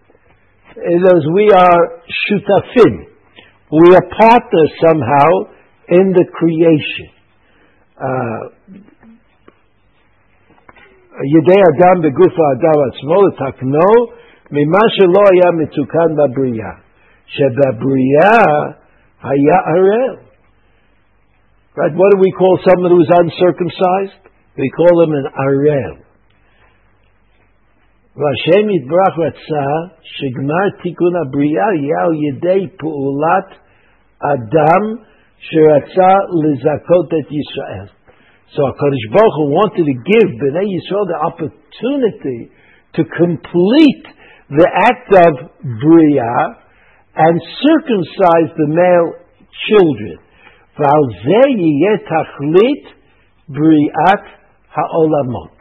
As 0.72 1.24
we 1.34 1.52
are 1.56 2.04
shutafim. 2.28 3.08
We 3.72 3.96
are 3.96 4.10
partners 4.20 4.72
somehow 4.86 5.56
in 5.90 6.14
the 6.14 6.26
creation. 6.34 7.10
Uh, 7.98 8.84
ידי 11.37 11.61
אדם 11.71 12.03
בגוף 12.03 12.35
האדם 12.41 12.79
עצמו 12.89 13.17
לתקנו 13.27 13.91
ממה 14.51 14.85
שלא 14.89 15.23
היה 15.33 15.51
מתוקן 15.51 16.11
בבריאה. 16.17 16.75
שבבריאה 17.27 18.43
היה 19.23 19.59
ערל. 19.75 20.17
Right? 21.77 21.95
What 21.95 22.11
do 22.15 22.19
we 22.19 22.33
call 22.33 22.59
someone 22.69 22.91
who 22.91 23.01
is 23.07 23.13
uncircumcised? 23.23 24.23
We 24.59 24.71
call 24.77 24.95
him 25.05 25.13
an 25.21 25.27
arel. 25.47 25.97
והשם 28.17 28.71
יתברך 28.71 29.19
רצה 29.19 29.67
שגמר 30.03 30.71
תיקון 30.83 31.13
הבריאה 31.17 31.75
יהיה 31.75 32.05
על 32.05 32.15
ידי 32.29 32.67
פעולת 32.79 33.49
אדם 34.23 34.83
שרצה 35.39 36.13
לזכות 36.43 37.07
את 37.07 37.33
ישראל. 37.33 37.87
So 38.54 38.62
HaKadosh 38.62 39.08
Baruch 39.10 39.36
Hu 39.42 39.46
wanted 39.50 39.86
to 39.90 39.96
give 40.06 40.28
Bnei 40.38 40.70
Yisrael 40.70 41.08
the 41.10 41.20
opportunity 41.26 42.52
to 42.94 43.04
complete 43.04 44.06
the 44.50 44.70
act 44.70 45.10
of 45.10 45.34
Bria 45.82 46.36
and 47.16 47.42
circumcise 47.64 48.52
the 48.56 48.70
male 48.70 49.18
children. 49.68 50.20
Briat 53.50 54.26
Ha'olamot. 54.70 55.58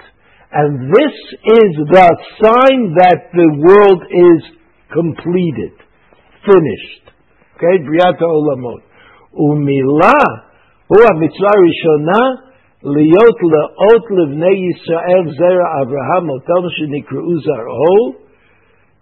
And 0.52 0.92
this 0.92 1.14
is 1.44 1.70
the 1.90 2.08
sign 2.42 2.94
that 2.98 3.30
the 3.32 3.48
world 3.58 4.02
is 4.10 4.42
completed, 4.92 5.72
finished. 6.44 7.10
Okay, 7.56 7.78
Briat 7.82 8.18
Ha'olamot. 8.18 8.82
Umila, 9.34 10.14
hu 10.88 10.96
mitzvah 11.18 11.56
rishona, 11.58 12.53
להיות 12.83 13.39
לאות 13.53 14.05
לבני 14.11 14.55
ישראל 14.69 15.25
זרע 15.37 15.67
אברהם, 15.81 16.29
אותם 16.29 16.63
שנקראו 16.69 17.39
זרעו, 17.45 18.13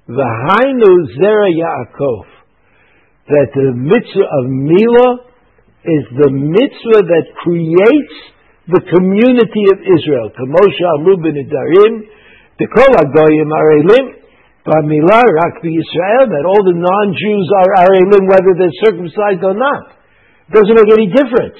והיינו 0.10 0.90
זרע 1.06 1.50
יעקב 1.50 2.38
that 3.28 3.52
the 3.52 3.76
mitzvah 3.76 4.28
of 4.40 4.44
Mila 4.48 5.10
is 5.84 6.04
the 6.16 6.32
mitzvah 6.32 7.04
that 7.12 7.28
creates 7.44 8.18
the 8.72 8.84
community 8.88 9.64
of 9.72 9.84
Israel. 9.84 10.32
Kamosha 10.32 10.86
Amru 11.00 11.20
b'nidarim, 11.20 12.08
the 12.60 12.68
kol 12.72 12.92
agoyim 13.04 13.52
arelim, 13.52 14.06
b'mila 14.64 15.22
rak 15.24 15.60
Israel, 15.60 16.24
that 16.32 16.44
all 16.48 16.64
the 16.64 16.76
non-Jews 16.76 17.48
are 17.52 17.72
arelim 17.84 18.24
whether 18.32 18.52
they're 18.56 18.80
circumcised 18.88 19.44
or 19.44 19.56
not. 19.56 19.92
It 20.48 20.56
doesn't 20.56 20.76
make 20.76 20.92
any 20.96 21.12
difference. 21.12 21.60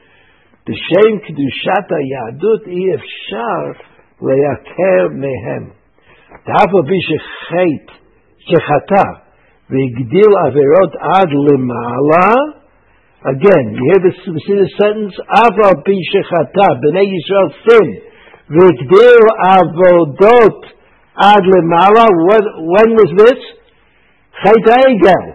בשם 0.70 1.18
קדושת 1.26 1.86
היהדות 1.96 2.66
אי 2.66 2.94
אפשר 2.94 3.82
לייקר 4.22 5.08
מהם. 5.22 5.64
ואף 6.46 6.70
על 6.74 6.84
פי 6.88 6.98
שחטא 7.08 7.92
שחטא 8.38 9.06
והגדיל 9.70 10.32
עבירות 10.46 10.92
עד 11.00 11.30
למעלה, 11.46 12.28
again, 13.32 13.64
you 13.76 13.82
hear 13.88 14.00
this, 14.06 14.18
you 14.26 14.40
see 14.46 14.56
the 14.64 14.70
sentence, 14.80 15.14
אף 15.28 15.54
על 15.66 15.76
פי 15.84 15.96
שחטא, 16.10 16.68
בני 16.80 17.06
ישראל 17.16 17.48
sin, 17.64 17.88
והגדיל 18.50 19.24
עבודות 19.48 20.60
עד 21.16 21.42
למעלה, 21.54 22.04
when 22.72 22.90
was 23.00 23.10
this? 23.22 23.42
חטא 24.42 24.72
העגל. 24.80 25.26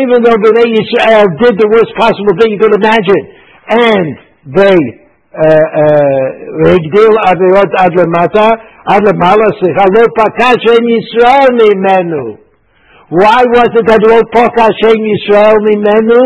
Even 0.00 0.18
though 0.24 0.38
Bnei 0.44 0.68
Yisrael 0.76 1.28
did 1.42 1.54
the 1.60 1.68
worst 1.74 1.92
possible 2.02 2.34
thing 2.40 2.52
you 2.52 2.58
could 2.58 2.76
imagine, 2.82 3.24
and 3.68 4.27
they 4.45 4.77
הגדיל 6.73 7.13
עבירות 7.27 7.71
עד 7.79 7.91
למטה, 7.99 8.47
עד 8.91 9.01
למעלה, 9.07 9.47
סליחה, 9.59 9.85
לא 9.95 10.03
פקע 10.17 10.51
שם 10.63 10.83
ישראל 10.99 11.49
ממנו. 11.61 12.23
Why 13.21 13.41
was 13.55 13.71
it 13.79 13.85
that 13.89 14.03
לא 14.09 14.19
פקע 14.33 14.67
שם 14.81 14.99
ישראל 15.15 15.57
ממנו? 15.69 16.21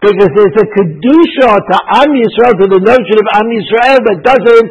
Because 0.00 0.30
there's 0.36 0.58
a 0.64 0.66
kedusha 0.74 1.52
to 1.68 1.76
Am 2.00 2.10
Yisrael, 2.22 2.54
to 2.60 2.66
the 2.70 2.82
notion 2.90 3.16
of 3.22 3.26
Am 3.38 3.48
Yisrael 3.56 3.98
that 4.06 4.18
doesn't 4.30 4.70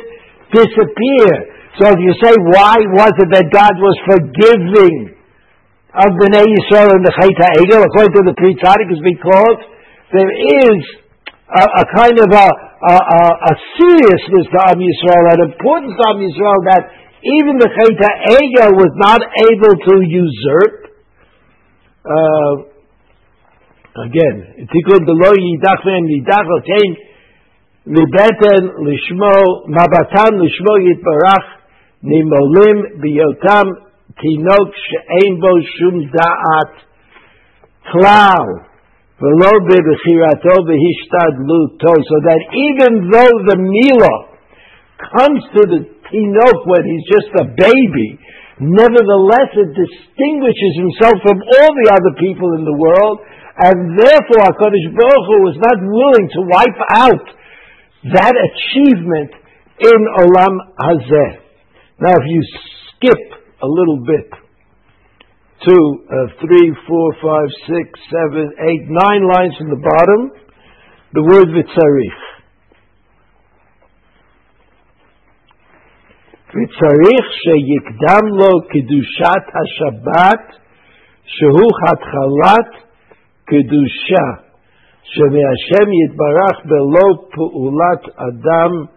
disappear. 0.56 1.32
So 1.78 1.84
if 1.94 2.00
you 2.00 2.14
say, 2.24 2.34
why 2.56 2.78
was 2.96 3.14
it 3.24 3.30
that 3.36 3.48
God 3.52 3.76
was 3.76 3.96
forgiving 4.08 5.14
of 5.94 6.12
the 6.22 6.28
Nei 6.32 6.48
Yisrael 6.48 6.90
and 6.96 7.04
the 7.04 7.14
Chayta 7.20 7.48
Egel, 7.60 7.84
according 7.84 8.14
to 8.18 8.24
the 8.30 8.36
Pri 8.40 8.56
is 8.96 9.02
because 9.04 9.60
there 10.16 10.32
is 10.32 10.80
a, 11.52 11.64
a 11.82 11.86
kind 11.92 12.18
of 12.24 12.30
a, 12.32 12.48
a, 12.78 12.94
a, 12.94 13.22
a 13.34 13.54
seriousness 13.74 14.46
to 14.54 14.60
Am 14.70 14.78
Yisrael, 14.78 15.26
an 15.34 15.42
importance 15.50 15.98
to 15.98 16.04
Am 16.14 16.20
Yisrael 16.22 16.62
that 16.70 16.84
even 17.26 17.58
the 17.58 17.70
Chayta 17.74 18.10
Ega 18.38 18.70
was 18.78 18.94
not 19.02 19.22
able 19.50 19.74
to 19.74 19.94
usurp. 20.06 20.76
Uh, 22.06 22.54
again, 24.06 24.70
Tikkun 24.70 25.02
Delo 25.10 25.34
Yidach 25.34 25.82
Mem 25.82 26.06
Yidach 26.06 26.46
Otein 26.46 26.96
Lishmo 28.86 29.66
Mabatan 29.68 30.38
Lishmo 30.38 30.78
Yitbarach 30.86 31.48
Nimolim 32.06 33.02
Biyotam 33.02 33.90
Tinok 34.14 34.70
She'en 34.72 35.42
Bo 35.42 35.52
Shum 35.80 36.12
Da'at 36.14 36.74
Klal 37.92 38.67
so 39.18 39.26
that 42.22 42.42
even 42.54 43.10
though 43.10 43.36
the 43.50 43.58
milah 43.58 44.20
comes 45.02 45.42
to 45.58 45.62
the 45.74 45.90
Tinok 46.06 46.58
when 46.70 46.84
he's 46.86 47.06
just 47.10 47.34
a 47.42 47.50
baby, 47.50 48.22
nevertheless 48.62 49.58
it 49.58 49.74
distinguishes 49.74 50.74
himself 50.78 51.18
from 51.26 51.42
all 51.42 51.72
the 51.82 51.90
other 51.98 52.14
people 52.22 52.62
in 52.62 52.64
the 52.66 52.78
world, 52.78 53.26
and 53.58 53.98
therefore 53.98 54.54
HaKadosh 54.54 54.94
Baruch 54.94 55.26
Hu 55.26 55.50
was 55.50 55.58
not 55.66 55.82
willing 55.82 56.30
to 56.38 56.42
wipe 56.46 56.82
out 56.94 57.26
that 58.14 58.38
achievement 58.38 59.34
in 59.82 60.00
Olam 60.14 60.78
Hazeh. 60.78 61.42
Now 62.06 62.14
if 62.14 62.26
you 62.30 62.42
skip 62.94 63.34
a 63.66 63.68
little 63.68 64.06
bit, 64.06 64.30
to 65.67 65.75
uh, 65.75 66.15
three, 66.41 66.69
four, 66.89 67.09
five, 67.23 67.49
six, 67.69 67.87
seven, 68.11 68.51
eight, 68.59 68.85
nine 68.89 69.23
lines 69.23 69.55
from 69.59 69.71
the 69.71 69.79
bottom, 69.79 70.21
the 71.13 71.23
word 71.23 71.49
Vitzarich. 71.49 72.23
וצריך 76.55 77.25
שיקדם 77.43 78.25
לו 78.39 78.69
קדושת 78.69 79.45
השבת 79.61 80.61
שהוא 81.25 81.71
התחלת 81.89 82.83
kedusha 83.49 84.27
shemehashem 85.13 85.89
yitbarach 86.01 86.59
below 86.73 87.11
pu'ulat 87.35 88.03
adam 88.29 88.89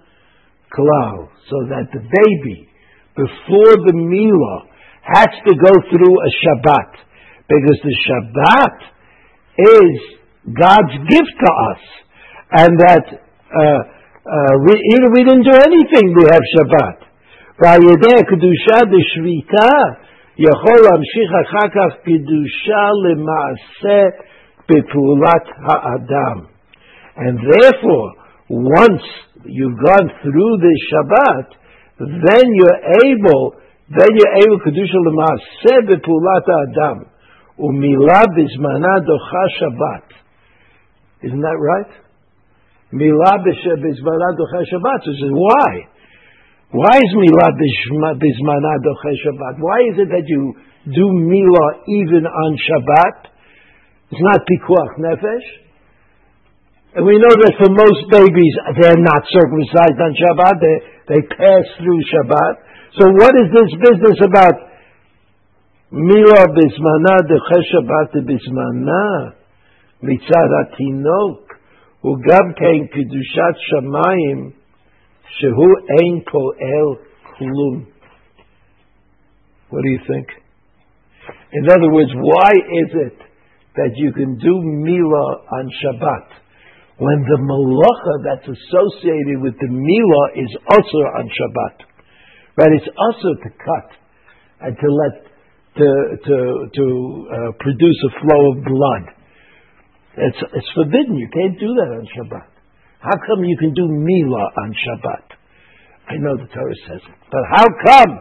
klal, 0.76 1.18
so 1.50 1.58
that 1.72 1.88
the 1.96 2.04
baby 2.18 2.70
before 3.16 3.74
the 3.88 3.96
milah 4.12 4.60
has 5.02 5.32
to 5.48 5.54
go 5.54 5.74
through 5.90 6.16
a 6.22 6.30
Shabbat 6.42 6.92
because 7.48 7.80
the 7.84 7.96
Shabbat 8.06 8.78
is 9.58 9.96
God's 10.54 10.96
gift 11.10 11.34
to 11.46 11.52
us, 11.72 11.84
and 12.52 12.72
that 12.86 13.06
uh, 13.10 13.82
uh, 14.26 14.54
we, 14.66 14.74
we 15.14 15.22
didn't 15.24 15.46
do 15.46 15.58
anything. 15.58 16.06
We 16.14 16.26
have 16.30 16.46
Shabbat. 16.58 17.06
ועל 17.60 17.80
kedusha 18.30 18.80
דשביתה 18.92 19.72
יכול 20.38 20.78
להמשיך 20.86 21.30
אחר 21.44 21.68
כך 21.76 21.96
קדושה 22.04 22.86
למעשה 23.04 24.10
bepulat 24.68 25.46
ha'adam. 25.68 26.48
And 27.16 27.40
therefore, 27.40 28.08
once 28.50 29.06
you've 29.46 29.80
gone 29.90 30.10
through 30.22 30.54
the 30.66 30.76
Shabbat, 30.90 31.48
then 32.00 32.46
you're 32.60 32.82
able, 33.08 33.56
then 33.91 34.11
you're 34.15 34.37
able 34.47 34.63
kedusha 34.63 34.99
l'maaseh 35.03 35.83
bepulat 35.91 36.47
ha'adam. 36.47 37.11
Umila 37.59 38.23
bizmana 38.31 39.03
docha 39.03 39.45
Shabbat. 39.59 40.07
Isn't 41.27 41.43
that 41.43 41.59
right? 41.59 41.93
Mila 42.93 43.43
bizmana 43.43 44.29
docha 44.39 44.63
Shabbat. 44.71 44.99
So 45.03 45.11
says, 45.11 45.35
why? 45.35 45.91
Why 46.71 46.97
is 47.03 47.13
Mila 47.19 47.51
bizmana 48.15 48.79
docha 48.79 49.11
Shabbat? 49.27 49.59
Why 49.59 49.79
is 49.91 49.99
it 49.99 50.09
that 50.15 50.23
you 50.27 50.55
do 50.87 51.07
Mila 51.11 51.83
even 51.91 52.31
on 52.31 52.51
Shabbat? 52.63 53.27
It's 54.13 54.23
not 54.23 54.47
pikuach 54.47 55.03
nefesh. 55.03 55.49
And 56.95 57.07
we 57.07 57.19
know 57.19 57.35
that 57.43 57.55
for 57.59 57.71
most 57.75 58.07
babies, 58.11 58.55
they're 58.79 59.03
not 59.03 59.23
circumcised 59.35 59.99
on 59.99 60.15
Shabbat. 60.15 60.55
They, 60.63 60.77
they 61.11 61.21
pass 61.27 61.67
through 61.79 62.03
Shabbat. 62.07 62.70
So 62.99 63.07
what 63.07 63.35
is 63.39 63.49
this 63.55 63.71
business 63.79 64.19
about? 64.27 64.57
Mila 65.93 66.43
bismana 66.51 67.23
deche 67.23 67.59
Shabbat 67.71 68.19
bismana 68.27 69.35
mitzad 70.03 70.51
atinok 70.63 71.47
ugam 72.03 72.47
kein 72.59 72.89
kedushat 72.91 73.57
shamayim 73.71 74.55
shehu 75.39 75.67
ein 76.03 76.25
poel 76.27 76.99
klum. 77.39 77.87
What 79.71 79.83
do 79.83 79.91
you 79.91 80.01
think? 80.09 80.27
In 81.53 81.71
other 81.71 81.93
words, 81.93 82.11
why 82.15 82.51
is 82.55 82.91
it 83.07 83.19
that 83.77 83.93
you 83.95 84.13
can 84.13 84.37
do 84.37 84.63
Mila 84.63 85.27
on 85.47 85.71
Shabbat 85.79 86.27
when 86.99 87.23
the 87.23 87.39
malacha 87.39 88.15
that's 88.25 88.49
associated 88.51 89.41
with 89.41 89.55
the 89.61 89.71
Mila 89.71 90.23
is 90.35 90.51
also 90.69 90.99
on 91.17 91.31
Shabbat. 91.31 91.90
Right? 92.61 92.77
It's 92.77 92.93
also 92.93 93.29
to 93.41 93.49
cut 93.57 93.89
and 94.61 94.77
to 94.77 94.89
let 94.93 95.15
to 95.81 95.89
to 96.29 96.37
to 96.69 96.85
uh, 97.33 97.51
produce 97.57 97.99
a 98.05 98.13
flow 98.21 98.43
of 98.53 98.57
blood. 98.69 99.05
It's 100.29 100.41
it's 100.53 100.71
forbidden. 100.77 101.17
You 101.17 101.29
can't 101.33 101.57
do 101.57 101.73
that 101.81 101.89
on 101.97 102.05
Shabbat. 102.13 102.49
How 103.01 103.17
come 103.25 103.45
you 103.45 103.57
can 103.57 103.73
do 103.73 103.89
Mila 103.89 104.45
on 104.61 104.77
Shabbat? 104.77 105.25
I 106.13 106.15
know 106.21 106.37
the 106.37 106.53
Torah 106.53 106.81
says 106.85 107.01
it, 107.01 107.19
but 107.33 107.41
how 107.49 107.65
come? 107.65 108.13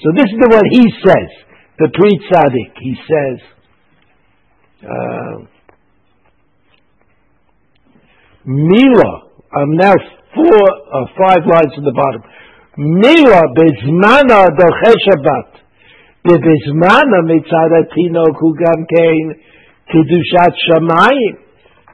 So 0.00 0.08
this 0.16 0.32
is 0.32 0.40
what 0.48 0.64
he 0.70 0.84
says. 1.04 1.30
The 1.76 1.88
Pri 1.92 2.12
Tzaddik, 2.30 2.72
he 2.80 2.94
says, 3.02 3.38
uh, 4.86 5.36
Mila, 8.46 9.12
I'm 9.52 9.76
now 9.76 9.92
four 10.34 10.46
or 10.46 11.02
uh, 11.02 11.06
five 11.18 11.42
lines 11.44 11.74
to 11.74 11.82
the 11.82 11.92
bottom. 11.92 12.22
Mila 12.77 13.41
bezmana 13.55 14.47
doche 14.57 14.93
Shabbat. 15.05 15.59
בזמן 16.25 17.07
המצד 17.17 17.69
התינוק 17.79 18.37
הוא 18.41 18.53
גם 18.59 18.79
כן 18.91 19.39
קדושת 19.89 20.53
שמיים, 20.55 21.35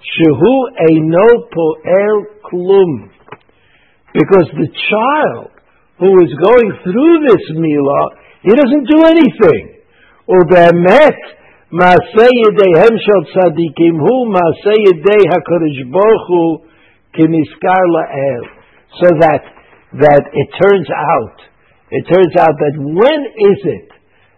שהוא 0.01 0.67
אינו 0.79 1.29
פועל 1.53 2.17
כלום. 2.41 3.07
Because 4.17 4.49
the 4.63 4.69
child 4.89 5.51
who 5.99 6.11
is 6.25 6.31
going 6.47 6.71
through 6.83 7.15
this 7.27 7.43
milah, 7.63 8.07
he 8.43 8.51
doesn't 8.61 8.85
do 8.93 8.99
anything. 9.13 9.63
ובאמת, 10.29 11.19
מעשה 11.71 12.25
ידיהם 12.43 12.93
של 13.05 13.19
צדיקים 13.33 13.95
הוא 13.99 14.27
מעשה 14.27 14.73
ידי 14.89 15.21
הקדוש 15.35 15.77
ברוך 15.91 16.29
הוא 16.29 16.59
כנזכר 17.13 17.83
לאל. 17.95 18.43
So 18.99 19.07
that, 19.21 19.43
that 19.98 20.22
it 20.30 20.48
turns 20.60 20.86
out, 20.90 21.36
it 21.90 22.04
turns 22.06 22.34
out 22.38 22.54
that 22.54 22.74
when 22.78 23.20
is 23.26 23.60
it 23.66 23.88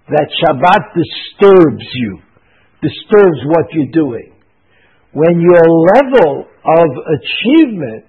that 0.08 0.26
Shabbat 0.40 0.96
disturbs 0.96 1.84
you, 1.94 2.20
disturbs 2.80 3.40
what 3.44 3.68
you're 3.72 3.92
doing? 3.92 4.32
When 5.12 5.44
your 5.44 5.66
level 5.92 6.48
of 6.48 6.88
achievement 7.20 8.08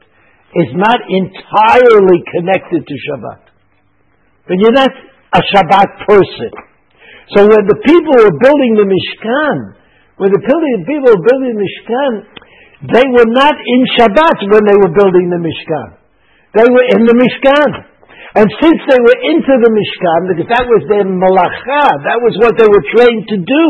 is 0.56 0.72
not 0.78 1.00
entirely 1.10 2.24
connected 2.32 2.88
to 2.88 2.96
Shabbat. 3.10 3.42
When 4.48 4.60
you're 4.60 4.78
not 4.78 4.94
a 5.34 5.42
Shabbat 5.52 6.08
person. 6.08 6.52
So 7.36 7.44
when 7.44 7.64
the 7.66 7.80
people 7.84 8.14
were 8.22 8.38
building 8.40 8.78
the 8.78 8.88
Mishkan, 8.88 9.58
when 10.22 10.30
the 10.30 10.40
people 10.40 11.10
were 11.10 11.24
building 11.26 11.58
the 11.58 11.62
Mishkan, 11.66 12.12
they 12.94 13.06
were 13.12 13.32
not 13.34 13.56
in 13.58 13.82
Shabbat 13.98 14.38
when 14.48 14.64
they 14.64 14.78
were 14.78 14.94
building 14.94 15.28
the 15.28 15.42
Mishkan. 15.42 16.03
They 16.54 16.68
were 16.70 16.88
in 16.94 17.02
the 17.10 17.16
Mishkan. 17.18 17.70
And 18.34 18.50
since 18.62 18.80
they 18.90 18.98
were 18.98 19.20
into 19.30 19.54
the 19.62 19.72
Mishkan, 19.74 20.22
because 20.34 20.50
that 20.50 20.66
was 20.66 20.82
their 20.90 21.06
malacha, 21.06 21.86
that 22.02 22.18
was 22.18 22.34
what 22.42 22.58
they 22.58 22.66
were 22.66 22.86
trained 22.94 23.30
to 23.30 23.38
do, 23.38 23.66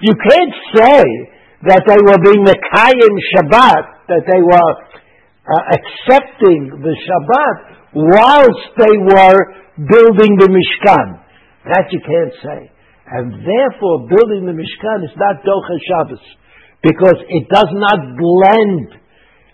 you 0.00 0.14
can't 0.16 0.56
say 0.76 1.04
that 1.68 1.84
they 1.84 2.00
were 2.00 2.20
being 2.20 2.44
Mekayim 2.44 3.14
Shabbat, 3.36 3.84
that 4.08 4.24
they 4.24 4.40
were 4.40 4.70
uh, 5.44 5.64
accepting 5.76 6.72
the 6.80 6.94
Shabbat 7.04 7.56
whilst 7.96 8.66
they 8.80 8.96
were 8.96 9.38
building 9.76 10.36
the 10.40 10.48
Mishkan. 10.48 11.20
That 11.68 11.92
you 11.92 12.00
can't 12.00 12.34
say. 12.40 12.60
And 13.08 13.32
therefore, 13.44 14.08
building 14.08 14.44
the 14.48 14.56
Mishkan 14.56 15.04
is 15.04 15.14
not 15.16 15.44
Docha 15.44 15.76
Shabbos. 15.84 16.24
because 16.82 17.18
it 17.28 17.48
does 17.48 17.70
not 17.72 17.98
blend 18.16 18.88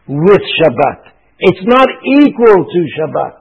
with 0.08 0.42
Shabbat. 0.60 1.11
It's 1.42 1.64
not 1.66 1.90
equal 2.22 2.58
to 2.62 2.80
Shabbat. 2.98 3.34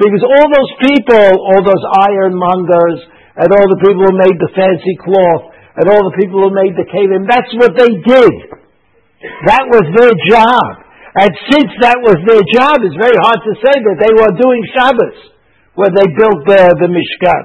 Because 0.00 0.24
all 0.24 0.48
those 0.48 0.72
people, 0.88 1.28
all 1.52 1.60
those 1.60 1.84
ironmongers, 2.08 2.98
and 3.36 3.48
all 3.52 3.66
the 3.68 3.80
people 3.84 4.08
who 4.08 4.16
made 4.16 4.36
the 4.40 4.52
fancy 4.56 4.96
cloth, 5.04 5.52
and 5.76 5.84
all 5.92 6.00
the 6.04 6.16
people 6.16 6.40
who 6.40 6.52
made 6.52 6.72
the 6.76 6.88
kevim, 6.88 7.28
that's 7.28 7.52
what 7.60 7.76
they 7.76 7.92
did. 7.92 8.34
That 9.48 9.64
was 9.68 9.84
their 9.92 10.14
job. 10.32 10.82
And 11.12 11.32
since 11.52 11.70
that 11.84 12.00
was 12.00 12.16
their 12.24 12.40
job, 12.56 12.80
it's 12.80 12.96
very 12.96 13.20
hard 13.20 13.40
to 13.44 13.52
say 13.60 13.74
that 13.84 13.96
they 14.00 14.12
were 14.16 14.32
doing 14.40 14.62
Shabbos 14.72 15.18
when 15.76 15.92
they 15.92 16.08
built 16.08 16.40
the, 16.48 16.72
the 16.80 16.88
Mishkan. 16.88 17.44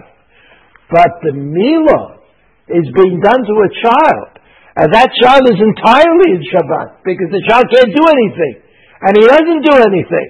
But 0.87 1.19
the 1.19 1.35
Milah 1.35 2.23
is 2.71 2.87
being 2.95 3.19
done 3.19 3.43
to 3.43 3.55
a 3.59 3.69
child. 3.83 4.39
And 4.79 4.87
that 4.93 5.11
child 5.19 5.43
is 5.51 5.59
entirely 5.59 6.39
in 6.39 6.41
Shabbat 6.47 7.03
because 7.03 7.27
the 7.27 7.43
child 7.43 7.67
can't 7.75 7.91
do 7.91 8.03
anything. 8.07 8.66
And 9.01 9.13
he 9.13 9.23
doesn't 9.25 9.61
do 9.61 9.75
anything. 9.77 10.27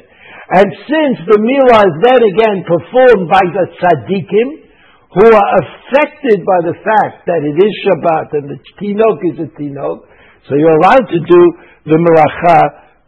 And 0.48 0.68
since 0.88 1.18
the 1.28 1.40
Milah 1.44 1.84
is 1.88 1.98
then 2.04 2.22
again 2.24 2.58
performed 2.64 3.28
by 3.28 3.44
the 3.52 3.66
tzaddikim, 3.80 4.68
who 5.16 5.28
are 5.28 5.52
affected 5.64 6.44
by 6.44 6.60
the 6.68 6.76
fact 6.84 7.28
that 7.28 7.42
it 7.44 7.56
is 7.56 7.72
Shabbat 7.88 8.28
and 8.38 8.46
the 8.52 8.60
Tinok 8.80 9.20
is 9.28 9.38
a 9.44 9.50
Tinok, 9.56 10.08
so 10.48 10.56
you're 10.56 10.78
allowed 10.80 11.08
to 11.08 11.20
do 11.20 11.42
the 11.88 12.00
Melacha, 12.00 12.60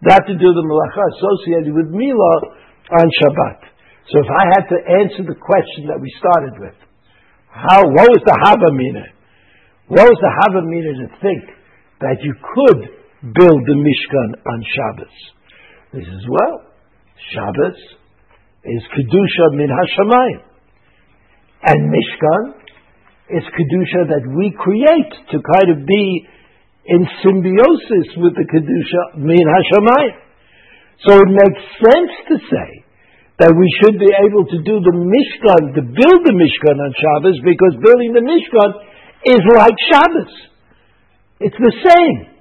not 0.04 0.24
to 0.28 0.36
do 0.36 0.50
the 0.52 0.66
Melacha 0.68 1.04
associated 1.16 1.76
with 1.76 1.92
Milah 1.92 2.40
on 2.92 3.08
Shabbat. 3.24 3.60
So 4.12 4.20
if 4.20 4.30
I 4.32 4.44
had 4.58 4.66
to 4.74 4.78
answer 5.04 5.24
the 5.28 5.38
question 5.38 5.88
that 5.92 6.00
we 6.00 6.10
started 6.18 6.56
with, 6.60 6.76
how, 7.52 7.84
what 7.84 8.08
was 8.10 8.24
the 8.26 8.36
Havamina? 8.48 9.06
What 9.88 10.08
was 10.08 10.20
the 10.20 10.34
Havamina 10.44 10.92
to 11.04 11.08
think 11.20 11.44
that 12.00 12.18
you 12.24 12.34
could 12.34 12.80
build 13.32 13.60
the 13.68 13.78
Mishkan 13.78 14.30
on 14.44 14.60
Shabbos? 14.66 15.16
This 15.90 16.06
is 16.06 16.24
well, 16.30 16.70
Shabbos 17.34 17.80
is 18.62 18.82
Kedusha 18.94 19.46
min 19.58 19.74
Hashemayim. 19.74 20.42
And 21.66 21.90
Mishkan 21.90 22.44
is 23.34 23.42
Kedusha 23.50 24.06
that 24.14 24.22
we 24.38 24.54
create 24.54 25.14
to 25.34 25.38
kind 25.42 25.74
of 25.74 25.88
be 25.90 26.30
in 26.86 27.02
symbiosis 27.26 28.08
with 28.22 28.38
the 28.38 28.46
Kedusha 28.46 29.18
min 29.18 29.42
Hashemayim. 29.42 30.18
So 31.10 31.18
it 31.18 31.30
makes 31.34 31.62
sense 31.82 32.14
to 32.30 32.36
say 32.38 32.70
that 33.42 33.50
we 33.50 33.66
should 33.82 33.98
be 33.98 34.14
able 34.14 34.46
to 34.46 34.58
do 34.62 34.78
the 34.86 34.94
Mishkan, 34.94 35.74
to 35.74 35.82
build 35.90 36.22
the 36.22 36.36
Mishkan 36.38 36.78
on 36.78 36.94
Shabbos, 37.02 37.42
because 37.42 37.82
building 37.82 38.14
the 38.14 38.22
Mishkan 38.22 38.70
is 39.26 39.42
like 39.58 39.74
Shabbos. 39.90 40.34
It's 41.40 41.58
the 41.58 41.76
same. 41.82 42.39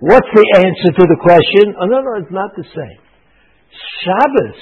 What's 0.00 0.32
the 0.32 0.46
answer 0.64 0.90
to 0.96 1.04
the 1.12 1.20
question? 1.20 1.76
Oh, 1.76 1.84
no, 1.84 2.00
no, 2.00 2.24
it's 2.24 2.32
not 2.32 2.56
the 2.56 2.64
same. 2.64 3.00
Shabbos 4.00 4.60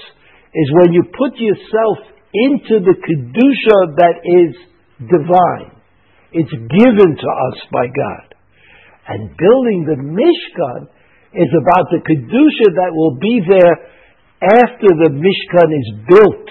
is 0.51 0.69
when 0.83 0.91
you 0.91 1.07
put 1.15 1.39
yourself 1.39 2.11
into 2.35 2.83
the 2.83 2.99
Kedusha 2.99 3.79
that 4.03 4.19
is 4.27 4.53
divine. 4.99 5.79
It's 6.35 6.51
given 6.51 7.11
to 7.15 7.29
us 7.49 7.59
by 7.71 7.87
God. 7.87 8.35
And 9.09 9.31
building 9.39 9.87
the 9.87 9.99
Mishkan 10.03 10.91
is 11.33 11.51
about 11.55 11.87
the 11.95 12.03
Kedusha 12.03 12.69
that 12.75 12.91
will 12.91 13.17
be 13.23 13.39
there 13.47 13.75
after 14.43 14.91
the 14.91 15.11
Mishkan 15.15 15.69
is 15.71 15.89
built. 16.11 16.49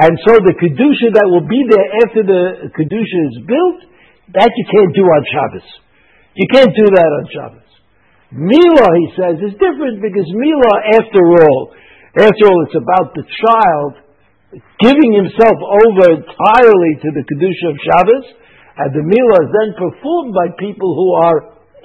And 0.00 0.16
so 0.26 0.40
the 0.40 0.56
Kedusha 0.56 1.12
that 1.12 1.28
will 1.28 1.46
be 1.46 1.60
there 1.68 1.88
after 2.08 2.24
the 2.24 2.72
Kedusha 2.72 3.20
is 3.30 3.38
built, 3.46 3.80
that 4.32 4.48
you 4.48 4.64
can't 4.72 4.96
do 4.96 5.04
on 5.04 5.22
Shabbos. 5.28 5.68
You 6.34 6.48
can't 6.50 6.72
do 6.74 6.86
that 6.88 7.10
on 7.20 7.24
Shabbos. 7.30 7.63
Milah, 8.34 8.92
he 8.98 9.08
says, 9.14 9.34
is 9.38 9.54
different 9.62 10.02
because 10.02 10.26
Milah, 10.34 10.78
after 10.98 11.22
all, 11.22 11.70
after 12.18 12.44
all, 12.50 12.58
it's 12.66 12.78
about 12.78 13.14
the 13.14 13.22
child 13.22 13.92
giving 14.82 15.12
himself 15.14 15.58
over 15.58 16.18
entirely 16.18 16.92
to 17.02 17.08
the 17.14 17.24
Kedusha 17.26 17.66
of 17.70 17.78
Shabbos, 17.78 18.26
and 18.74 18.90
the 18.90 19.06
Milah 19.06 19.40
is 19.46 19.52
then 19.54 19.70
performed 19.78 20.34
by 20.34 20.50
people 20.58 20.94
who 20.94 21.10
are 21.26 21.38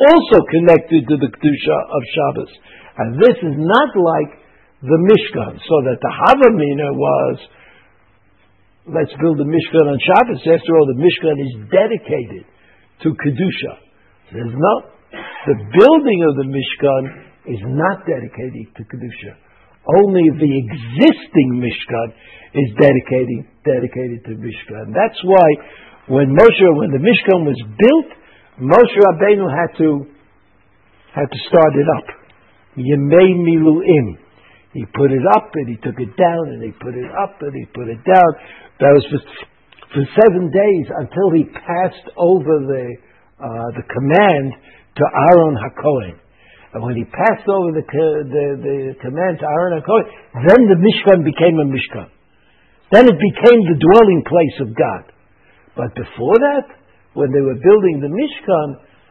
also 0.10 0.38
connected 0.50 1.06
to 1.06 1.16
the 1.22 1.30
Kedusha 1.30 1.78
of 1.86 2.02
Shabbos. 2.14 2.52
And 2.98 3.10
this 3.22 3.38
is 3.46 3.56
not 3.58 3.90
like 3.94 4.32
the 4.82 5.00
Mishkan, 5.06 5.54
so 5.60 5.76
that 5.86 6.02
the 6.02 6.14
Havamina 6.14 6.90
was, 6.98 7.36
let's 8.90 9.14
build 9.22 9.38
the 9.38 9.50
Mishkan 9.50 9.86
on 9.86 9.98
Shabbos. 10.02 10.42
After 10.50 10.72
all, 10.78 10.88
the 10.90 10.98
Mishkan 10.98 11.38
is 11.46 11.54
dedicated 11.70 12.44
to 13.06 13.08
Kedusha. 13.14 13.74
There's 14.34 14.56
not, 14.56 14.99
the 15.12 15.58
building 15.58 16.20
of 16.30 16.34
the 16.38 16.48
Mishkan 16.50 17.04
is 17.50 17.62
not 17.66 18.06
dedicated 18.06 18.70
to 18.78 18.82
Kedusha. 18.86 19.34
Only 20.04 20.30
the 20.38 20.54
existing 20.66 21.50
Mishkan 21.58 22.14
is 22.54 22.70
dedicated, 22.78 23.50
dedicated 23.66 24.22
to 24.30 24.38
Mishkan. 24.38 24.94
That's 24.94 25.18
why 25.24 25.48
when 26.10 26.34
Moshe, 26.34 26.68
when 26.78 26.92
the 26.92 27.02
Mishkan 27.02 27.46
was 27.46 27.58
built, 27.78 28.10
Moshe 28.62 28.98
Rabbeinu 28.98 29.50
had 29.50 29.78
to 29.78 30.06
had 31.14 31.26
to 31.26 31.40
start 31.50 31.74
it 31.74 31.90
up. 31.98 32.08
Yemei 32.78 33.34
miluim. 33.34 34.18
He 34.74 34.86
put 34.94 35.12
it 35.12 35.26
up 35.34 35.50
and 35.56 35.70
he 35.70 35.78
took 35.82 35.98
it 35.98 36.14
down 36.16 36.54
and 36.54 36.62
he 36.62 36.72
put 36.78 36.94
it 36.94 37.10
up 37.18 37.42
and 37.42 37.54
he 37.56 37.66
put 37.74 37.90
it 37.90 38.04
down. 38.06 38.30
That 38.80 38.94
was 38.94 39.06
for, 39.10 39.22
for 39.90 40.04
seven 40.22 40.52
days 40.54 40.86
until 40.94 41.34
he 41.34 41.46
passed 41.50 42.14
over 42.16 42.62
the 42.70 42.96
uh, 43.40 43.72
the 43.74 43.86
command 43.88 44.54
to 45.00 45.06
Aaron 45.08 45.56
Hakohen. 45.56 46.20
And 46.76 46.86
when 46.86 46.94
he 46.94 47.08
passed 47.08 47.48
over 47.50 47.74
the, 47.74 47.82
the, 47.82 48.46
the 48.62 48.78
command 49.02 49.40
to 49.42 49.48
Aaron 49.48 49.82
Hakohen, 49.82 50.06
then 50.46 50.62
the 50.68 50.78
Mishkan 50.78 51.26
became 51.26 51.58
a 51.58 51.66
Mishkan. 51.66 52.12
Then 52.92 53.06
it 53.08 53.18
became 53.18 53.60
the 53.66 53.80
dwelling 53.80 54.22
place 54.28 54.58
of 54.62 54.70
God. 54.76 55.04
But 55.74 55.96
before 55.96 56.38
that, 56.38 56.66
when 57.14 57.32
they 57.32 57.42
were 57.42 57.58
building 57.58 58.02
the 58.04 58.12
Mishkan, 58.12 58.68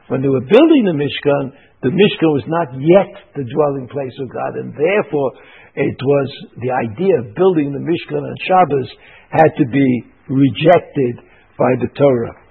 when 0.08 0.22
they 0.22 0.30
were 0.30 0.44
building 0.44 0.82
the 0.86 0.96
Mishkan, 0.96 1.56
the 1.82 1.94
Mishkan 1.94 2.30
was 2.34 2.46
not 2.46 2.68
yet 2.74 3.12
the 3.34 3.46
dwelling 3.46 3.86
place 3.86 4.14
of 4.18 4.28
God, 4.30 4.58
and 4.58 4.74
therefore 4.74 5.30
it 5.74 5.98
was 5.98 6.28
the 6.58 6.74
idea 6.74 7.22
of 7.22 7.34
building 7.34 7.70
the 7.70 7.82
Mishkan 7.82 8.22
on 8.22 8.36
Shabbos 8.46 8.88
had 9.30 9.50
to 9.58 9.66
be 9.70 9.88
rejected 10.28 11.22
by 11.58 11.74
the 11.78 11.88
Torah. 11.94 12.47